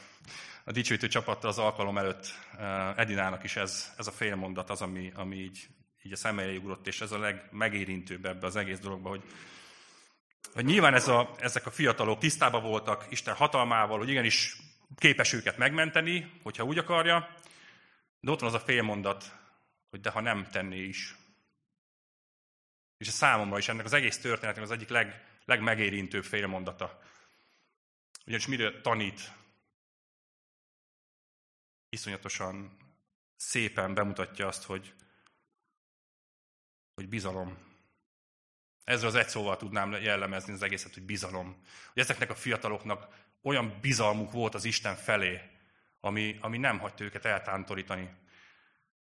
a 0.64 0.72
dicsőítő 0.72 1.08
csapattal 1.08 1.50
az 1.50 1.58
alkalom 1.58 1.98
előtt, 1.98 2.26
uh, 2.54 2.98
Edinának 2.98 3.44
is 3.44 3.56
ez, 3.56 3.94
ez 3.96 4.06
a 4.06 4.12
fél 4.12 4.36
mondat 4.36 4.70
az, 4.70 4.82
ami, 4.82 5.12
ami 5.14 5.36
így, 5.36 5.68
így 6.08 6.14
a 6.14 6.16
szemeire 6.16 6.58
ugrott, 6.58 6.86
és 6.86 7.00
ez 7.00 7.12
a 7.12 7.18
legmegérintőbb 7.18 8.24
ebbe 8.24 8.46
az 8.46 8.56
egész 8.56 8.78
dologba, 8.78 9.08
hogy 9.08 9.22
hogy 10.52 10.64
nyilván 10.64 10.94
ez 10.94 11.08
a, 11.08 11.34
ezek 11.38 11.66
a 11.66 11.70
fiatalok 11.70 12.18
tisztában 12.18 12.62
voltak 12.62 13.06
Isten 13.08 13.34
hatalmával, 13.34 13.98
hogy 13.98 14.08
igenis 14.08 14.56
képes 14.96 15.32
őket 15.32 15.56
megmenteni, 15.56 16.32
hogyha 16.42 16.64
úgy 16.64 16.78
akarja, 16.78 17.34
de 18.20 18.30
ott 18.30 18.40
van 18.40 18.48
az 18.48 18.54
a 18.54 18.64
félmondat, 18.64 19.34
hogy 19.90 20.00
de 20.00 20.10
ha 20.10 20.20
nem 20.20 20.46
tenné 20.50 20.82
is. 20.82 21.16
És 22.96 23.08
a 23.08 23.10
számomra 23.10 23.58
is 23.58 23.68
ennek 23.68 23.84
az 23.84 23.92
egész 23.92 24.20
történetnek 24.20 24.64
az 24.64 24.70
egyik 24.70 24.88
leg, 24.88 25.24
legmegérintőbb 25.44 26.24
félmondata. 26.24 27.00
Ugyanis 28.26 28.46
miről 28.46 28.80
tanít? 28.80 29.32
Iszonyatosan 31.88 32.76
szépen 33.36 33.94
bemutatja 33.94 34.46
azt, 34.46 34.64
hogy, 34.64 34.94
hogy 36.98 37.08
bizalom. 37.08 37.58
Ezzel 38.84 39.08
az 39.08 39.14
egy 39.14 39.28
szóval 39.28 39.56
tudnám 39.56 39.92
jellemezni 39.92 40.52
az 40.52 40.62
egészet, 40.62 40.94
hogy 40.94 41.02
bizalom. 41.02 41.46
Hogy 41.92 42.02
ezeknek 42.02 42.30
a 42.30 42.34
fiataloknak 42.34 43.08
olyan 43.42 43.78
bizalmuk 43.80 44.32
volt 44.32 44.54
az 44.54 44.64
Isten 44.64 44.96
felé, 44.96 45.40
ami, 46.00 46.38
ami 46.40 46.58
nem 46.58 46.78
hagyta 46.78 47.04
őket 47.04 47.24
eltántorítani. 47.24 48.10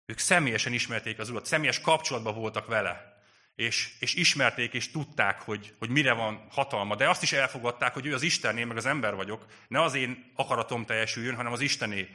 Ők 0.05 0.17
személyesen 0.17 0.73
ismerték 0.73 1.19
az 1.19 1.29
Urat, 1.29 1.45
személyes 1.45 1.81
kapcsolatban 1.81 2.35
voltak 2.35 2.67
vele, 2.67 3.23
és, 3.55 3.95
és 3.99 4.13
ismerték 4.13 4.73
és 4.73 4.91
tudták, 4.91 5.41
hogy, 5.41 5.75
hogy 5.77 5.89
mire 5.89 6.13
van 6.13 6.47
hatalma, 6.49 6.95
de 6.95 7.09
azt 7.09 7.23
is 7.23 7.31
elfogadták, 7.31 7.93
hogy 7.93 8.05
ő 8.05 8.13
az 8.13 8.21
Istenné, 8.21 8.63
meg 8.63 8.77
az 8.77 8.85
ember 8.85 9.15
vagyok, 9.15 9.45
ne 9.67 9.81
az 9.81 9.93
én 9.93 10.31
akaratom 10.35 10.85
teljesüljön, 10.85 11.35
hanem 11.35 11.51
az 11.51 11.61
Istené. 11.61 12.09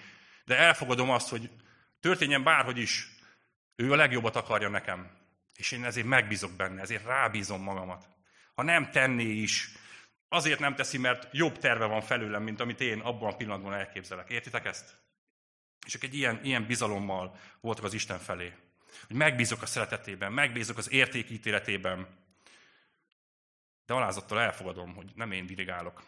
De 0.45 0.57
elfogadom 0.57 1.11
azt, 1.11 1.29
hogy 1.29 1.51
történjen 2.01 2.43
bárhogy 2.43 2.79
is, 2.79 3.09
ő 3.77 3.93
a 3.93 3.97
legjobbat 3.97 4.37
akarja 4.37 4.69
nekem. 4.69 5.23
És 5.57 5.73
én 5.73 5.85
ezért 5.85 6.07
megbízok 6.07 6.53
benne, 6.53 6.81
ezért 6.81 7.05
rábízom 7.05 7.63
magamat. 7.63 8.09
Ha 8.55 8.63
nem 8.63 8.91
tenné 8.91 9.31
is, 9.31 9.73
azért 10.29 10.59
nem 10.59 10.75
teszi, 10.75 10.99
mert 10.99 11.29
jobb 11.33 11.59
terve 11.59 11.85
van 11.85 12.01
felőlem, 12.01 12.43
mint 12.43 12.61
amit 12.61 12.81
én 12.81 13.01
abban 13.01 13.33
a 13.33 13.37
pillanatban 13.37 13.73
elképzelek. 13.73 14.31
Értitek 14.31 14.65
ezt? 14.65 15.03
És 15.87 15.95
egy 15.95 16.15
ilyen, 16.15 16.41
ilyen 16.45 16.67
bizalommal 16.67 17.39
voltak 17.61 17.85
az 17.85 17.95
Isten 17.95 18.19
felé. 18.19 18.53
Hogy 19.07 19.17
megbízok 19.17 19.63
a 19.63 19.67
szeretetében, 19.67 20.33
megbízok 20.33 20.79
az 20.79 20.93
értékítéletében. 20.93 22.09
De 23.87 23.95
alázattal 23.95 24.41
elfogadom, 24.41 24.95
hogy 24.95 25.13
nem 25.15 25.33
én 25.33 25.47
dirigálok. 25.47 26.03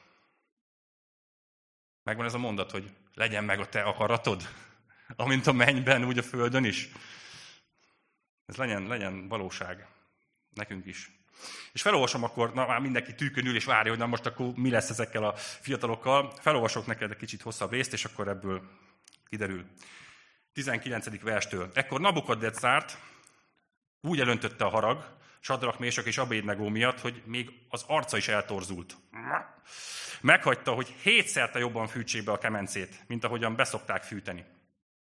Megvan 2.02 2.26
ez 2.26 2.34
a 2.34 2.38
mondat, 2.38 2.70
hogy 2.70 2.90
legyen 3.14 3.44
meg 3.44 3.60
a 3.60 3.68
te 3.68 3.82
akaratod, 3.82 4.48
amint 5.16 5.46
a 5.46 5.52
mennyben, 5.52 6.04
úgy 6.04 6.18
a 6.18 6.22
földön 6.22 6.64
is. 6.64 6.88
Ez 8.46 8.56
legyen, 8.56 8.86
legyen 8.86 9.28
valóság 9.28 9.86
nekünk 10.54 10.86
is. 10.86 11.10
És 11.72 11.82
felolvasom 11.82 12.22
akkor, 12.22 12.54
na 12.54 12.66
már 12.66 12.80
mindenki 12.80 13.14
tűkön 13.14 13.46
ül 13.46 13.56
és 13.56 13.64
várja, 13.64 13.90
hogy 13.90 14.00
na 14.00 14.06
most 14.06 14.26
akkor 14.26 14.52
mi 14.54 14.70
lesz 14.70 14.90
ezekkel 14.90 15.24
a 15.24 15.34
fiatalokkal. 15.36 16.32
Felolvasok 16.40 16.86
neked 16.86 17.10
egy 17.10 17.16
kicsit 17.16 17.42
hosszabb 17.42 17.70
részt, 17.70 17.92
és 17.92 18.04
akkor 18.04 18.28
ebből 18.28 18.62
kiderül. 19.28 19.64
19. 20.52 21.20
verstől. 21.20 21.70
Ekkor 21.74 22.00
Nabukadnetszárt 22.00 22.98
úgy 24.00 24.20
elöntötte 24.20 24.64
a 24.64 24.68
harag, 24.68 25.16
Sadrak, 25.40 25.78
Mésak 25.78 26.06
és 26.06 26.18
Abédnegó 26.18 26.68
miatt, 26.68 27.00
hogy 27.00 27.22
még 27.24 27.50
az 27.68 27.84
arca 27.86 28.16
is 28.16 28.28
eltorzult. 28.28 28.96
Meghagyta, 30.20 30.72
hogy 30.72 30.94
hétszerte 31.02 31.58
jobban 31.58 31.86
fűtsék 31.86 32.24
be 32.24 32.32
a 32.32 32.38
kemencét, 32.38 33.04
mint 33.06 33.24
ahogyan 33.24 33.56
beszokták 33.56 34.02
fűteni. 34.02 34.44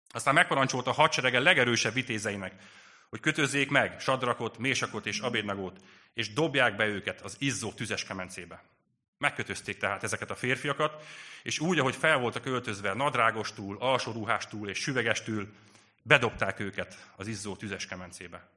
Aztán 0.10 0.34
megparancsolta 0.34 0.90
a 0.90 0.94
hadserege 0.94 1.40
legerősebb 1.40 1.94
vitézeinek, 1.94 2.54
hogy 3.12 3.20
kötözzék 3.20 3.70
meg 3.70 4.00
Sadrakot, 4.00 4.58
Mésakot 4.58 5.06
és 5.06 5.20
Abédnagót, 5.20 5.80
és 6.14 6.34
dobják 6.34 6.76
be 6.76 6.86
őket 6.86 7.22
az 7.22 7.36
izzó 7.40 7.72
tüzes 7.72 8.04
kemencébe. 8.04 8.64
Megkötözték 9.18 9.78
tehát 9.78 10.04
ezeket 10.04 10.32
a 10.32 10.36
férfiakat, 10.36 11.04
és 11.44 11.60
úgy, 11.60 11.80
ahogy 11.80 11.96
fel 11.96 12.18
voltak 12.18 12.46
öltözve 12.46 12.94
nadrágostúl, 12.94 13.78
alsó 13.80 14.30
és 14.66 14.78
süvegestül, 14.78 15.54
bedobták 16.02 16.60
őket 16.60 17.12
az 17.16 17.28
izzó 17.28 17.56
tüzes 17.56 17.86
kemencébe. 17.86 18.50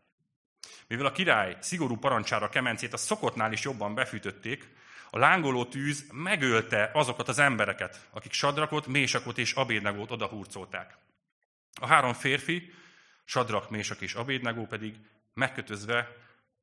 Mivel 0.86 1.06
a 1.06 1.12
király 1.12 1.56
szigorú 1.60 1.96
parancsára 1.96 2.48
kemencét 2.48 2.92
a 2.92 2.96
szokottnál 2.96 3.52
is 3.52 3.62
jobban 3.62 3.94
befűtötték, 3.94 4.68
a 5.10 5.18
lángoló 5.18 5.64
tűz 5.64 6.06
megölte 6.12 6.90
azokat 6.92 7.28
az 7.28 7.38
embereket, 7.38 8.08
akik 8.10 8.32
Sadrakot, 8.32 8.86
Mésakot 8.86 9.38
és 9.38 9.52
Abédnagót 9.52 10.10
odahurcolták. 10.10 10.96
A 11.80 11.86
három 11.86 12.12
férfi 12.12 12.72
Sadrak, 13.24 13.70
Mésak 13.70 14.00
és 14.00 14.14
Abédnegó 14.14 14.66
pedig 14.66 14.96
megkötözve 15.32 16.16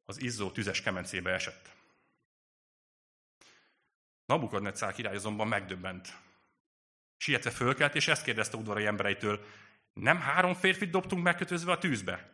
az 0.06 0.22
izzó 0.22 0.52
tüzes 0.52 0.82
kemencébe 0.82 1.32
esett. 1.32 1.70
Nabukadnetszár 4.26 4.94
király 4.94 5.16
azonban 5.16 5.48
megdöbbent. 5.48 6.18
Sietve 7.18 7.52
fölkelt, 7.52 7.96
és 7.96 8.08
ezt 8.08 8.24
kérdezte 8.24 8.58
udvarai 8.58 8.86
embereitől, 8.86 9.46
nem 9.94 10.20
három 10.20 10.54
férfit 10.54 10.90
dobtunk 10.90 11.24
megkötözve 11.24 11.72
a 11.72 11.78
tűzbe? 11.78 12.30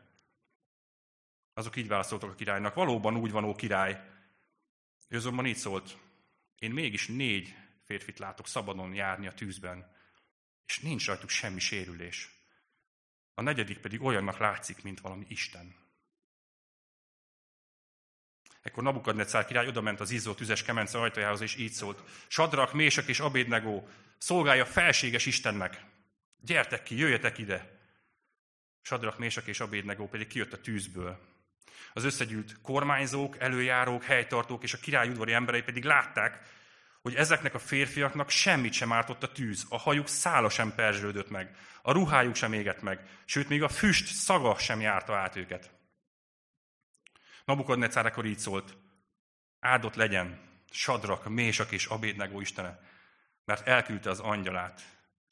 Azok 1.53 1.75
így 1.75 1.87
válaszoltak 1.87 2.29
a 2.29 2.35
királynak, 2.35 2.73
valóban 2.73 3.17
úgy 3.17 3.31
van, 3.31 3.43
ó 3.43 3.55
király. 3.55 4.09
Ő 5.07 5.17
azonban 5.17 5.45
így 5.45 5.55
szólt, 5.55 5.97
én 6.59 6.71
mégis 6.71 7.07
négy 7.07 7.55
férfit 7.83 8.19
látok 8.19 8.47
szabadon 8.47 8.93
járni 8.93 9.27
a 9.27 9.33
tűzben, 9.33 9.95
és 10.65 10.79
nincs 10.79 11.05
rajtuk 11.05 11.29
semmi 11.29 11.59
sérülés. 11.59 12.36
A 13.37 13.41
negyedik 13.41 13.77
pedig 13.77 14.01
olyannak 14.03 14.37
látszik, 14.37 14.83
mint 14.83 14.99
valami 14.99 15.25
Isten. 15.29 15.75
Ekkor 18.61 18.83
Nabukadnecár 18.83 19.45
király 19.45 19.67
odament 19.67 19.99
az 19.99 20.11
izzó 20.11 20.33
tüzes 20.33 20.63
kemence 20.63 20.99
ajtajához, 20.99 21.41
és 21.41 21.55
így 21.55 21.71
szólt. 21.71 22.03
Sadrak, 22.27 22.73
Mések 22.73 23.07
és 23.07 23.19
Abédnegó, 23.19 23.87
szolgálja 24.17 24.65
felséges 24.65 25.25
Istennek. 25.25 25.83
Gyertek 26.41 26.83
ki, 26.83 26.97
jöjjetek 26.97 27.37
ide. 27.37 27.79
Sadrak, 28.81 29.17
Mések 29.17 29.45
és 29.45 29.59
Abédnegó 29.59 30.07
pedig 30.07 30.27
kijött 30.27 30.53
a 30.53 30.61
tűzből. 30.61 31.19
Az 31.93 32.03
összegyűlt 32.03 32.61
kormányzók, 32.61 33.39
előjárók, 33.39 34.03
helytartók 34.03 34.63
és 34.63 34.73
a 34.73 34.79
király 34.79 35.09
udvari 35.09 35.33
emberei 35.33 35.61
pedig 35.61 35.83
látták, 35.83 36.56
hogy 37.01 37.15
ezeknek 37.15 37.53
a 37.53 37.59
férfiaknak 37.59 38.29
semmit 38.29 38.73
sem 38.73 38.91
ártott 38.91 39.23
a 39.23 39.31
tűz, 39.31 39.65
a 39.69 39.77
hajuk 39.77 40.07
szála 40.07 40.49
sem 40.49 40.75
perzsődött 40.75 41.29
meg, 41.29 41.55
a 41.81 41.91
ruhájuk 41.91 42.35
sem 42.35 42.53
égett 42.53 42.81
meg, 42.81 43.21
sőt, 43.25 43.49
még 43.49 43.63
a 43.63 43.69
füst 43.69 44.05
szaga 44.05 44.57
sem 44.57 44.81
járta 44.81 45.15
át 45.15 45.35
őket. 45.35 45.71
Nabukadnecár 47.45 48.05
akkor 48.05 48.25
így 48.25 48.39
szólt, 48.39 48.77
áldott 49.59 49.95
legyen 49.95 50.39
Sadrak, 50.69 51.29
Mésak 51.29 51.71
és 51.71 51.85
Abédnegó 51.85 52.41
Istene, 52.41 52.79
mert 53.45 53.67
elküldte 53.67 54.09
az 54.09 54.19
angyalát, 54.19 54.81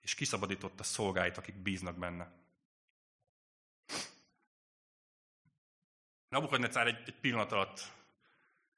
és 0.01 0.15
kiszabadította 0.15 0.83
szolgáit, 0.83 1.37
akik 1.37 1.55
bíznak 1.55 1.97
benne. 1.97 2.31
Nabukadnecár 6.29 6.87
egy, 6.87 7.01
egy 7.05 7.19
pillanat 7.19 7.51
alatt 7.51 7.81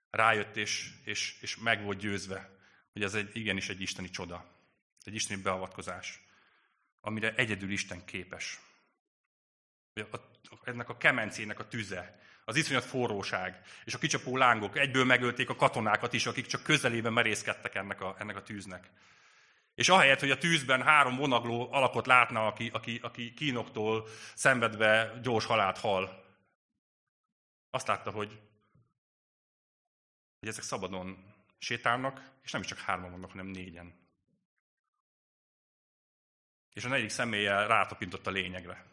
rájött, 0.10 0.56
és, 0.56 0.92
és, 1.04 1.38
és 1.42 1.58
meg 1.58 1.84
volt 1.84 1.98
győzve 1.98 2.57
hogy 2.98 3.06
ez 3.06 3.14
egy, 3.14 3.36
igenis 3.36 3.70
egy 3.70 3.82
isteni 3.82 4.10
csoda, 4.10 4.45
egy 5.04 5.16
isteni 5.16 5.41
beavatkozás, 5.41 6.22
amire 7.02 7.34
egyedül 7.36 7.72
Isten 7.72 8.06
képes. 8.06 8.60
a, 9.93 10.18
ennek 10.64 10.89
a 10.89 10.98
kemencének 10.98 11.60
a 11.60 11.68
tüze, 11.68 12.22
az 12.45 12.56
iszonyat 12.56 12.84
forróság, 12.84 13.62
és 13.86 13.93
a 13.93 13.98
kicsapó 13.98 14.38
lángok 14.38 14.78
egyből 14.78 15.06
megölték 15.06 15.50
a 15.50 15.56
katonákat 15.56 16.14
is, 16.14 16.26
akik 16.26 16.45
csak 16.45 16.64
közelében 16.64 17.14
merészkedtek 17.14 17.76
ennek 17.76 18.02
a, 18.02 18.16
ennek 18.20 18.36
a 18.36 18.43
tűznek. 18.43 18.89
És 19.76 19.89
ahelyett, 19.89 20.20
hogy 20.20 20.32
a 20.32 20.38
tűzben 20.38 20.84
három 20.84 21.16
vonagló 21.16 21.74
alakot 21.74 22.06
látna, 22.06 22.48
aki, 22.48 22.70
aki, 22.74 23.00
aki 23.04 23.34
kínoktól 23.34 24.08
szenvedve 24.36 25.20
gyors 25.22 25.45
halált 25.45 25.78
hal, 25.78 26.26
azt 27.70 27.88
látta, 27.88 28.12
hogy, 28.12 28.39
hogy 30.39 30.50
ezek 30.50 30.64
szabadon 30.64 31.36
sétálnak, 31.58 32.32
és 32.43 32.51
nem 32.51 32.62
is 32.62 32.68
csak 32.68 32.80
hárman 32.80 33.12
vannak, 33.12 33.32
hanem 33.32 33.45
négyen. 33.45 34.05
És 36.74 36.86
a 36.86 36.88
negyedik 36.88 37.10
személye 37.10 37.66
rátapintott 37.66 38.28
a 38.28 38.32
lényegre. 38.32 38.86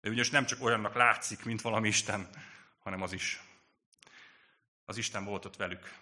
Ő 0.00 0.10
ugyanis 0.10 0.30
nem 0.30 0.46
csak 0.46 0.62
olyannak 0.62 0.94
látszik, 0.94 1.44
mint 1.44 1.60
valami 1.60 1.88
Isten, 1.88 2.28
hanem 2.78 3.02
az 3.02 3.12
is. 3.12 3.40
Az 4.84 4.96
Isten 4.96 5.24
volt 5.24 5.44
ott 5.44 5.56
velük. 5.56 5.98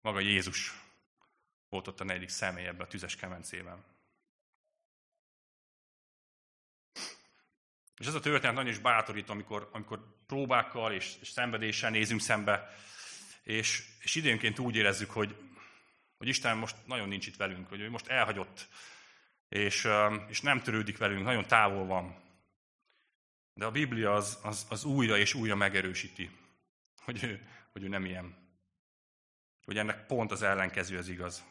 Maga 0.00 0.20
Jézus 0.20 0.72
volt 1.68 1.88
ott 1.88 2.00
a 2.00 2.04
negyedik 2.04 2.28
személy 2.28 2.66
ebben 2.66 2.86
a 2.86 2.88
tüzes 2.88 3.16
kemencében. 3.16 3.84
És 7.96 8.06
ez 8.06 8.14
a 8.14 8.20
történet 8.20 8.54
nagyon 8.54 8.70
is 8.70 8.78
bátorít, 8.78 9.28
amikor, 9.28 9.68
amikor 9.72 10.24
próbákkal 10.26 10.92
és, 10.92 11.16
és 11.20 11.28
szenvedéssel 11.28 11.90
nézünk 11.90 12.20
szembe, 12.20 12.74
és, 13.44 13.84
és 14.00 14.14
időnként 14.14 14.58
úgy 14.58 14.76
érezzük, 14.76 15.10
hogy, 15.10 15.36
hogy 16.16 16.28
Isten 16.28 16.56
most 16.56 16.76
nagyon 16.86 17.08
nincs 17.08 17.26
itt 17.26 17.36
velünk, 17.36 17.68
hogy 17.68 17.80
ő 17.80 17.90
most 17.90 18.06
elhagyott, 18.06 18.68
és, 19.48 19.88
és 20.28 20.40
nem 20.40 20.62
törődik 20.62 20.98
velünk, 20.98 21.24
nagyon 21.24 21.46
távol 21.46 21.86
van. 21.86 22.22
De 23.54 23.64
a 23.64 23.70
Biblia 23.70 24.14
az, 24.14 24.38
az, 24.42 24.66
az 24.68 24.84
újra 24.84 25.18
és 25.18 25.34
újra 25.34 25.54
megerősíti, 25.54 26.30
hogy 27.04 27.24
ő, 27.24 27.48
hogy 27.72 27.82
ő 27.82 27.88
nem 27.88 28.04
ilyen. 28.04 28.42
Hogy 29.64 29.78
ennek 29.78 30.06
pont 30.06 30.30
az 30.30 30.42
ellenkező 30.42 30.98
az 30.98 31.08
igaz. 31.08 31.44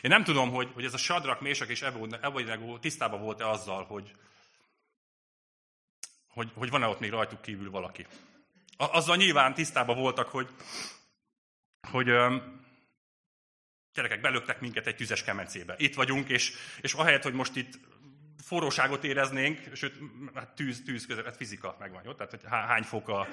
Én 0.00 0.10
nem 0.10 0.24
tudom, 0.24 0.50
hogy, 0.50 0.70
hogy 0.72 0.84
ez 0.84 0.94
a 0.94 0.98
Sadrak, 0.98 1.40
Mésak 1.40 1.68
és 1.68 1.82
Ebodnego 1.82 2.78
tisztában 2.78 3.20
volt-e 3.20 3.48
azzal, 3.48 3.84
hogy, 3.84 4.16
hogy, 6.26 6.50
hogy 6.54 6.70
van-e 6.70 6.86
ott 6.86 7.00
még 7.00 7.10
rajtuk 7.10 7.40
kívül 7.40 7.70
valaki. 7.70 8.06
Azzal 8.80 9.16
nyilván 9.16 9.54
tisztában 9.54 9.96
voltak, 9.96 10.28
hogy, 10.28 10.48
hogy 11.90 12.06
gyerekek, 13.94 14.20
belöktek 14.20 14.60
minket 14.60 14.86
egy 14.86 14.96
tüzes 14.96 15.24
kemencébe. 15.24 15.74
Itt 15.78 15.94
vagyunk, 15.94 16.28
és, 16.28 16.52
és 16.80 16.92
ahelyett, 16.92 17.22
hogy 17.22 17.32
most 17.32 17.56
itt 17.56 17.78
forróságot 18.44 19.04
éreznénk, 19.04 19.60
sőt, 19.74 19.98
hát 20.34 20.54
tűz, 20.54 20.82
tűz 20.84 21.06
között, 21.06 21.24
hát 21.24 21.36
fizika 21.36 21.76
megvan, 21.78 22.02
jó? 22.04 22.12
Tehát, 22.12 22.30
hogy 22.30 22.40
hány 22.50 22.82
fok 22.82 23.08
a... 23.08 23.26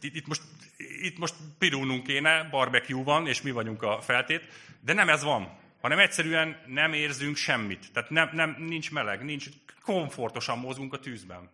Itt, 0.00 0.14
itt, 0.14 0.26
most, 0.26 0.42
itt 0.76 1.18
most 1.18 1.34
pirulnunk 1.58 2.06
kéne, 2.06 2.44
barbecue 2.44 3.02
van, 3.02 3.26
és 3.26 3.42
mi 3.42 3.50
vagyunk 3.50 3.82
a 3.82 4.00
feltét, 4.00 4.42
de 4.80 4.92
nem 4.92 5.08
ez 5.08 5.22
van, 5.22 5.58
hanem 5.80 5.98
egyszerűen 5.98 6.62
nem 6.66 6.92
érzünk 6.92 7.36
semmit. 7.36 7.92
Tehát 7.92 8.10
nem, 8.10 8.30
nem, 8.32 8.56
nincs 8.58 8.90
meleg, 8.90 9.24
nincs, 9.24 9.46
komfortosan 9.82 10.58
mozgunk 10.58 10.92
a 10.92 10.98
tűzben. 10.98 11.50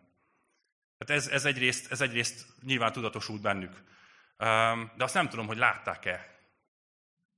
Tehát 1.00 1.22
ez, 1.22 1.28
ez, 1.28 1.44
egyrészt, 1.44 1.92
ez 1.92 2.00
egyrészt 2.00 2.46
nyilván 2.62 2.92
tudatosult 2.92 3.40
bennük. 3.40 3.82
De 4.96 5.04
azt 5.04 5.14
nem 5.14 5.28
tudom, 5.28 5.46
hogy 5.46 5.56
látták-e 5.56 6.38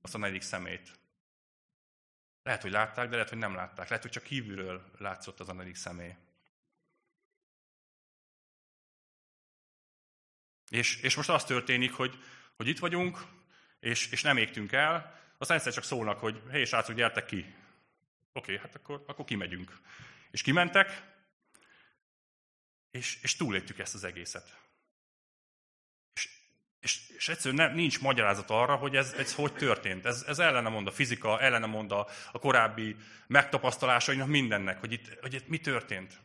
azt 0.01 0.15
a 0.15 0.17
negyedik 0.17 0.41
szemét. 0.41 0.99
Lehet, 2.43 2.61
hogy 2.61 2.71
látták, 2.71 3.05
de 3.05 3.13
lehet, 3.13 3.29
hogy 3.29 3.37
nem 3.37 3.55
látták. 3.55 3.87
Lehet, 3.87 4.01
hogy 4.01 4.11
csak 4.11 4.23
kívülről 4.23 4.91
látszott 4.97 5.39
az 5.39 5.49
a 5.49 5.53
negyedik 5.53 5.75
személy. 5.75 6.15
És, 10.69 11.01
és 11.01 11.15
most 11.15 11.29
az 11.29 11.43
történik, 11.43 11.93
hogy, 11.93 12.23
hogy 12.55 12.67
itt 12.67 12.79
vagyunk, 12.79 13.19
és, 13.79 14.11
és 14.11 14.21
nem 14.21 14.37
égtünk 14.37 14.71
el, 14.71 15.19
aztán 15.37 15.57
egyszer 15.57 15.73
csak 15.73 15.83
szólnak, 15.83 16.19
hogy 16.19 16.41
hé, 16.51 16.63
srácok, 16.63 16.95
gyertek 16.95 17.25
ki. 17.25 17.37
Oké, 17.37 17.55
okay, 18.33 18.57
hát 18.57 18.75
akkor, 18.75 19.03
akkor 19.07 19.25
kimegyünk. 19.25 19.79
És 20.31 20.41
kimentek, 20.41 21.12
és, 22.93 23.17
és 23.21 23.35
túléltük 23.35 23.79
ezt 23.79 23.93
az 23.93 24.03
egészet. 24.03 24.57
És, 26.13 26.29
és, 26.79 27.09
és 27.09 27.29
egyszerűen 27.29 27.67
nem, 27.67 27.75
nincs 27.75 28.01
magyarázat 28.01 28.49
arra, 28.49 28.75
hogy 28.75 28.95
ez, 28.95 29.13
ez 29.13 29.33
hogy 29.33 29.53
történt. 29.53 30.05
Ez, 30.05 30.23
ez 30.27 30.39
ellene 30.39 30.69
mond 30.69 30.87
a 30.87 30.91
fizika, 30.91 31.39
ellene 31.41 31.65
mond 31.65 31.91
a, 31.91 32.07
a 32.31 32.39
korábbi 32.39 32.95
megtapasztalásainak 33.27 34.27
mindennek, 34.27 34.79
hogy 34.79 34.91
itt, 34.91 35.19
hogy 35.19 35.33
itt 35.33 35.47
mi 35.47 35.59
történt. 35.59 36.19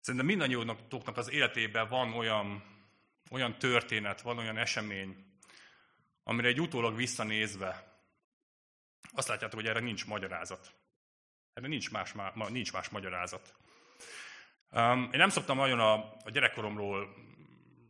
Szerintem 0.00 0.28
mindannyiónak 0.28 1.16
az 1.16 1.30
életében 1.30 1.88
van 1.88 2.12
olyan, 2.12 2.64
olyan 3.30 3.58
történet, 3.58 4.20
van 4.20 4.38
olyan 4.38 4.58
esemény, 4.58 5.26
amire 6.22 6.48
egy 6.48 6.60
utólag 6.60 6.96
visszanézve 6.96 8.02
azt 9.12 9.28
látjátok, 9.28 9.58
hogy 9.60 9.68
erre 9.68 9.80
nincs 9.80 10.06
magyarázat. 10.06 10.77
Erre 11.54 11.66
nincs 11.66 11.90
más, 11.90 12.14
nincs 12.48 12.72
más 12.72 12.88
magyarázat. 12.88 13.54
Um, 14.70 15.08
én 15.12 15.18
nem 15.18 15.28
szoktam 15.28 15.56
nagyon 15.56 15.80
a, 15.80 15.94
a 16.24 16.30
gyerekkoromról 16.30 17.14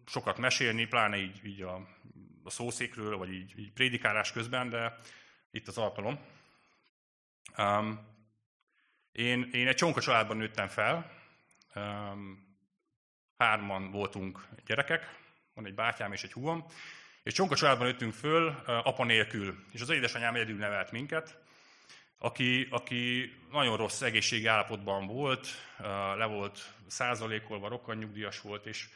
sokat 0.07 0.39
mesélni, 0.39 0.87
pláne 0.87 1.17
így, 1.17 1.45
így 1.45 1.63
a, 1.63 1.75
a 2.45 2.51
szószékről, 2.51 3.17
vagy 3.17 3.33
így, 3.33 3.59
így 3.59 3.73
prédikálás 3.73 4.33
közben, 4.33 4.69
de 4.69 4.99
itt 5.51 5.69
az 5.69 5.79
alkalom. 5.79 6.19
Um, 7.59 8.07
én, 9.13 9.49
én 9.53 9.69
egy 9.69 9.75
csonka 9.75 10.01
családban 10.01 10.37
nőttem 10.37 10.69
fel, 10.69 11.11
um, 11.75 12.47
hárman 13.37 13.91
voltunk 13.91 14.49
gyerekek, 14.67 15.19
van 15.55 15.67
egy 15.67 15.75
bátyám 15.75 16.13
és 16.13 16.23
egy 16.23 16.33
húgom, 16.33 16.67
és 17.23 17.35
csonka 17.35 17.57
családban 17.57 17.87
nőttünk 17.87 18.13
föl, 18.13 18.49
apa 18.67 19.05
nélkül. 19.05 19.65
És 19.73 19.81
az 19.81 19.91
édesanyám 19.91 20.35
egyedül 20.35 20.57
nevelt 20.57 20.91
minket, 20.91 21.39
aki, 22.19 22.67
aki 22.71 23.33
nagyon 23.51 23.77
rossz 23.77 24.01
egészségi 24.01 24.47
állapotban 24.47 25.07
volt, 25.07 25.49
le 26.17 26.25
volt 26.25 26.75
százalékolva, 26.87 27.69
rokkanyugdíjas 27.69 28.41
volt, 28.41 28.67
és 28.67 28.89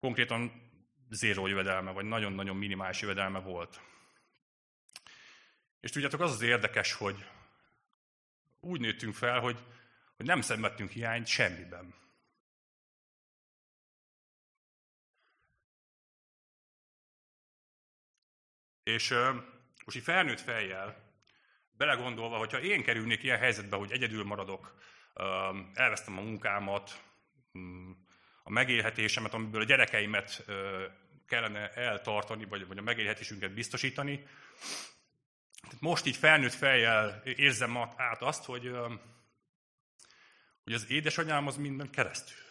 konkrétan 0.00 0.70
zéró 1.10 1.46
jövedelme, 1.46 1.90
vagy 1.90 2.04
nagyon-nagyon 2.04 2.56
minimális 2.56 3.00
jövedelme 3.00 3.38
volt. 3.38 3.80
És 5.80 5.90
tudjátok, 5.90 6.20
az 6.20 6.30
az 6.30 6.40
érdekes, 6.40 6.92
hogy 6.92 7.24
úgy 8.60 8.80
nőttünk 8.80 9.14
fel, 9.14 9.40
hogy, 9.40 9.64
hogy 10.16 10.26
nem 10.26 10.40
szenvedtünk 10.40 10.90
hiányt 10.90 11.26
semmiben. 11.26 11.94
És 18.82 19.14
most 19.84 19.96
így 19.96 20.02
felnőtt 20.02 20.40
fejjel, 20.40 21.07
belegondolva, 21.78 22.36
hogyha 22.36 22.60
én 22.60 22.82
kerülnék 22.82 23.22
ilyen 23.22 23.38
helyzetbe, 23.38 23.76
hogy 23.76 23.92
egyedül 23.92 24.24
maradok, 24.24 24.74
elvesztem 25.74 26.18
a 26.18 26.22
munkámat, 26.22 27.02
mm, 27.58 27.90
a 28.42 28.50
megélhetésemet, 28.50 29.34
amiből 29.34 29.60
a 29.60 29.64
gyerekeimet 29.64 30.44
kellene 31.26 31.72
eltartani, 31.72 32.44
vagy, 32.44 32.66
vagy 32.66 32.78
a 32.78 32.82
megélhetésünket 32.82 33.54
biztosítani. 33.54 34.26
Most 35.80 36.06
így 36.06 36.16
felnőtt 36.16 36.52
fejjel 36.52 37.22
érzem 37.24 37.76
át 37.96 38.22
azt, 38.22 38.44
hogy, 38.44 38.70
hogy 40.64 40.72
az 40.72 40.90
édesanyám 40.90 41.46
az 41.46 41.56
minden 41.56 41.90
keresztül. 41.90 42.47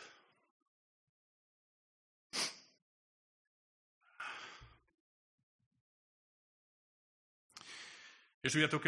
És 8.48 8.54
tudjátok, 8.54 8.84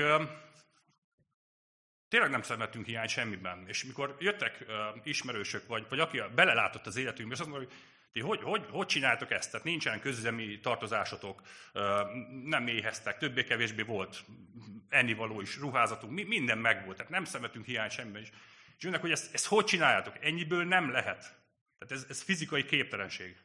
tényleg 2.08 2.30
nem 2.30 2.42
szenvedtünk 2.42 2.86
hiány 2.86 3.08
semmiben. 3.08 3.68
És 3.68 3.84
mikor 3.84 4.16
jöttek 4.20 4.66
ismerősök, 5.04 5.68
vagy, 5.68 5.86
vagy 5.90 6.00
aki 6.00 6.22
belelátott 6.36 6.86
az 6.86 6.96
életünkbe, 6.96 7.34
és 7.34 7.40
azt 7.40 7.50
mondta, 7.50 7.68
hogy 7.68 7.78
ti 8.12 8.20
hogy, 8.20 8.42
hogy, 8.42 8.66
hogy 8.70 8.86
csináltok 8.86 9.32
ezt? 9.32 9.52
Tehát 9.52 9.66
nincsen 9.66 10.00
közüzemi 10.00 10.60
tartozásotok, 10.60 11.42
nem 12.44 12.68
éheztek, 12.68 13.18
többé-kevésbé 13.18 13.82
volt 13.82 14.26
ennivaló 14.90 15.42
is, 15.42 15.58
ruházatunk, 15.58 16.28
minden 16.28 16.58
megvolt, 16.58 16.98
tehát 16.98 17.12
nem 17.12 17.26
szenvedtünk 17.26 17.66
hiány 17.66 17.90
semmiben. 17.90 18.22
És 18.22 18.32
jönnek, 18.78 19.02
hogy 19.02 19.12
ezt, 19.12 19.34
ezt 19.34 19.48
hogy 19.48 19.66
csináljátok? 19.66 20.18
Ennyiből 20.22 20.66
nem 20.66 20.92
lehet. 20.92 21.20
Tehát 21.78 21.94
ez, 21.94 22.06
ez 22.10 22.22
fizikai 22.22 22.66
képtelenség. 22.66 23.38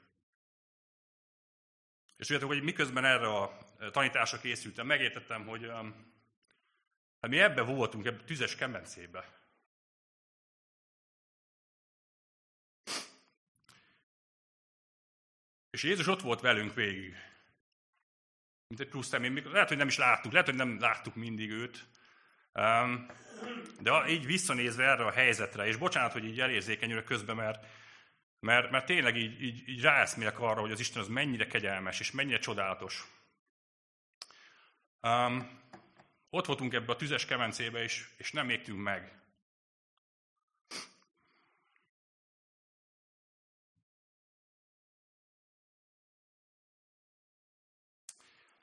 És 2.16 2.26
tudjátok, 2.26 2.50
hogy 2.50 2.62
miközben 2.62 3.04
erre 3.04 3.26
a 3.26 3.63
tanításra 3.92 4.38
készültem, 4.38 4.86
megértettem, 4.86 5.46
hogy 5.46 5.66
hát 7.20 7.30
mi 7.30 7.38
ebbe 7.38 7.62
voltunk, 7.62 8.06
ebbe 8.06 8.24
tüzes 8.24 8.54
kemencébe. 8.54 9.42
És 15.70 15.82
Jézus 15.82 16.06
ott 16.06 16.20
volt 16.20 16.40
velünk 16.40 16.74
végig. 16.74 17.14
Mint 18.66 18.80
egy 18.80 18.88
plusz 18.88 19.06
személy. 19.06 19.42
Lehet, 19.44 19.68
hogy 19.68 19.76
nem 19.76 19.88
is 19.88 19.96
láttuk, 19.96 20.32
lehet, 20.32 20.46
hogy 20.46 20.56
nem 20.56 20.80
láttuk 20.80 21.14
mindig 21.14 21.50
őt, 21.50 21.86
De 23.80 24.08
így 24.08 24.26
visszanézve 24.26 24.84
erre 24.84 25.04
a 25.04 25.10
helyzetre, 25.10 25.66
és 25.66 25.76
bocsánat, 25.76 26.12
hogy 26.12 26.24
így 26.24 26.40
elérzékenyülök 26.40 27.04
közben, 27.04 27.36
mert, 27.36 27.66
mert, 28.40 28.70
mert 28.70 28.86
tényleg 28.86 29.16
így, 29.16 29.42
így, 29.42 29.68
így 29.68 29.80
ráeszmélek 29.80 30.40
arra, 30.40 30.60
hogy 30.60 30.72
az 30.72 30.80
Isten 30.80 31.02
az 31.02 31.08
mennyire 31.08 31.46
kegyelmes, 31.46 32.00
és 32.00 32.10
mennyire 32.10 32.38
csodálatos. 32.38 33.04
Um, 35.04 35.60
ott 36.30 36.46
voltunk 36.46 36.74
ebbe 36.74 36.92
a 36.92 36.96
tüzes 36.96 37.24
kemencébe, 37.24 37.82
és, 37.82 38.08
és 38.16 38.32
nem 38.32 38.50
égtünk 38.50 38.82
meg. 38.82 39.18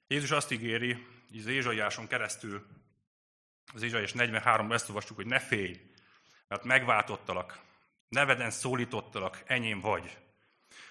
Jézus 0.08 0.32
azt 0.32 0.52
ígéri, 0.52 0.92
hogy 1.30 1.40
az 1.40 1.46
Ézsaiáson 1.46 2.08
keresztül, 2.08 2.66
az 3.74 3.82
Ézsaiás 3.82 4.12
43-ban 4.16 4.74
ezt 4.74 4.88
olvastuk, 4.90 5.16
hogy 5.16 5.26
ne 5.26 5.40
félj, 5.40 5.92
mert 6.48 6.64
megváltottalak, 6.64 7.60
neveden 8.10 8.52
szólítottalak, 8.52 9.44
enyém 9.46 9.80
vagy. 9.80 10.18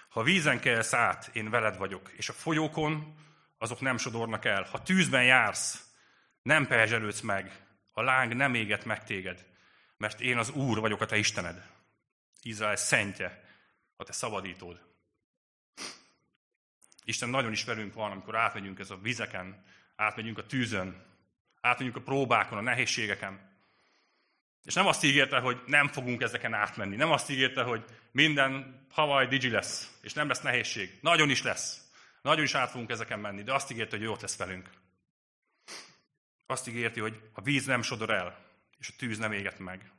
Ha 0.09 0.23
vízen 0.23 0.59
kelsz 0.59 0.93
át, 0.93 1.29
én 1.33 1.49
veled 1.49 1.77
vagyok, 1.77 2.11
és 2.11 2.29
a 2.29 2.33
folyókon 2.33 3.15
azok 3.61 3.79
nem 3.79 3.97
sodornak 3.97 4.45
el. 4.45 4.63
Ha 4.63 4.81
tűzben 4.81 5.23
jársz, 5.23 5.85
nem 6.41 6.67
perzselődsz 6.67 7.21
meg, 7.21 7.65
a 7.91 8.01
láng 8.01 8.33
nem 8.33 8.53
éget 8.53 8.85
meg 8.85 9.03
téged, 9.03 9.45
mert 9.97 10.21
én 10.21 10.37
az 10.37 10.49
Úr 10.49 10.79
vagyok 10.79 11.01
a 11.01 11.05
te 11.05 11.17
Istened. 11.17 11.65
Izrael 12.41 12.75
szentje, 12.75 13.43
a 13.95 14.03
te 14.03 14.11
szabadítód. 14.11 14.81
Isten 17.03 17.29
nagyon 17.29 17.51
is 17.51 17.63
velünk 17.63 17.93
van, 17.93 18.11
amikor 18.11 18.35
átmegyünk 18.35 18.79
ez 18.79 18.89
a 18.89 18.99
vizeken, 19.01 19.63
átmegyünk 19.95 20.37
a 20.37 20.45
tűzön, 20.45 21.05
átmegyünk 21.61 21.95
a 21.95 22.01
próbákon, 22.01 22.57
a 22.57 22.61
nehézségeken. 22.61 23.49
És 24.63 24.73
nem 24.73 24.87
azt 24.87 25.03
ígérte, 25.03 25.39
hogy 25.39 25.61
nem 25.65 25.87
fogunk 25.87 26.21
ezeken 26.21 26.53
átmenni. 26.53 26.95
Nem 26.95 27.11
azt 27.11 27.29
ígérte, 27.29 27.63
hogy 27.63 27.85
minden 28.11 28.81
Hawaii 28.91 29.27
digi 29.27 29.49
lesz, 29.49 29.97
és 30.01 30.13
nem 30.13 30.27
lesz 30.27 30.41
nehézség. 30.41 30.97
Nagyon 31.01 31.29
is 31.29 31.41
lesz. 31.43 31.90
Nagyon 32.21 32.43
is 32.43 32.53
át 32.53 32.69
fogunk 32.69 32.89
ezeken 32.89 33.19
menni, 33.19 33.43
de 33.43 33.53
azt 33.53 33.71
ígérte, 33.71 33.95
hogy 33.95 34.05
jó 34.05 34.15
lesz 34.21 34.37
velünk. 34.37 34.69
Azt 36.45 36.67
ígérti, 36.67 36.99
hogy 36.99 37.21
a 37.33 37.41
víz 37.41 37.65
nem 37.65 37.81
sodor 37.81 38.09
el, 38.09 38.45
és 38.77 38.89
a 38.89 38.93
tűz 38.97 39.17
nem 39.17 39.31
éget 39.31 39.59
meg. 39.59 39.91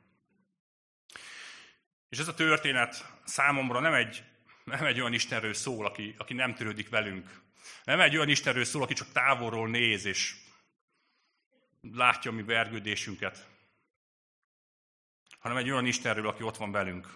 És 2.09 2.19
ez 2.19 2.27
a 2.27 2.33
történet 2.33 3.19
számomra 3.23 3.79
nem 3.79 3.93
egy, 3.93 4.23
nem 4.63 4.85
egy 4.85 4.99
olyan 4.99 5.13
Istenről 5.13 5.53
szól, 5.53 5.85
aki, 5.85 6.15
aki 6.17 6.33
nem 6.33 6.53
törődik 6.53 6.89
velünk. 6.89 7.41
Nem 7.83 7.99
egy 7.99 8.15
olyan 8.15 8.29
Istenről 8.29 8.63
szól, 8.63 8.83
aki 8.83 8.93
csak 8.93 9.11
távolról 9.11 9.69
néz, 9.69 10.05
és 10.05 10.35
látja 11.81 12.31
a 12.31 12.33
mi 12.33 12.43
vergődésünket. 12.43 13.47
Hanem 15.39 15.57
egy 15.57 15.69
olyan 15.69 15.85
Istenről, 15.85 16.27
aki 16.27 16.43
ott 16.43 16.57
van 16.57 16.71
velünk, 16.71 17.07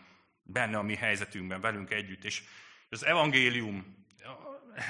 benne 0.43 0.77
a 0.77 0.81
mi 0.81 0.95
helyzetünkben, 0.95 1.61
velünk 1.61 1.91
együtt. 1.91 2.23
És 2.23 2.43
az 2.89 3.05
evangélium, 3.05 4.05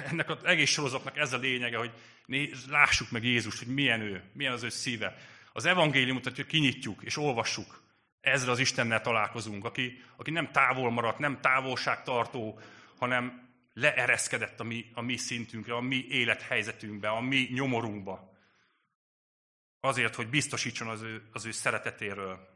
ennek 0.10 0.30
az 0.30 0.46
egész 0.46 0.70
sorozatnak 0.70 1.18
ez 1.18 1.34
a 1.34 1.38
lényege, 1.38 1.78
hogy 1.78 1.92
néz, 2.26 2.66
lássuk 2.70 3.12
meg 3.12 3.24
Jézust, 3.24 3.58
hogy 3.58 3.74
milyen 3.74 4.02
ő, 4.02 4.24
milyen 4.34 4.54
az 4.54 4.64
ő 4.64 4.70
szíve. 4.70 5.18
Az 5.54 5.66
evangéliumot, 5.66 6.24
hogy 6.24 6.46
kinyitjuk 6.46 7.04
és 7.04 7.18
olvassuk, 7.18 7.84
ezzel 8.22 8.50
az 8.50 8.60
Istennel 8.60 9.02
találkozunk, 9.02 9.66
aki, 9.66 10.04
aki 10.18 10.32
nem 10.32 10.52
távol 10.52 10.92
maradt, 10.92 11.20
nem 11.20 11.42
távolságtartó, 11.42 12.60
hanem 12.98 13.50
leereszkedett 13.74 14.60
a 14.60 14.64
mi, 14.64 14.92
a 14.94 15.02
mi 15.02 15.18
szintünkre, 15.18 15.76
a 15.76 15.82
mi 15.82 16.06
élethelyzetünkbe, 16.10 17.10
a 17.10 17.22
mi 17.22 17.48
nyomorunkba. 17.54 18.36
Azért, 19.80 20.16
hogy 20.16 20.28
biztosítson 20.30 20.88
az 20.88 21.02
ő, 21.02 21.30
az 21.32 21.46
ő 21.46 21.52
szeretetéről, 21.52 22.48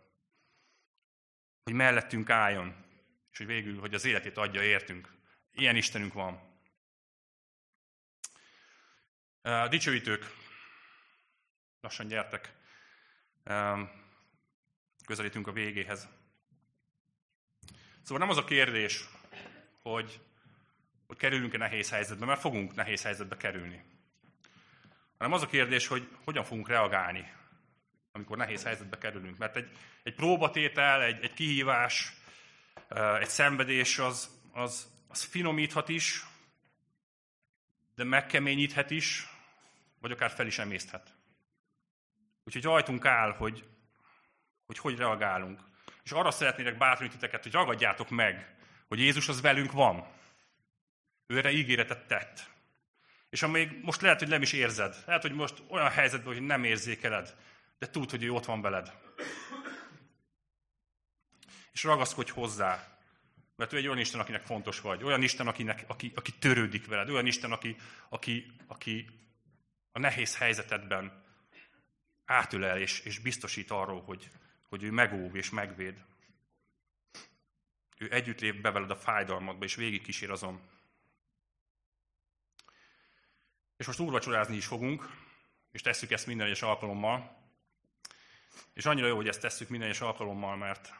hogy 1.63 1.73
mellettünk 1.73 2.29
álljon, 2.29 2.75
és 3.31 3.37
hogy 3.37 3.47
végül, 3.47 3.79
hogy 3.79 3.93
az 3.93 4.05
életét 4.05 4.37
adja 4.37 4.63
értünk. 4.63 5.09
Ilyen 5.51 5.75
Istenünk 5.75 6.13
van. 6.13 6.50
Dicsőítők, 9.69 10.35
lassan 11.81 12.07
gyertek, 12.07 12.53
közelítünk 15.05 15.47
a 15.47 15.51
végéhez. 15.51 16.07
Szóval 18.01 18.17
nem 18.17 18.29
az 18.29 18.37
a 18.37 18.43
kérdés, 18.43 19.05
hogy, 19.81 20.19
hogy 21.07 21.17
kerülünk-e 21.17 21.57
nehéz 21.57 21.89
helyzetbe, 21.89 22.25
mert 22.25 22.39
fogunk 22.39 22.75
nehéz 22.75 23.03
helyzetbe 23.03 23.37
kerülni. 23.37 23.83
Hanem 25.17 25.33
az 25.33 25.41
a 25.41 25.47
kérdés, 25.47 25.87
hogy 25.87 26.09
hogyan 26.23 26.43
fogunk 26.43 26.67
reagálni, 26.67 27.33
amikor 28.11 28.37
nehéz 28.37 28.63
helyzetbe 28.63 28.97
kerülünk. 28.97 29.37
Mert 29.37 29.55
egy, 29.55 29.69
egy 30.03 30.15
próbatétel, 30.15 31.01
egy, 31.01 31.23
egy 31.23 31.33
kihívás, 31.33 32.13
egy 33.19 33.29
szenvedés 33.29 33.99
az, 33.99 34.29
az, 34.51 34.87
az 35.07 35.23
finomíthat 35.23 35.89
is, 35.89 36.25
de 37.95 38.03
megkeményíthet 38.03 38.91
is, 38.91 39.27
vagy 39.99 40.11
akár 40.11 40.29
fel 40.31 40.47
is 40.47 40.59
emészthet. 40.59 41.15
Úgyhogy 42.43 42.63
rajtunk 42.63 43.05
áll, 43.05 43.31
hogy 43.31 43.65
hogy, 44.71 44.77
hogy 44.77 44.97
reagálunk. 44.97 45.59
És 46.03 46.11
arra 46.11 46.31
szeretnélek 46.31 46.77
bátorítani 46.77 47.19
titeket, 47.19 47.43
hogy 47.43 47.51
ragadjátok 47.51 48.09
meg, 48.09 48.55
hogy 48.87 48.99
Jézus 48.99 49.27
az 49.27 49.41
velünk 49.41 49.71
van. 49.71 50.07
Ő 51.27 51.37
erre 51.37 51.51
ígéretet 51.51 52.07
tett. 52.07 52.49
És 53.29 53.43
amíg 53.43 53.79
most 53.83 54.01
lehet, 54.01 54.19
hogy 54.19 54.27
nem 54.27 54.41
is 54.41 54.53
érzed, 54.53 55.03
lehet, 55.05 55.21
hogy 55.21 55.33
most 55.33 55.63
olyan 55.67 55.89
helyzetben, 55.89 56.33
hogy 56.33 56.41
nem 56.41 56.63
érzékeled, 56.63 57.35
de 57.79 57.87
tudd, 57.87 58.09
hogy 58.09 58.23
ő 58.23 58.31
ott 58.31 58.45
van 58.45 58.61
veled. 58.61 58.93
És 61.71 61.83
ragaszkodj 61.83 62.31
hozzá, 62.31 62.99
mert 63.61 63.73
ő 63.73 63.77
egy 63.77 63.87
olyan 63.87 63.99
Isten, 63.99 64.19
akinek 64.19 64.45
fontos 64.45 64.79
vagy. 64.79 65.03
Olyan 65.03 65.21
Isten, 65.21 65.47
akinek, 65.47 65.83
aki, 65.87 66.11
aki 66.15 66.31
törődik 66.31 66.87
veled. 66.87 67.09
Olyan 67.09 67.25
Isten, 67.25 67.51
aki, 67.51 67.75
aki, 68.09 68.51
aki 68.67 69.09
a 69.91 69.99
nehéz 69.99 70.37
helyzetedben 70.37 71.23
átölel 72.25 72.77
és, 72.77 72.99
és 72.99 73.19
biztosít 73.19 73.71
arról, 73.71 74.01
hogy, 74.01 74.29
hogy 74.69 74.83
ő 74.83 74.91
megóv 74.91 75.35
és 75.35 75.49
megvéd. 75.49 76.03
Ő 77.97 78.11
együtt 78.11 78.39
lép 78.39 78.61
be 78.61 78.71
veled 78.71 78.91
a 78.91 78.95
fájdalmadba, 78.95 79.65
és 79.65 79.75
végig 79.75 80.01
kísér 80.01 80.31
azon. 80.31 80.61
És 83.77 83.85
most 83.85 83.99
úrvacsorázni 83.99 84.55
is 84.55 84.65
fogunk, 84.65 85.09
és 85.71 85.81
tesszük 85.81 86.11
ezt 86.11 86.27
minden 86.27 86.45
egyes 86.45 86.61
alkalommal. 86.61 87.37
És 88.73 88.85
annyira 88.85 89.07
jó, 89.07 89.15
hogy 89.15 89.27
ezt 89.27 89.41
tesszük 89.41 89.69
minden 89.69 89.87
egyes 89.87 90.01
alkalommal, 90.01 90.55
mert, 90.55 90.93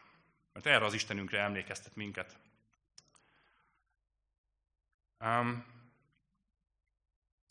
mert 0.53 0.66
erre 0.66 0.86
az 0.86 0.93
Istenünkre 0.93 1.39
emlékeztet 1.39 1.95
minket. 1.95 2.49
Um, 5.22 5.65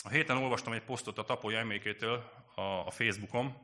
a 0.05 0.09
héten 0.09 0.37
olvastam 0.37 0.73
egy 0.73 0.83
posztot 0.83 1.19
a 1.19 1.25
Tapolya 1.25 1.59
emlékétől 1.59 2.31
a, 2.55 2.61
a 2.61 2.91
Facebookon, 2.91 3.57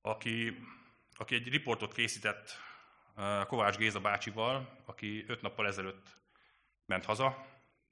aki, 0.00 0.66
aki 1.12 1.34
egy 1.34 1.48
riportot 1.48 1.94
készített 1.94 2.50
Kovács 3.46 3.76
Géza 3.76 4.00
bácsival, 4.00 4.82
aki 4.84 5.24
öt 5.28 5.42
nappal 5.42 5.66
ezelőtt 5.66 6.06
ment 6.86 7.04
haza 7.04 7.46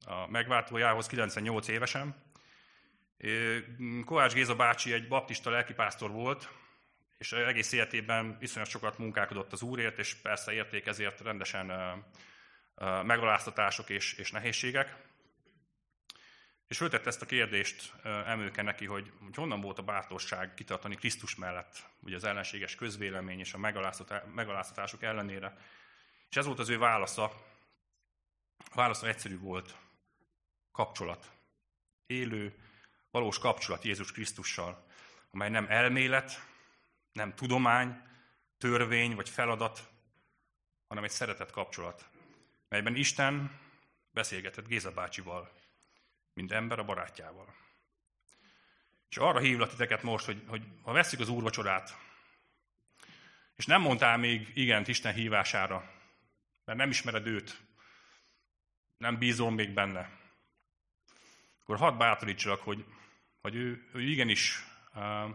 a 0.07 0.26
megváltójához, 0.26 1.07
98 1.07 1.68
évesen. 1.68 2.22
Kovács 4.05 4.32
Géza 4.32 4.57
bácsi 4.57 4.92
egy 4.92 5.09
baptista 5.09 5.50
lelkipásztor 5.50 6.11
volt, 6.11 6.48
és 7.18 7.32
egész 7.32 7.72
életében 7.72 8.38
viszonylag 8.38 8.70
sokat 8.70 8.98
munkálkodott 8.98 9.52
az 9.52 9.62
Úrért, 9.62 9.98
és 9.98 10.14
persze 10.14 10.52
érték 10.52 10.86
ezért 10.86 11.20
rendesen 11.20 11.70
megaláztatások 13.04 13.88
és, 13.90 14.12
és 14.12 14.30
nehézségek. 14.30 14.96
És 16.66 16.76
föltette 16.76 17.08
ezt 17.08 17.22
a 17.22 17.26
kérdést 17.26 17.92
emőke 18.04 18.62
neki, 18.62 18.86
hogy, 18.86 19.12
hogy 19.20 19.34
honnan 19.34 19.60
volt 19.60 19.78
a 19.78 19.82
bátorság 19.82 20.54
kitartani 20.54 20.94
Krisztus 20.94 21.34
mellett, 21.34 21.86
ugye 22.00 22.16
az 22.16 22.24
ellenséges 22.24 22.74
közvélemény 22.74 23.38
és 23.38 23.54
a 23.54 23.58
megaláztatások 24.34 25.02
ellenére. 25.02 25.56
És 26.30 26.36
ez 26.36 26.46
volt 26.46 26.58
az 26.58 26.68
ő 26.68 26.78
válasza. 26.78 27.24
A 28.58 28.74
válasza 28.74 29.06
egyszerű 29.06 29.38
volt. 29.38 29.76
Kapcsolat. 30.72 31.30
Élő, 32.06 32.54
valós 33.10 33.38
kapcsolat 33.38 33.84
Jézus 33.84 34.12
Krisztussal, 34.12 34.86
amely 35.30 35.48
nem 35.50 35.66
elmélet, 35.68 36.46
nem 37.12 37.34
tudomány, 37.34 38.02
törvény 38.58 39.14
vagy 39.14 39.28
feladat, 39.28 39.88
hanem 40.86 41.04
egy 41.04 41.10
szeretett 41.10 41.50
kapcsolat, 41.50 42.08
melyben 42.74 42.96
Isten 42.96 43.60
beszélgetett 44.10 44.66
Géza 44.66 44.92
bácsival, 44.92 45.52
mint 46.32 46.52
ember 46.52 46.78
a 46.78 46.84
barátjával. 46.84 47.54
És 49.08 49.16
arra 49.16 49.38
hívlak 49.38 49.70
titeket 49.70 50.02
most, 50.02 50.24
hogy, 50.24 50.42
hogy 50.46 50.62
ha 50.82 50.92
veszik 50.92 51.20
az 51.20 51.28
úrvacsorát, 51.28 51.96
és 53.56 53.66
nem 53.66 53.80
mondtál 53.80 54.16
még 54.16 54.50
igent 54.54 54.88
Isten 54.88 55.14
hívására, 55.14 55.90
mert 56.64 56.78
nem 56.78 56.90
ismered 56.90 57.26
őt, 57.26 57.60
nem 58.96 59.18
bízol 59.18 59.50
még 59.50 59.70
benne, 59.70 60.10
akkor 61.62 61.76
hadd 61.76 61.98
bátorítsalak, 61.98 62.62
hogy, 62.62 62.84
hogy 63.40 63.54
ő, 63.54 63.88
ő 63.92 64.02
igenis 64.02 64.64
uh, 64.94 65.34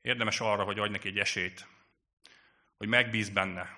Érdemes 0.00 0.40
arra, 0.40 0.64
hogy 0.64 0.78
adj 0.78 0.92
neki 0.92 1.08
egy 1.08 1.18
esélyt, 1.18 1.66
hogy 2.76 2.88
megbíz 2.88 3.28
benne, 3.28 3.76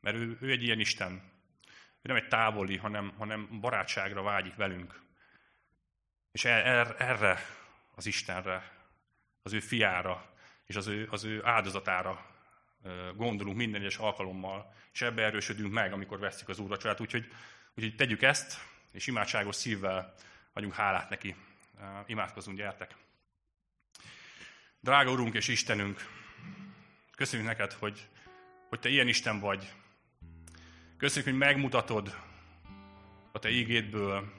mert 0.00 0.16
ő, 0.16 0.38
ő 0.40 0.50
egy 0.50 0.62
ilyen 0.62 0.80
Isten. 0.80 1.29
Nem 2.02 2.16
egy 2.16 2.28
távoli, 2.28 2.76
hanem, 2.76 3.12
hanem 3.18 3.60
barátságra 3.60 4.22
vágyik 4.22 4.54
velünk. 4.54 5.00
És 6.32 6.44
er, 6.44 6.66
er, 6.66 6.94
erre 6.98 7.38
az 7.94 8.06
Istenre, 8.06 8.72
az 9.42 9.52
ő 9.52 9.60
fiára 9.60 10.30
és 10.64 10.76
az 10.76 10.86
ő, 10.86 11.08
az 11.10 11.24
ő 11.24 11.44
áldozatára 11.44 12.26
gondolunk 13.16 13.56
minden 13.56 13.80
egyes 13.80 13.96
alkalommal, 13.96 14.74
és 14.92 15.02
ebbe 15.02 15.22
erősödünk 15.22 15.72
meg, 15.72 15.92
amikor 15.92 16.18
veszik 16.18 16.48
az 16.48 16.58
úrvacsorát. 16.58 17.00
Úgyhogy, 17.00 17.28
úgyhogy 17.74 17.94
tegyük 17.94 18.22
ezt, 18.22 18.58
és 18.92 19.06
imádságos 19.06 19.56
szívvel 19.56 20.14
adjunk 20.52 20.74
hálát 20.74 21.10
neki. 21.10 21.36
Imádkozunk, 22.06 22.56
gyertek! 22.56 22.94
Drága 24.80 25.10
Urunk 25.10 25.34
és 25.34 25.48
Istenünk, 25.48 26.08
köszönjük 27.16 27.48
neked, 27.48 27.72
hogy, 27.72 28.08
hogy 28.68 28.80
Te 28.80 28.88
ilyen 28.88 29.08
Isten 29.08 29.40
vagy. 29.40 29.72
Köszönjük, 31.00 31.30
hogy 31.30 31.48
megmutatod 31.48 32.16
a 33.32 33.38
Te 33.38 33.50
ígédből, 33.50 34.32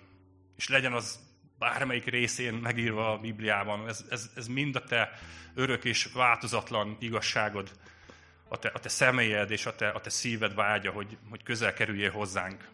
és 0.56 0.68
legyen 0.68 0.94
az 0.94 1.20
bármelyik 1.60 2.06
részén 2.06 2.54
megírva 2.54 3.12
a 3.12 3.18
Bibliában, 3.18 3.88
ez, 3.88 4.06
ez, 4.10 4.32
ez 4.36 4.48
mind 4.48 4.76
a 4.76 4.84
Te 4.84 5.20
örök 5.54 5.86
és 5.86 6.10
változatlan 6.14 6.98
igazságod, 7.00 7.72
a 8.48 8.58
Te, 8.58 8.68
a 8.74 8.80
te 8.80 8.90
személyed 8.90 9.52
és 9.52 9.66
a 9.66 9.76
te, 9.76 9.90
a 9.90 10.02
te 10.02 10.10
szíved 10.10 10.56
vágya, 10.56 10.92
hogy, 10.92 11.18
hogy 11.30 11.44
közel 11.44 11.74
kerüljél 11.74 12.12
hozzánk. 12.12 12.70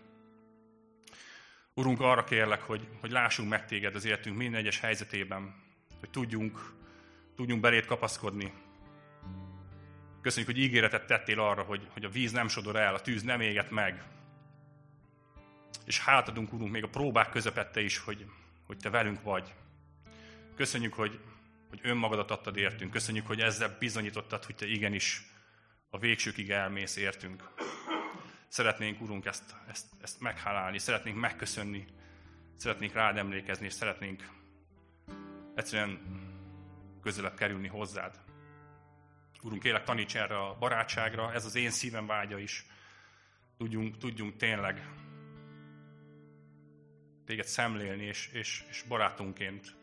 Urunk, 1.74 2.02
arra 2.02 2.24
kérlek, 2.24 2.62
hogy, 2.62 2.88
hogy 3.00 3.12
lássunk 3.12 3.50
meg 3.50 3.66
Téged 3.66 3.96
az 3.96 4.06
életünk 4.06 4.38
minden 4.38 4.60
egyes 4.60 4.80
helyzetében, 4.80 5.56
hogy 6.00 6.10
tudjunk, 6.10 6.74
tudjunk 7.36 7.62
beléd 7.62 7.86
kapaszkodni. 7.86 8.54
Köszönjük, 10.28 10.52
hogy 10.52 10.64
ígéretet 10.64 11.06
tettél 11.06 11.40
arra, 11.40 11.64
hogy, 11.64 11.88
hogy 11.90 12.04
a 12.04 12.10
víz 12.10 12.32
nem 12.32 12.48
sodor 12.48 12.76
el, 12.76 12.94
a 12.94 13.02
tűz 13.02 13.24
nem 13.24 13.42
éget 13.42 13.72
meg. 13.72 14.04
És 15.86 16.00
hátadunk, 16.00 16.54
Urunk, 16.54 16.72
még 16.72 16.84
a 16.84 16.90
próbák 16.90 17.30
közepette 17.30 17.82
is, 17.82 17.98
hogy, 17.98 18.26
hogy 18.66 18.78
Te 18.78 18.90
velünk 18.90 19.22
vagy. 19.22 19.54
Köszönjük, 20.56 20.94
hogy, 20.94 21.20
hogy 21.70 21.80
önmagadat 21.84 22.32
adtad 22.32 22.58
értünk. 22.58 22.92
Köszönjük, 22.92 23.28
hogy 23.28 23.42
ezzel 23.42 23.76
bizonyítottad, 23.80 24.44
hogy 24.44 24.56
Te 24.56 24.68
igenis 24.68 25.22
a 25.90 25.98
végsőkig 25.98 26.50
elmész 26.50 26.96
értünk. 26.96 27.50
Szeretnénk, 28.48 29.02
Urunk, 29.02 29.26
ezt, 29.26 29.56
ezt, 29.70 29.86
ezt 30.02 30.20
meghálálni, 30.20 30.80
szeretnénk 30.80 31.18
megköszönni, 31.18 31.86
szeretnénk 32.56 32.94
rád 32.94 33.18
emlékezni, 33.18 33.66
és 33.66 33.74
szeretnénk 33.74 34.30
egyszerűen 35.56 36.00
közelebb 37.02 37.36
kerülni 37.36 37.68
hozzád. 37.68 38.27
Urunk, 39.44 39.62
kérlek, 39.62 39.84
taníts 39.84 40.16
erre 40.16 40.38
a 40.38 40.58
barátságra, 40.60 41.34
ez 41.34 41.46
az 41.46 41.56
én 41.56 41.72
szívem 41.72 42.06
vágya 42.06 42.38
is. 42.38 42.66
Tudjunk, 43.58 43.98
tudjunk 43.98 44.36
tényleg 44.36 44.90
téged 47.26 47.46
szemlélni, 47.46 48.04
és, 48.04 48.30
és, 48.34 48.64
és 48.70 48.84
barátunként 48.88 49.76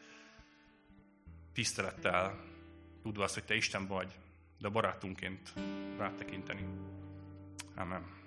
tisztelettel, 1.52 2.44
tudva 3.02 3.24
azt, 3.24 3.34
hogy 3.34 3.44
te 3.44 3.54
Isten 3.54 3.86
vagy, 3.86 4.18
de 4.58 4.68
barátunként 4.68 5.52
rátekinteni. 5.98 6.66
Amen. 7.74 8.23